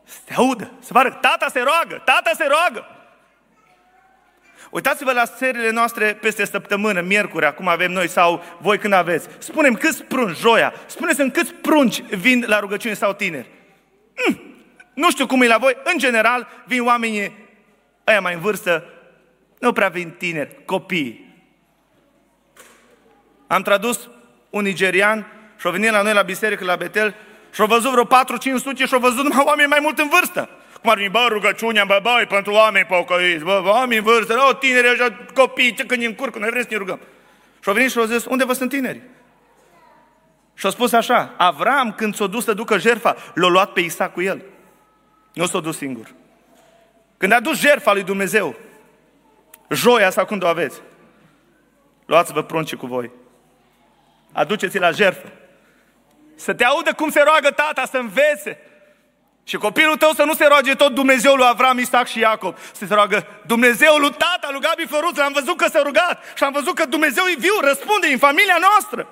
Să 0.04 0.18
te 0.26 0.34
audă, 0.34 0.72
să 0.80 0.94
vadă, 0.94 1.10
tata 1.10 1.48
se 1.48 1.60
roagă, 1.60 2.02
tata 2.06 2.32
se 2.36 2.48
roagă. 2.48 2.97
Uitați-vă 4.70 5.12
la 5.12 5.26
serile 5.26 5.70
noastre 5.70 6.14
peste 6.14 6.46
săptămână, 6.46 7.02
miercuri, 7.02 7.46
acum 7.46 7.68
avem 7.68 7.92
noi 7.92 8.08
sau 8.08 8.44
voi 8.62 8.78
când 8.78 8.94
aveți. 8.94 9.28
Spunem 9.38 9.74
câți 9.74 10.04
prunci, 10.04 10.38
joia, 10.38 10.74
spuneți-mi 10.86 11.32
câți 11.32 11.54
prunci 11.54 12.02
vin 12.02 12.44
la 12.48 12.60
rugăciune 12.60 12.94
sau 12.94 13.14
tineri. 13.14 13.50
Mm, 14.28 14.42
nu 14.94 15.12
știu 15.12 15.26
cum 15.26 15.42
e 15.42 15.48
la 15.48 15.58
voi, 15.58 15.78
în 15.84 15.98
general 15.98 16.48
vin 16.66 16.86
oamenii 16.86 17.36
ăia 18.08 18.22
mai 18.22 18.34
în 18.34 18.40
vârstă, 18.40 18.84
nu 19.60 19.74
prea 19.74 19.88
vin 19.88 20.10
tineri, 20.18 20.56
copii. 20.66 21.36
Am 23.48 23.62
tradus 23.62 24.10
un 24.50 24.64
nigerian 24.64 25.28
și-a 25.60 25.70
venit 25.70 25.92
la 25.92 26.02
noi 26.02 26.14
la 26.14 26.22
biserică, 26.22 26.64
la 26.64 26.76
Betel, 26.76 27.16
și-a 27.54 27.66
văzut 27.66 27.92
vreo 27.92 28.06
4-500 28.06 28.08
și-a 28.88 28.98
văzut 28.98 29.24
numai 29.24 29.44
oameni 29.46 29.70
mai 29.70 29.80
mult 29.82 30.00
în 30.00 30.10
vârstă. 30.10 30.50
Cum 30.88 30.96
ar 30.96 31.02
fi, 31.02 31.10
bă, 31.10 31.26
rugăciunea, 31.30 31.86
bă, 31.86 32.00
bă, 32.02 32.26
pentru 32.30 32.54
oameni 32.54 32.86
pocăiți, 32.86 33.44
bă, 33.44 33.62
oameni 33.66 33.98
în 33.98 34.04
vârstă, 34.04 34.36
o, 34.50 34.54
tineri, 34.54 34.88
așa, 34.88 35.18
copii, 35.34 35.74
ce 35.74 35.86
când 35.86 36.02
ne 36.02 36.08
încurcă, 36.08 36.40
noi 36.40 36.50
vrem 36.50 36.62
să 36.62 36.68
ne 36.72 36.78
rugăm. 36.78 37.00
Și-a 37.60 37.72
venit 37.72 37.92
și-a 37.92 38.06
zis, 38.06 38.26
unde 38.26 38.46
vă 38.46 38.54
sunt 38.54 38.70
tineri? 38.70 39.02
Și-a 40.54 40.70
spus 40.70 40.92
așa, 40.92 41.34
Avram, 41.38 41.94
când 41.94 42.16
s-a 42.16 42.28
dus 42.28 42.44
să 42.44 42.54
ducă 42.54 42.78
jerfa, 42.78 43.16
l-a 43.34 43.48
luat 43.48 43.74
pe 43.74 43.80
Isaac 43.80 44.14
cu 44.14 44.22
el. 44.22 44.42
Nu 45.34 45.46
s-a 45.46 45.60
dus 45.60 45.78
singur. 45.78 46.14
Când 47.18 47.32
a 47.32 47.40
dus 47.40 47.60
jerfa 47.60 47.94
lui 47.94 48.04
Dumnezeu, 48.04 48.56
joia 49.70 50.10
sau 50.10 50.26
când 50.26 50.44
o 50.44 50.48
aveți, 50.48 50.82
luați-vă 52.06 52.44
pruncii 52.44 52.78
cu 52.78 52.86
voi. 52.86 53.12
Aduceți-i 54.32 54.80
la 54.80 54.92
jertfă. 54.92 55.32
Să 56.36 56.54
te 56.54 56.64
audă 56.64 56.94
cum 56.94 57.10
se 57.10 57.22
roagă 57.22 57.50
tata, 57.50 57.86
să 57.86 57.98
învețe. 57.98 58.58
Și 59.48 59.58
copilul 59.58 59.96
tău 59.96 60.12
să 60.12 60.24
nu 60.24 60.34
se 60.34 60.46
roage 60.46 60.76
tot 60.76 60.94
Dumnezeul 60.94 61.38
lui 61.38 61.48
Avram, 61.50 61.80
Isaac 61.80 62.08
și 62.08 62.20
Iacob. 62.20 62.58
Să 62.72 62.86
se 62.86 62.94
roagă 62.94 63.28
Dumnezeul 63.46 64.00
lui 64.02 64.10
tata, 64.10 64.48
lui 64.52 64.62
Gabi 64.62 64.86
Făruț. 64.90 65.18
Am 65.18 65.34
văzut 65.34 65.58
că 65.58 65.68
s-a 65.68 65.82
rugat 65.82 66.24
și 66.36 66.44
am 66.44 66.52
văzut 66.52 66.76
că 66.76 66.86
Dumnezeu 66.86 67.24
e 67.24 67.36
viu, 67.38 67.54
răspunde 67.62 68.08
în 68.08 68.18
familia 68.18 68.58
noastră. 68.60 69.08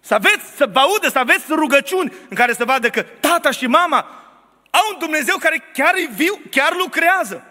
Să 0.00 0.14
aveți, 0.14 0.56
să 0.56 0.68
vă 0.72 0.78
audă, 0.78 1.08
să 1.08 1.18
aveți 1.18 1.44
rugăciuni 1.48 2.12
în 2.28 2.36
care 2.36 2.52
să 2.52 2.64
vadă 2.64 2.88
că 2.88 3.02
tata 3.02 3.50
și 3.50 3.66
mama 3.66 3.98
au 4.70 4.86
un 4.92 4.98
Dumnezeu 4.98 5.36
care 5.36 5.64
chiar 5.72 5.94
e 5.94 6.08
viu, 6.14 6.40
chiar 6.50 6.72
lucrează. 6.78 7.44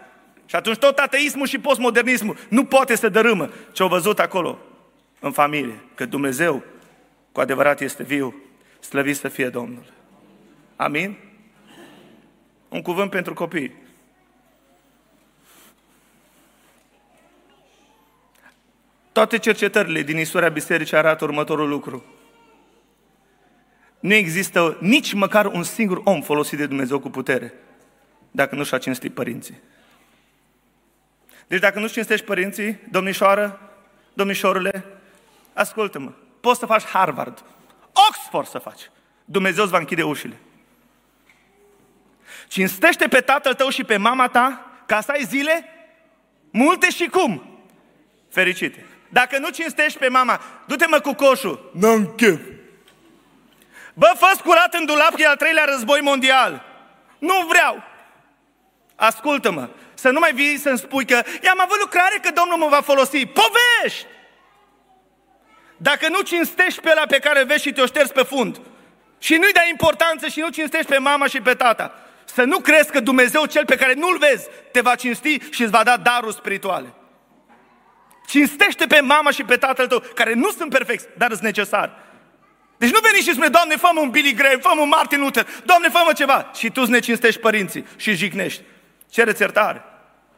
Și 0.46 0.56
atunci 0.56 0.78
tot 0.78 0.98
ateismul 0.98 1.46
și 1.46 1.58
postmodernismul 1.58 2.36
nu 2.48 2.64
poate 2.64 2.96
să 2.96 3.08
dărâmă 3.08 3.50
ce 3.72 3.82
au 3.82 3.88
văzut 3.88 4.18
acolo 4.18 4.58
în 5.20 5.32
familie. 5.32 5.84
Că 5.94 6.06
Dumnezeu 6.06 6.62
cu 7.32 7.40
adevărat 7.40 7.80
este 7.80 8.02
viu, 8.02 8.34
slăvit 8.80 9.16
să 9.16 9.28
fie 9.28 9.48
Domnul. 9.48 9.84
Amin? 10.76 11.25
Un 12.76 12.82
cuvânt 12.82 13.10
pentru 13.10 13.34
copii. 13.34 13.72
Toate 19.12 19.38
cercetările 19.38 20.02
din 20.02 20.18
istoria 20.18 20.48
bisericii 20.48 20.96
arată 20.96 21.24
următorul 21.24 21.68
lucru. 21.68 22.04
Nu 24.00 24.14
există 24.14 24.76
nici 24.80 25.12
măcar 25.12 25.46
un 25.46 25.62
singur 25.62 26.00
om 26.04 26.22
folosit 26.22 26.58
de 26.58 26.66
Dumnezeu 26.66 26.98
cu 26.98 27.10
putere 27.10 27.54
dacă 28.30 28.54
nu 28.54 28.64
și-a 28.64 28.78
cinstit 28.78 29.14
părinții. 29.14 29.58
Deci 31.46 31.60
dacă 31.60 31.78
nu 31.78 31.88
cinstești 31.88 32.26
părinții, 32.26 32.78
domnișoară, 32.90 33.60
domnișorule, 34.12 34.84
ascultă-mă, 35.52 36.12
poți 36.40 36.58
să 36.58 36.66
faci 36.66 36.84
Harvard, 36.84 37.44
Oxford 38.08 38.46
să 38.46 38.58
faci. 38.58 38.90
Dumnezeu 39.24 39.62
îți 39.62 39.72
va 39.72 39.78
închide 39.78 40.02
ușile. 40.02 40.36
Cinstește 42.48 43.08
pe 43.08 43.20
tatăl 43.20 43.54
tău 43.54 43.68
și 43.68 43.84
pe 43.84 43.96
mama 43.96 44.28
ta 44.28 44.70
ca 44.86 45.00
să 45.00 45.10
ai 45.10 45.24
zile 45.24 45.68
multe 46.50 46.90
și 46.90 47.06
cum? 47.06 47.60
Fericite. 48.30 48.86
Dacă 49.08 49.38
nu 49.38 49.48
cinstești 49.48 49.98
pe 49.98 50.08
mama, 50.08 50.40
du-te 50.66 50.86
mă 50.86 51.00
cu 51.00 51.12
coșul. 51.12 51.70
N-am 51.74 52.14
chef. 52.16 52.40
Bă, 53.94 54.12
fă 54.18 54.40
curat 54.44 54.74
în 54.74 54.84
dulap, 54.84 55.14
că 55.14 55.22
e 55.22 55.26
al 55.26 55.36
treilea 55.36 55.64
război 55.64 56.00
mondial. 56.00 56.64
Nu 57.18 57.46
vreau. 57.48 57.82
Ascultă-mă, 58.94 59.68
să 59.94 60.10
nu 60.10 60.18
mai 60.18 60.32
vii 60.32 60.58
să-mi 60.58 60.78
spui 60.78 61.06
că 61.06 61.22
i-am 61.42 61.60
avut 61.60 61.80
lucrare 61.80 62.18
că 62.22 62.30
Domnul 62.30 62.58
mă 62.58 62.66
va 62.68 62.80
folosi. 62.80 63.26
Povești! 63.26 64.06
Dacă 65.76 66.08
nu 66.08 66.20
cinstești 66.20 66.80
pe 66.80 66.90
ăla 66.90 67.06
pe 67.06 67.18
care 67.18 67.44
vezi 67.44 67.62
și 67.62 67.72
te-o 67.72 67.86
ștergi 67.86 68.12
pe 68.12 68.22
fund 68.22 68.60
și 69.18 69.34
nu-i 69.34 69.52
dai 69.52 69.70
importanță 69.70 70.28
și 70.28 70.40
nu 70.40 70.48
cinstești 70.48 70.90
pe 70.90 70.98
mama 70.98 71.26
și 71.26 71.40
pe 71.40 71.54
tata, 71.54 71.94
să 72.34 72.42
nu 72.42 72.58
crezi 72.58 72.90
că 72.90 73.00
Dumnezeu 73.00 73.44
cel 73.44 73.64
pe 73.64 73.76
care 73.76 73.92
nu-l 73.94 74.18
vezi 74.18 74.46
te 74.72 74.80
va 74.80 74.94
cinsti 74.94 75.38
și 75.50 75.62
îți 75.62 75.70
va 75.70 75.82
da 75.84 75.96
daruri 75.96 76.34
spirituale. 76.34 76.94
Cinstește 78.26 78.86
pe 78.86 79.00
mama 79.00 79.30
și 79.30 79.42
pe 79.42 79.56
tatăl 79.56 79.86
tău, 79.86 80.02
care 80.14 80.34
nu 80.34 80.50
sunt 80.50 80.70
perfecți, 80.70 81.06
dar 81.16 81.30
sunt 81.30 81.42
necesari. 81.42 81.90
Deci 82.76 82.92
nu 82.92 82.98
veni 83.02 83.22
și 83.22 83.30
spune, 83.30 83.48
Doamne, 83.48 83.76
fă 83.76 83.88
un 84.00 84.10
Billy 84.10 84.34
Graham, 84.34 84.58
fă 84.58 84.68
un 84.80 84.88
Martin 84.88 85.20
Luther, 85.20 85.46
Doamne, 85.64 85.88
fă 85.88 86.12
ceva. 86.12 86.50
Și 86.54 86.70
tu 86.70 86.80
îți 86.82 86.90
ne 86.90 86.98
cinstești 86.98 87.40
părinții 87.40 87.86
și 87.96 88.14
jignești. 88.14 88.62
Cereți 89.10 89.40
iertare. 89.40 89.84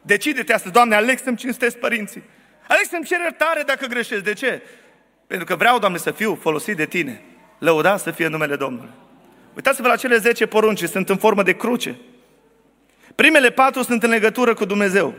Decide-te 0.01 0.53
astăzi, 0.53 0.73
Doamne, 0.73 0.95
aleg 0.95 1.19
să-mi 1.19 1.37
cinstesc 1.37 1.77
părinții. 1.77 2.23
Aleg 2.67 2.85
să-mi 2.89 3.05
cer 3.05 3.19
iertare 3.19 3.61
dacă 3.61 3.85
greșesc. 3.85 4.23
De 4.23 4.33
ce? 4.33 4.61
Pentru 5.27 5.45
că 5.45 5.55
vreau, 5.55 5.79
Doamne, 5.79 5.97
să 5.97 6.11
fiu 6.11 6.37
folosit 6.41 6.75
de 6.75 6.85
Tine. 6.85 7.23
Lăuda 7.59 7.97
să 7.97 8.11
fie 8.11 8.27
numele 8.27 8.55
Domnului. 8.55 8.89
Uitați-vă 9.59 9.87
la 9.87 9.95
cele 9.95 10.17
10 10.17 10.45
porunci, 10.45 10.83
sunt 10.83 11.09
în 11.09 11.17
formă 11.17 11.43
de 11.43 11.55
cruce. 11.55 11.95
Primele 13.15 13.49
patru 13.49 13.83
sunt 13.83 14.03
în 14.03 14.09
legătură 14.09 14.53
cu 14.53 14.65
Dumnezeu. 14.65 15.13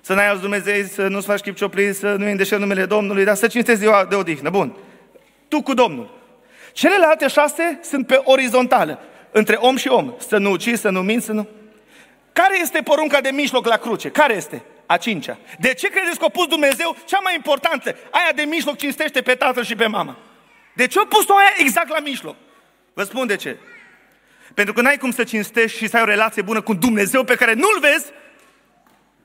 Să 0.00 0.14
n-ai 0.14 0.28
alți 0.28 0.40
Dumnezei, 0.40 0.84
să 0.84 1.06
nu-ți 1.08 1.26
faci 1.26 1.40
chip 1.40 1.56
cioplit, 1.56 1.96
să 1.96 2.14
nu 2.18 2.26
îndeșeri 2.26 2.60
numele 2.60 2.84
Domnului, 2.84 3.24
dar 3.24 3.34
să 3.34 3.46
cinstezi 3.46 3.78
ziua 3.78 4.04
de 4.04 4.14
odihnă. 4.14 4.50
Bun. 4.50 4.76
Tu 5.48 5.62
cu 5.62 5.74
Domnul. 5.74 6.10
Celelalte 6.72 7.28
șase 7.28 7.80
sunt 7.82 8.06
pe 8.06 8.20
orizontală, 8.24 9.00
între 9.30 9.56
om 9.56 9.76
și 9.76 9.88
om. 9.88 10.14
Să 10.28 10.38
nu 10.38 10.50
ucizi, 10.50 10.80
să 10.80 10.88
nu 10.88 11.02
minți, 11.02 11.26
să 11.26 11.32
nu... 11.32 11.48
Care 12.32 12.60
este 12.60 12.80
porunca 12.82 13.20
de 13.20 13.30
mijloc 13.30 13.66
la 13.66 13.76
cruce? 13.76 14.08
Care 14.08 14.34
este? 14.34 14.62
A 14.86 14.96
cincea. 14.96 15.38
De 15.58 15.74
ce 15.74 15.88
credeți 15.88 16.18
că 16.18 16.24
a 16.24 16.28
pus 16.28 16.46
Dumnezeu 16.46 16.96
cea 17.04 17.18
mai 17.22 17.34
importantă? 17.34 17.96
Aia 18.10 18.32
de 18.34 18.42
mijloc 18.42 18.76
cinstește 18.76 19.20
pe 19.20 19.34
tatăl 19.34 19.64
și 19.64 19.74
pe 19.74 19.86
mama. 19.86 20.16
De 20.74 20.86
ce 20.86 20.98
a 20.98 21.06
pus-o 21.08 21.36
aia 21.36 21.54
exact 21.58 21.88
la 21.88 21.98
mijloc? 21.98 22.36
Vă 22.92 23.02
spun 23.02 23.26
de 23.26 23.36
ce. 23.36 23.56
Pentru 24.54 24.74
că 24.74 24.80
n-ai 24.80 24.98
cum 24.98 25.10
să 25.10 25.24
cinstești 25.24 25.78
și 25.78 25.88
să 25.88 25.96
ai 25.96 26.02
o 26.02 26.06
relație 26.06 26.42
bună 26.42 26.60
cu 26.60 26.74
Dumnezeu 26.74 27.24
pe 27.24 27.34
care 27.34 27.52
nu-L 27.52 27.78
vezi 27.80 28.12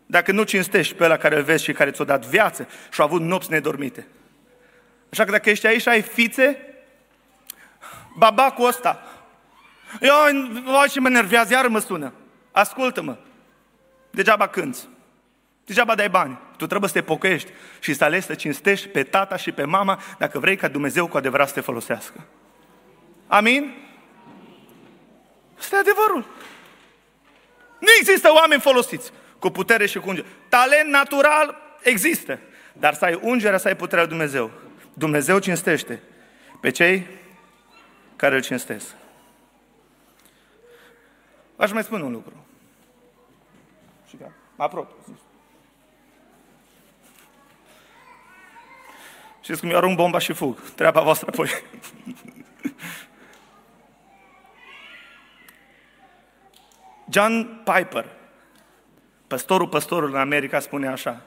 dacă 0.06 0.32
nu 0.32 0.44
cinstești 0.44 0.94
pe 0.94 1.04
ăla 1.04 1.18
care 1.18 1.36
îl 1.36 1.44
vezi 1.44 1.64
și 1.64 1.72
care 1.72 1.92
ți-a 1.92 2.04
dat 2.04 2.26
viață 2.26 2.68
și 2.92 3.02
a 3.02 3.04
avut 3.04 3.22
nopți 3.22 3.52
nedormite. 3.52 4.08
Așa 5.12 5.24
că 5.24 5.32
dacă 5.32 5.50
ești 5.50 5.68
aici 5.68 5.82
și 5.82 5.90
ai 5.90 6.02
fițe, 6.02 6.58
babacul 8.18 8.68
ăsta, 8.68 9.04
eu, 10.02 10.14
ce 10.92 11.00
mă 11.00 11.10
nervează, 11.10 11.54
iar 11.54 11.68
mă 11.68 11.80
sună. 11.80 12.14
Ascultă-mă, 12.52 13.18
degeaba 14.10 14.48
cânți, 14.48 14.88
degeaba 15.66 15.96
dai 15.96 16.10
bani. 16.10 16.40
Tu 16.58 16.68
trebuie 16.68 16.90
să 16.90 16.96
te 16.96 17.04
pocăiești 17.04 17.52
și 17.80 17.94
să 17.94 18.04
alegi 18.04 18.26
să 18.26 18.34
cinstești 18.34 18.88
pe 18.88 19.04
tata 19.04 19.36
și 19.36 19.52
pe 19.52 19.64
mama 19.64 20.02
dacă 20.18 20.40
vrei 20.40 20.56
ca 20.56 20.68
Dumnezeu 20.68 21.08
cu 21.08 21.18
adevărat 21.18 21.48
să 21.48 21.54
te 21.54 21.62
folosească. 21.62 22.26
Amin? 23.28 23.74
Asta 25.58 25.76
e 25.76 25.80
adevărul. 25.80 26.26
Nu 27.80 27.88
există 28.00 28.32
oameni 28.34 28.62
folosiți 28.62 29.12
cu 29.40 29.50
putere 29.50 29.86
și 29.86 30.00
cu 30.00 30.10
ungere. 30.10 30.28
Talent 30.50 30.90
natural 30.90 31.58
există, 31.82 32.40
dar 32.74 32.94
să 32.94 33.06
ai 33.06 33.20
ungerea, 33.22 33.58
să 33.58 33.68
ai 33.68 33.76
puterea 33.76 34.04
lui 34.04 34.12
Dumnezeu. 34.12 34.52
Dumnezeu 34.94 35.40
cinstește 35.40 36.02
pe 36.62 36.70
cei 36.70 37.08
care 38.16 38.36
îl 38.36 38.42
cinstesc. 38.42 38.86
Aș 41.56 41.72
mai 41.72 41.84
spune 41.84 42.04
un 42.04 42.12
lucru. 42.12 42.46
Și 44.08 44.18
mă 44.56 44.64
apropiu. 44.64 44.96
Știți 49.42 49.60
cum 49.60 49.70
eu 49.70 49.78
arunc 49.78 49.96
bomba 49.96 50.20
și 50.20 50.34
fug. 50.34 50.60
Treaba 50.76 51.02
voastră 51.02 51.28
apoi. 51.32 51.50
John 57.10 57.62
Piper, 57.64 58.06
păstorul 59.28 59.68
păstorul 59.68 60.10
în 60.10 60.20
America, 60.20 60.60
spune 60.60 60.88
așa. 60.88 61.22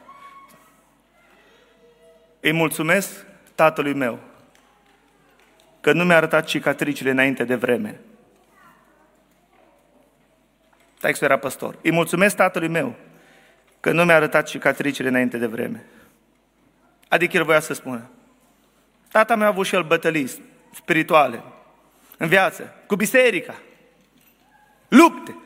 Îi 2.41 2.53
mulțumesc 2.53 3.27
tatălui 3.55 3.95
meu 3.95 4.19
că 5.81 5.93
nu 5.93 6.05
mi-a 6.05 6.17
arătat 6.17 6.45
cicatricile 6.45 7.11
înainte 7.11 7.45
de 7.45 7.55
vreme. 7.55 8.01
Textul 11.01 11.27
era 11.27 11.39
păstor. 11.39 11.79
Îi 11.83 11.93
mulțumesc 11.93 12.37
tatălui 12.37 12.69
meu 12.69 12.95
că 13.81 13.93
nu 13.93 14.05
mi-a 14.05 14.15
arătat 14.15 14.47
cicatricile 14.47 15.09
înainte 15.09 15.39
de 15.39 15.47
vreme. 15.47 15.87
Adică 17.09 17.37
el 17.37 17.45
voia 17.45 17.61
să 17.61 17.75
spună. 17.75 18.11
Tata 19.11 19.37
meu 19.37 19.47
a 19.47 19.51
avut 19.51 19.67
și 19.67 19.75
el 19.75 19.83
bătălii 19.83 20.31
spirituale 20.75 21.43
în 22.17 22.29
viață, 22.29 22.75
cu 22.87 22.97
biserica, 22.97 23.55
lupte, 24.89 25.37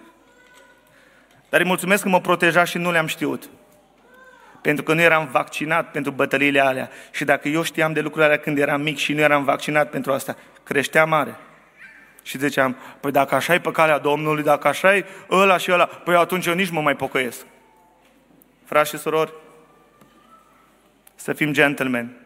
Dar 1.53 1.61
îi 1.61 1.67
mulțumesc 1.67 2.03
că 2.03 2.09
mă 2.09 2.21
proteja 2.21 2.65
și 2.65 2.79
nu 2.79 2.91
le-am 2.91 3.07
știut. 3.07 3.49
Pentru 4.61 4.85
că 4.85 4.95
nu 4.95 5.01
eram 5.01 5.29
vaccinat 5.31 5.91
pentru 5.91 6.13
bătăliile 6.13 6.61
alea. 6.61 6.91
Și 7.11 7.25
dacă 7.25 7.49
eu 7.49 7.63
știam 7.63 7.93
de 7.93 8.01
lucrurile 8.01 8.25
alea 8.25 8.39
când 8.39 8.59
eram 8.59 8.81
mic 8.81 8.97
și 8.97 9.13
nu 9.13 9.21
eram 9.21 9.45
vaccinat 9.45 9.91
pentru 9.91 10.13
asta, 10.13 10.37
creștea 10.63 11.05
mare. 11.05 11.37
Și 12.23 12.39
ziceam, 12.39 12.77
păi 13.01 13.11
dacă 13.11 13.35
așa 13.35 13.55
e 13.55 13.61
pe 13.61 13.71
calea 13.71 13.99
Domnului, 13.99 14.43
dacă 14.43 14.69
așa 14.69 14.97
e 14.97 15.07
ăla 15.31 15.57
și 15.57 15.73
ăla, 15.73 15.87
păi 15.87 16.15
atunci 16.15 16.47
eu 16.47 16.55
nici 16.55 16.71
mă 16.71 16.81
mai 16.81 16.97
pocăiesc. 16.97 17.47
Frați 18.65 18.91
și 18.91 18.99
surori, 18.99 19.33
să 21.15 21.33
fim 21.33 21.53
gentlemen. 21.53 22.17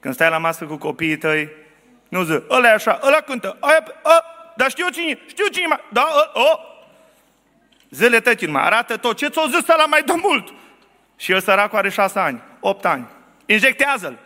Când 0.00 0.14
stai 0.14 0.30
la 0.30 0.38
masă 0.38 0.64
cu 0.64 0.76
copiii 0.76 1.16
tăi, 1.16 1.48
nu 2.08 2.22
zic, 2.22 2.50
ăla 2.50 2.68
e 2.68 2.72
așa, 2.72 3.00
ăla 3.02 3.20
cântă, 3.20 3.56
aia, 3.60 3.84
a, 4.02 4.37
dar 4.58 4.70
știu 4.70 4.88
cine, 4.88 5.18
știu 5.26 5.46
cine, 5.46 5.80
da, 5.88 6.08
o, 6.34 6.40
o. 6.40 6.58
Zile 7.90 8.20
tăti, 8.20 8.46
mă, 8.46 8.58
arată 8.58 8.96
tot, 8.96 9.16
ce 9.16 9.28
ți-o 9.28 9.46
zis 9.46 9.68
ăla 9.68 9.86
mai 9.86 10.02
de 10.02 10.12
mult? 10.22 10.52
Și 11.16 11.32
el 11.32 11.40
săracul 11.40 11.78
are 11.78 11.88
șase 11.88 12.18
ani, 12.18 12.42
opt 12.60 12.84
ani. 12.84 13.06
Injectează-l. 13.46 14.18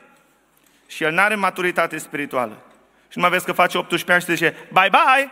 Și 0.87 1.05
el 1.05 1.13
nu 1.13 1.21
are 1.21 1.35
maturitate 1.35 1.99
spirituală. 1.99 2.63
Și 3.09 3.19
nu 3.19 3.23
mai 3.23 3.31
vezi 3.31 3.45
că 3.45 3.53
face 3.53 3.79
18 3.79 4.13
ani 4.13 4.21
și 4.21 4.27
zice, 4.27 4.57
bye-bye! 4.69 5.31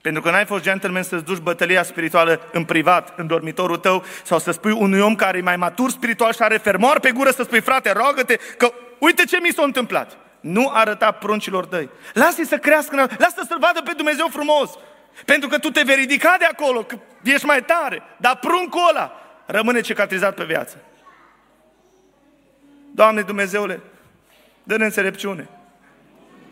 Pentru 0.00 0.22
că 0.22 0.30
n-ai 0.30 0.44
fost 0.44 0.62
gentleman 0.62 1.02
să-ți 1.02 1.24
duci 1.24 1.38
bătălia 1.38 1.82
spirituală 1.82 2.48
în 2.52 2.64
privat, 2.64 3.18
în 3.18 3.26
dormitorul 3.26 3.76
tău, 3.76 4.04
sau 4.22 4.38
să 4.38 4.50
spui 4.50 4.72
unui 4.72 5.00
om 5.00 5.14
care 5.14 5.38
e 5.38 5.42
mai 5.42 5.56
matur 5.56 5.90
spiritual 5.90 6.32
și 6.32 6.42
are 6.42 6.56
fermoar 6.56 7.00
pe 7.00 7.10
gură 7.10 7.30
să 7.30 7.42
spui, 7.42 7.60
frate, 7.60 7.92
rogă-te 7.92 8.36
că 8.56 8.72
uite 8.98 9.24
ce 9.24 9.38
mi 9.40 9.52
s-a 9.52 9.62
întâmplat. 9.62 10.16
Nu 10.46 10.70
arăta 10.72 11.10
pruncilor 11.10 11.66
tăi. 11.66 11.90
Lasă-i 12.12 12.46
să 12.46 12.58
crească, 12.58 12.96
lasă 12.96 13.44
să-L 13.48 13.58
vadă 13.58 13.80
pe 13.84 13.92
Dumnezeu 13.96 14.26
frumos. 14.30 14.70
Pentru 15.24 15.48
că 15.48 15.58
tu 15.58 15.70
te 15.70 15.82
vei 15.82 15.94
ridica 15.94 16.36
de 16.38 16.44
acolo, 16.44 16.82
că 16.82 16.98
ești 17.22 17.46
mai 17.46 17.64
tare. 17.64 18.02
Dar 18.16 18.36
pruncul 18.36 18.88
ăla 18.88 19.12
rămâne 19.46 19.80
cicatrizat 19.80 20.34
pe 20.34 20.44
viață. 20.44 20.76
Doamne 22.94 23.20
Dumnezeule, 23.22 23.80
dă-ne 24.62 24.84
înțelepciune. 24.84 25.48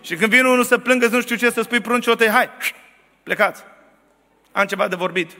Și 0.00 0.16
când 0.16 0.30
vine 0.30 0.48
unul 0.48 0.64
să 0.64 0.78
plângă, 0.78 1.06
nu 1.06 1.20
știu 1.20 1.36
ce, 1.36 1.50
să 1.50 1.62
spui 1.62 1.80
pruncilor 1.80 2.16
tăi, 2.16 2.28
hai, 2.28 2.50
plecați. 3.22 3.64
Am 4.52 4.66
ceva 4.66 4.88
de 4.88 4.96
vorbit. 4.96 5.30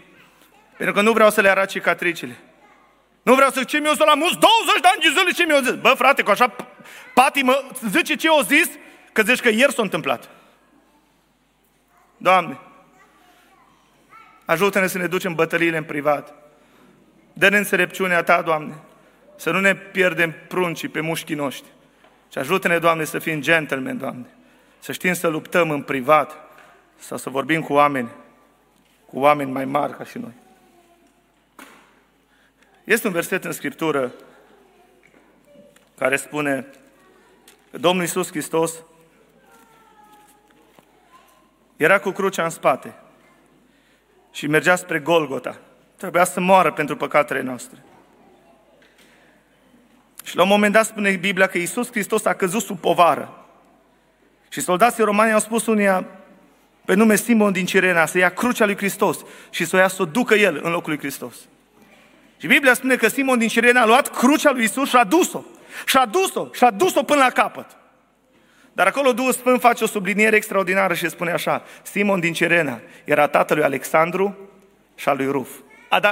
Pentru 0.77 0.95
că 0.95 1.01
nu 1.01 1.13
vreau 1.13 1.31
să 1.31 1.41
le 1.41 1.49
arăt 1.49 1.69
cicatricile. 1.69 2.39
Nu 3.23 3.35
vreau 3.35 3.51
să 3.51 3.65
ce 3.65 3.79
mi-o 3.79 3.95
să 3.95 4.05
la 4.05 4.15
mus 4.15 4.33
20 4.33 4.45
de 4.81 4.89
ani 4.93 5.03
de 5.03 5.09
zile 5.19 5.31
ce 5.31 5.45
mi-o 5.45 5.61
zis. 5.61 5.81
Bă, 5.81 5.95
frate, 5.97 6.23
cu 6.23 6.31
așa 6.31 6.55
patimă, 7.15 7.67
zice 7.89 8.15
ce 8.15 8.29
o 8.29 8.43
zis, 8.43 8.69
că 9.13 9.23
zici 9.23 9.41
că 9.41 9.49
ieri 9.49 9.73
s-a 9.73 9.83
întâmplat. 9.83 10.29
Doamne, 12.17 12.59
ajută-ne 14.45 14.87
să 14.87 14.99
ne 14.99 15.07
ducem 15.07 15.35
bătăliile 15.35 15.77
în 15.77 15.85
privat. 15.85 16.35
Dă-ne 17.33 17.57
înțelepciunea 17.57 18.23
Ta, 18.23 18.43
Doamne, 18.43 18.75
să 19.37 19.51
nu 19.51 19.61
ne 19.61 19.75
pierdem 19.75 20.35
pruncii 20.49 20.89
pe 20.89 21.01
mușchii 21.01 21.35
noștri. 21.35 21.71
Și 22.33 22.39
ajută-ne, 22.39 22.79
Doamne, 22.79 23.05
să 23.05 23.19
fim 23.19 23.41
gentlemen, 23.41 23.99
Doamne. 23.99 24.27
Să 24.79 24.93
știm 24.93 25.13
să 25.13 25.29
luptăm 25.29 25.71
în 25.71 25.83
privat 25.83 26.37
sau 26.99 27.17
să 27.17 27.31
vorbim 27.31 27.63
cu 27.63 27.73
oameni, 27.73 28.09
cu 29.07 29.19
oameni 29.19 29.51
mai 29.51 29.65
mari 29.65 29.97
ca 29.97 30.05
și 30.05 30.19
noi. 30.19 30.33
Este 32.85 33.07
un 33.07 33.13
verset 33.13 33.45
în 33.45 33.53
Scriptură 33.53 34.13
care 35.99 36.17
spune 36.17 36.67
că 37.71 37.79
Domnul 37.79 38.03
Iisus 38.03 38.29
Hristos 38.29 38.73
era 41.77 41.99
cu 41.99 42.11
crucea 42.11 42.45
în 42.45 42.51
spate 42.51 42.95
și 44.33 44.47
mergea 44.47 44.77
spre 44.77 44.99
Golgota. 44.99 45.59
Trebuia 45.97 46.25
să 46.25 46.41
moară 46.41 46.73
pentru 46.73 46.97
păcatele 46.97 47.41
noastre. 47.41 47.83
Și 50.25 50.37
la 50.37 50.43
un 50.43 50.49
moment 50.49 50.73
dat 50.73 50.87
spune 50.87 51.11
Biblia 51.11 51.47
că 51.47 51.59
Iisus 51.59 51.91
Hristos 51.91 52.25
a 52.25 52.35
căzut 52.35 52.63
sub 52.63 52.79
povară. 52.79 53.47
Și 54.49 54.61
soldații 54.61 55.05
romani 55.05 55.33
au 55.33 55.39
spus 55.39 55.67
unia 55.67 56.07
pe 56.85 56.95
nume 56.95 57.17
Simon 57.17 57.53
din 57.53 57.67
Cirena 57.67 58.07
să 58.07 58.19
ia 58.19 58.29
crucea 58.29 58.65
lui 58.65 58.77
Hristos 58.77 59.19
și 59.51 59.65
să 59.65 59.77
o 59.77 59.79
ia 59.79 59.89
să 59.89 60.03
o 60.03 60.05
ducă 60.05 60.35
el 60.35 60.61
în 60.63 60.71
locul 60.71 60.91
lui 60.91 60.99
Hristos. 60.99 61.35
Și 62.37 62.47
Biblia 62.47 62.75
spune 62.75 62.97
că 62.97 63.09
Simon 63.09 63.39
din 63.39 63.49
Cirena 63.49 63.81
a 63.81 63.87
luat 63.87 64.17
crucea 64.17 64.51
lui 64.51 64.65
Isus 64.65 64.89
și 64.89 64.97
a 64.97 65.05
dus-o. 65.05 65.43
Și 65.87 65.97
a 65.97 66.07
dus-o, 66.07 66.49
și 66.53 66.65
a 66.65 66.71
dus-o 66.71 67.03
până 67.03 67.21
la 67.21 67.31
capăt. 67.31 67.67
Dar 68.73 68.87
acolo 68.87 69.13
Duhul 69.13 69.33
Sfânt 69.33 69.61
face 69.61 69.85
o 69.85 69.87
subliniere 69.87 70.37
extraordinară 70.37 70.95
și 70.95 71.09
spune 71.09 71.31
așa, 71.31 71.63
Simon 71.83 72.21
din 72.21 72.33
Cirena 72.33 72.81
era 73.05 73.27
tatălui 73.27 73.63
Alexandru 73.63 74.39
și 74.95 75.09
al 75.09 75.17
lui 75.17 75.27
Ruf. 75.27 75.49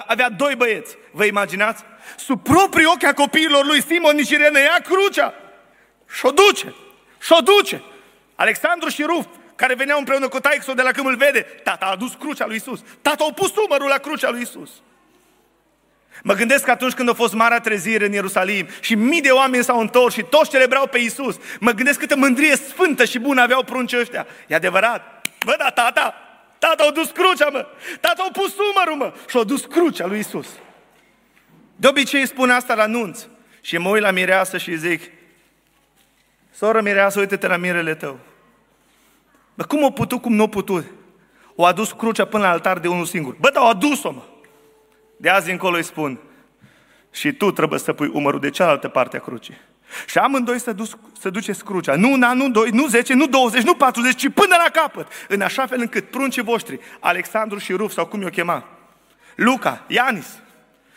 Avea 0.07 0.31
doi 0.31 0.55
băieți, 0.57 0.97
vă 1.11 1.25
imaginați? 1.25 1.83
Sub 2.17 2.43
proprii 2.43 2.87
ochi 2.87 3.05
a 3.05 3.13
copiilor 3.13 3.65
lui 3.65 3.83
Simon 3.83 4.17
din 4.17 4.25
Cirena 4.25 4.59
ia 4.59 4.79
crucea 4.85 5.35
și 6.09 6.27
o 6.27 6.31
duce, 6.31 6.75
și 7.21 7.33
o 7.39 7.41
duce. 7.41 7.83
Alexandru 8.35 8.89
și 8.89 9.03
Ruf, 9.03 9.27
care 9.55 9.75
veneau 9.75 9.99
împreună 9.99 10.29
cu 10.29 10.41
taixul 10.41 10.75
de 10.75 10.83
la 10.83 10.91
când 10.91 11.07
îl 11.07 11.17
vede, 11.17 11.41
tata 11.41 11.87
a 11.87 11.91
adus 11.91 12.15
crucea 12.15 12.47
lui 12.47 12.57
Isus. 12.57 12.81
Tata 13.03 13.25
a 13.29 13.33
pus 13.33 13.57
umărul 13.57 13.89
la 13.89 13.99
crucea 13.99 14.31
lui 14.31 14.41
Isus. 14.41 14.71
Mă 16.23 16.35
gândesc 16.35 16.65
că 16.65 16.71
atunci 16.71 16.93
când 16.93 17.09
a 17.09 17.13
fost 17.13 17.33
marea 17.33 17.61
trezire 17.61 18.07
în 18.07 18.13
Ierusalim 18.13 18.67
și 18.81 18.95
mii 18.95 19.21
de 19.21 19.31
oameni 19.31 19.65
s-au 19.65 19.81
întors 19.81 20.15
și 20.15 20.23
toți 20.23 20.51
celebrau 20.51 20.87
pe 20.87 20.99
Isus, 20.99 21.37
mă 21.61 21.71
gândesc 21.71 21.99
câtă 21.99 22.17
mândrie 22.17 22.57
sfântă 22.57 23.05
și 23.05 23.19
bună 23.19 23.41
aveau 23.41 23.63
prunci 23.63 23.93
ăștia. 23.93 24.27
E 24.47 24.55
adevărat. 24.55 25.29
Bă, 25.45 25.55
da, 25.59 25.71
tata, 25.71 26.15
tata 26.59 26.85
a 26.89 26.91
dus 26.91 27.11
crucea, 27.11 27.49
mă. 27.49 27.67
Tata 28.01 28.27
a 28.29 28.31
pus 28.31 28.55
umărul, 28.73 28.97
mă. 28.97 29.13
Și 29.29 29.37
a 29.37 29.43
dus 29.43 29.65
crucea 29.65 30.07
lui 30.07 30.19
Isus. 30.19 30.47
De 31.77 31.89
obicei 31.89 32.27
spun 32.27 32.51
asta 32.51 32.75
la 32.75 32.87
nunț. 32.87 33.21
Și 33.61 33.79
mă 33.79 33.89
uit 33.89 34.03
la 34.03 34.11
mireasă 34.11 34.59
și 34.59 34.77
zic, 34.77 35.03
soră 36.51 36.81
mireasă, 36.81 37.19
uite-te 37.19 37.47
la 37.47 37.57
mirele 37.57 37.95
tău. 37.95 38.19
Bă, 39.55 39.65
cum 39.65 39.83
o 39.83 39.91
putut, 39.91 40.21
cum 40.23 40.35
nu 40.35 40.43
o 40.43 40.47
putut? 40.47 40.85
O 41.55 41.65
adus 41.65 41.93
crucea 41.93 42.25
până 42.25 42.43
la 42.43 42.51
altar 42.51 42.79
de 42.79 42.89
unul 42.89 43.05
singur. 43.05 43.37
Bă, 43.41 43.51
dar 43.53 43.63
o 43.63 43.67
adus-o, 43.67 44.11
mă. 44.11 44.23
De 45.23 45.29
azi 45.29 45.51
încolo 45.51 45.77
îi 45.77 45.83
spun, 45.83 46.19
și 47.11 47.33
tu 47.33 47.51
trebuie 47.51 47.79
să 47.79 47.93
pui 47.93 48.11
umărul 48.13 48.41
de 48.41 48.51
cealaltă 48.51 48.89
parte 48.89 49.17
a 49.17 49.21
crucii. 49.21 49.61
Și 50.07 50.19
amândoi 50.19 50.61
să, 50.61 50.73
duc, 50.73 50.87
să 51.21 51.31
duceți 51.31 51.65
crucea. 51.65 51.97
Nu 51.97 52.13
un 52.13 52.23
an, 52.23 52.37
nu 52.37 52.51
doi, 52.51 52.71
nu 52.71 52.87
zece, 52.87 53.15
nu 53.15 53.27
20, 53.27 53.63
nu 53.63 53.75
40, 53.75 54.17
ci 54.17 54.29
până 54.35 54.57
la 54.65 54.81
capăt. 54.81 55.07
În 55.29 55.41
așa 55.41 55.67
fel 55.67 55.81
încât 55.81 56.11
pruncii 56.11 56.43
voștri, 56.43 56.81
Alexandru 57.01 57.59
și 57.59 57.73
Ruf, 57.73 57.93
sau 57.93 58.07
cum 58.07 58.21
i-o 58.21 58.29
chema, 58.29 58.65
Luca, 59.35 59.85
Ianis, 59.87 60.27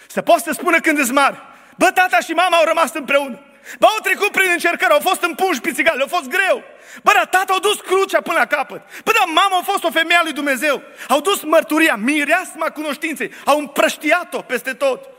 să 0.08 0.22
poți 0.22 0.44
să 0.44 0.52
spună 0.52 0.80
când 0.80 1.00
îți 1.00 1.12
mari. 1.12 1.38
Bă, 1.78 1.92
tata 1.94 2.20
și 2.20 2.32
mama 2.32 2.58
au 2.58 2.66
rămas 2.66 2.94
împreună. 2.94 3.40
Bă, 3.80 3.86
au 3.86 4.00
trecut 4.04 4.32
prin 4.32 4.50
încercări, 4.52 4.92
au 4.92 5.00
fost 5.00 5.22
împunși 5.22 5.62
pițigale, 5.62 6.02
au 6.02 6.08
fost 6.08 6.28
greu. 6.30 6.64
Bă, 7.04 7.12
dar 7.16 7.26
tata 7.26 7.54
au 7.54 7.60
dus 7.60 7.80
crucea 7.80 8.22
până 8.22 8.38
la 8.38 8.46
capăt. 8.46 8.82
Bă, 9.04 9.12
dar 9.12 9.28
mama 9.28 9.58
a 9.58 9.64
fost 9.72 9.84
o 9.84 9.92
femeie 9.92 10.20
a 10.20 10.24
lui 10.24 10.34
Dumnezeu. 10.34 10.82
Au 11.08 11.20
dus 11.22 11.44
mărturia, 11.44 11.96
mireasma 11.96 12.70
cunoștinței. 12.70 13.32
Au 13.46 13.58
împrăștiat-o 13.60 14.42
peste 14.42 14.74
tot. 14.74 15.10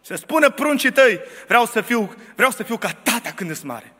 Se 0.00 0.16
spune 0.16 0.50
pruncii 0.50 0.92
tăi, 0.92 1.20
vreau 1.46 1.64
să 1.66 1.80
fiu, 1.80 2.14
vreau 2.34 2.50
să 2.50 2.62
fiu 2.62 2.76
ca 2.76 2.90
tata 3.02 3.32
când 3.34 3.50
îți 3.50 3.66
mare. 3.66 3.92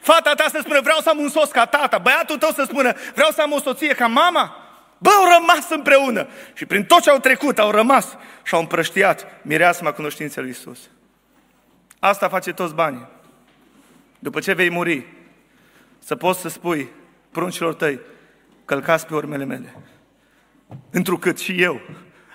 Fata 0.00 0.34
ta 0.34 0.44
să 0.50 0.58
spună, 0.60 0.80
vreau 0.80 0.98
să 1.00 1.08
am 1.08 1.18
un 1.18 1.28
sos 1.28 1.50
ca 1.50 1.66
tata. 1.66 1.98
Băiatul 1.98 2.38
tău 2.38 2.50
să 2.50 2.64
spună, 2.68 2.92
vreau 3.14 3.30
să 3.30 3.42
am 3.42 3.52
o 3.52 3.60
soție 3.60 3.94
ca 3.94 4.06
mama. 4.06 4.56
Bă, 4.98 5.10
au 5.10 5.24
rămas 5.38 5.70
împreună. 5.70 6.28
Și 6.54 6.66
prin 6.66 6.84
tot 6.84 7.02
ce 7.02 7.10
au 7.10 7.18
trecut, 7.18 7.58
au 7.58 7.70
rămas 7.70 8.16
și 8.42 8.54
au 8.54 8.60
împrăștiat 8.60 9.26
mireasma 9.42 9.92
cunoștinței 9.92 10.42
lui 10.42 10.52
Isus. 10.52 10.78
Asta 11.98 12.28
face 12.28 12.52
toți 12.52 12.74
banii. 12.74 13.06
După 14.18 14.40
ce 14.40 14.52
vei 14.52 14.70
muri, 14.70 15.06
să 15.98 16.16
poți 16.16 16.40
să 16.40 16.48
spui 16.48 16.88
pruncilor 17.30 17.74
tăi, 17.74 18.00
călcați 18.64 19.06
pe 19.06 19.14
urmele 19.14 19.44
mele. 19.44 19.76
Întrucât 20.90 21.38
și 21.38 21.62
eu 21.62 21.80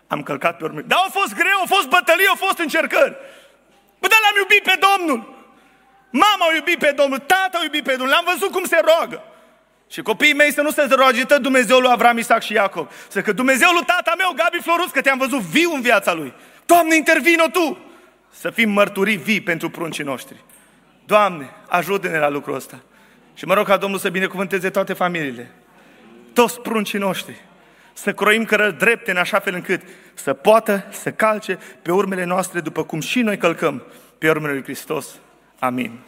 am 0.07 0.23
călcat 0.23 0.57
pe 0.57 0.63
urmele. 0.63 0.85
Dar 0.87 0.97
au 0.97 1.09
fost 1.09 1.33
greu, 1.33 1.57
au 1.59 1.65
fost 1.65 1.87
bătălii, 1.87 2.27
au 2.27 2.35
fost 2.35 2.57
încercări. 2.57 3.15
Bă, 3.99 4.07
dar 4.07 4.19
l-am 4.23 4.37
iubit 4.37 4.63
pe 4.63 4.79
Domnul. 4.87 5.39
Mama 6.09 6.45
a 6.49 6.55
iubit 6.55 6.77
pe 6.77 6.91
Domnul, 6.95 7.19
tata 7.19 7.57
a 7.59 7.63
iubit 7.63 7.83
pe 7.83 7.95
Domnul, 7.95 8.09
l-am 8.09 8.25
văzut 8.33 8.51
cum 8.51 8.63
se 8.63 8.79
roagă. 8.83 9.23
Și 9.89 10.01
copiii 10.01 10.33
mei 10.33 10.51
să 10.51 10.61
nu 10.61 10.71
se 10.71 10.87
roage 10.89 11.25
tot 11.25 11.41
Dumnezeul 11.41 11.81
lui 11.81 11.91
Avram, 11.91 12.17
Isaac 12.17 12.41
și 12.41 12.53
Iacov. 12.53 12.91
Să 13.07 13.21
că 13.21 13.31
Dumnezeul 13.31 13.73
lui 13.73 13.85
tata 13.85 14.13
meu, 14.17 14.31
Gabi 14.35 14.61
Florus, 14.61 14.91
că 14.91 15.01
te-am 15.01 15.17
văzut 15.17 15.39
viu 15.39 15.73
în 15.73 15.81
viața 15.81 16.13
lui. 16.13 16.33
Doamne, 16.65 16.95
intervino 16.95 17.47
Tu! 17.47 17.77
Să 18.31 18.49
fim 18.49 18.69
mărturii 18.69 19.17
vii 19.17 19.41
pentru 19.41 19.69
pruncii 19.69 20.03
noștri. 20.03 20.43
Doamne, 21.11 21.49
ajută-ne 21.67 22.17
la 22.17 22.29
lucrul 22.29 22.55
ăsta. 22.55 22.79
Și 23.33 23.45
mă 23.45 23.53
rog 23.53 23.65
ca 23.65 23.77
Domnul 23.77 23.99
să 23.99 24.09
binecuvânteze 24.09 24.69
toate 24.69 24.93
familiile, 24.93 25.51
toți 26.33 26.61
pruncii 26.61 26.99
noștri, 26.99 27.41
să 27.93 28.13
croim 28.13 28.45
cărări 28.45 28.77
drepte 28.77 29.11
în 29.11 29.17
așa 29.17 29.39
fel 29.39 29.53
încât 29.53 29.81
să 30.13 30.33
poată 30.33 30.85
să 30.89 31.11
calce 31.11 31.59
pe 31.81 31.91
urmele 31.91 32.23
noastre 32.23 32.59
după 32.59 32.83
cum 32.83 32.99
și 32.99 33.21
noi 33.21 33.37
călcăm 33.37 33.83
pe 34.17 34.29
urmele 34.29 34.53
lui 34.53 34.63
Hristos. 34.63 35.07
Amin. 35.59 35.99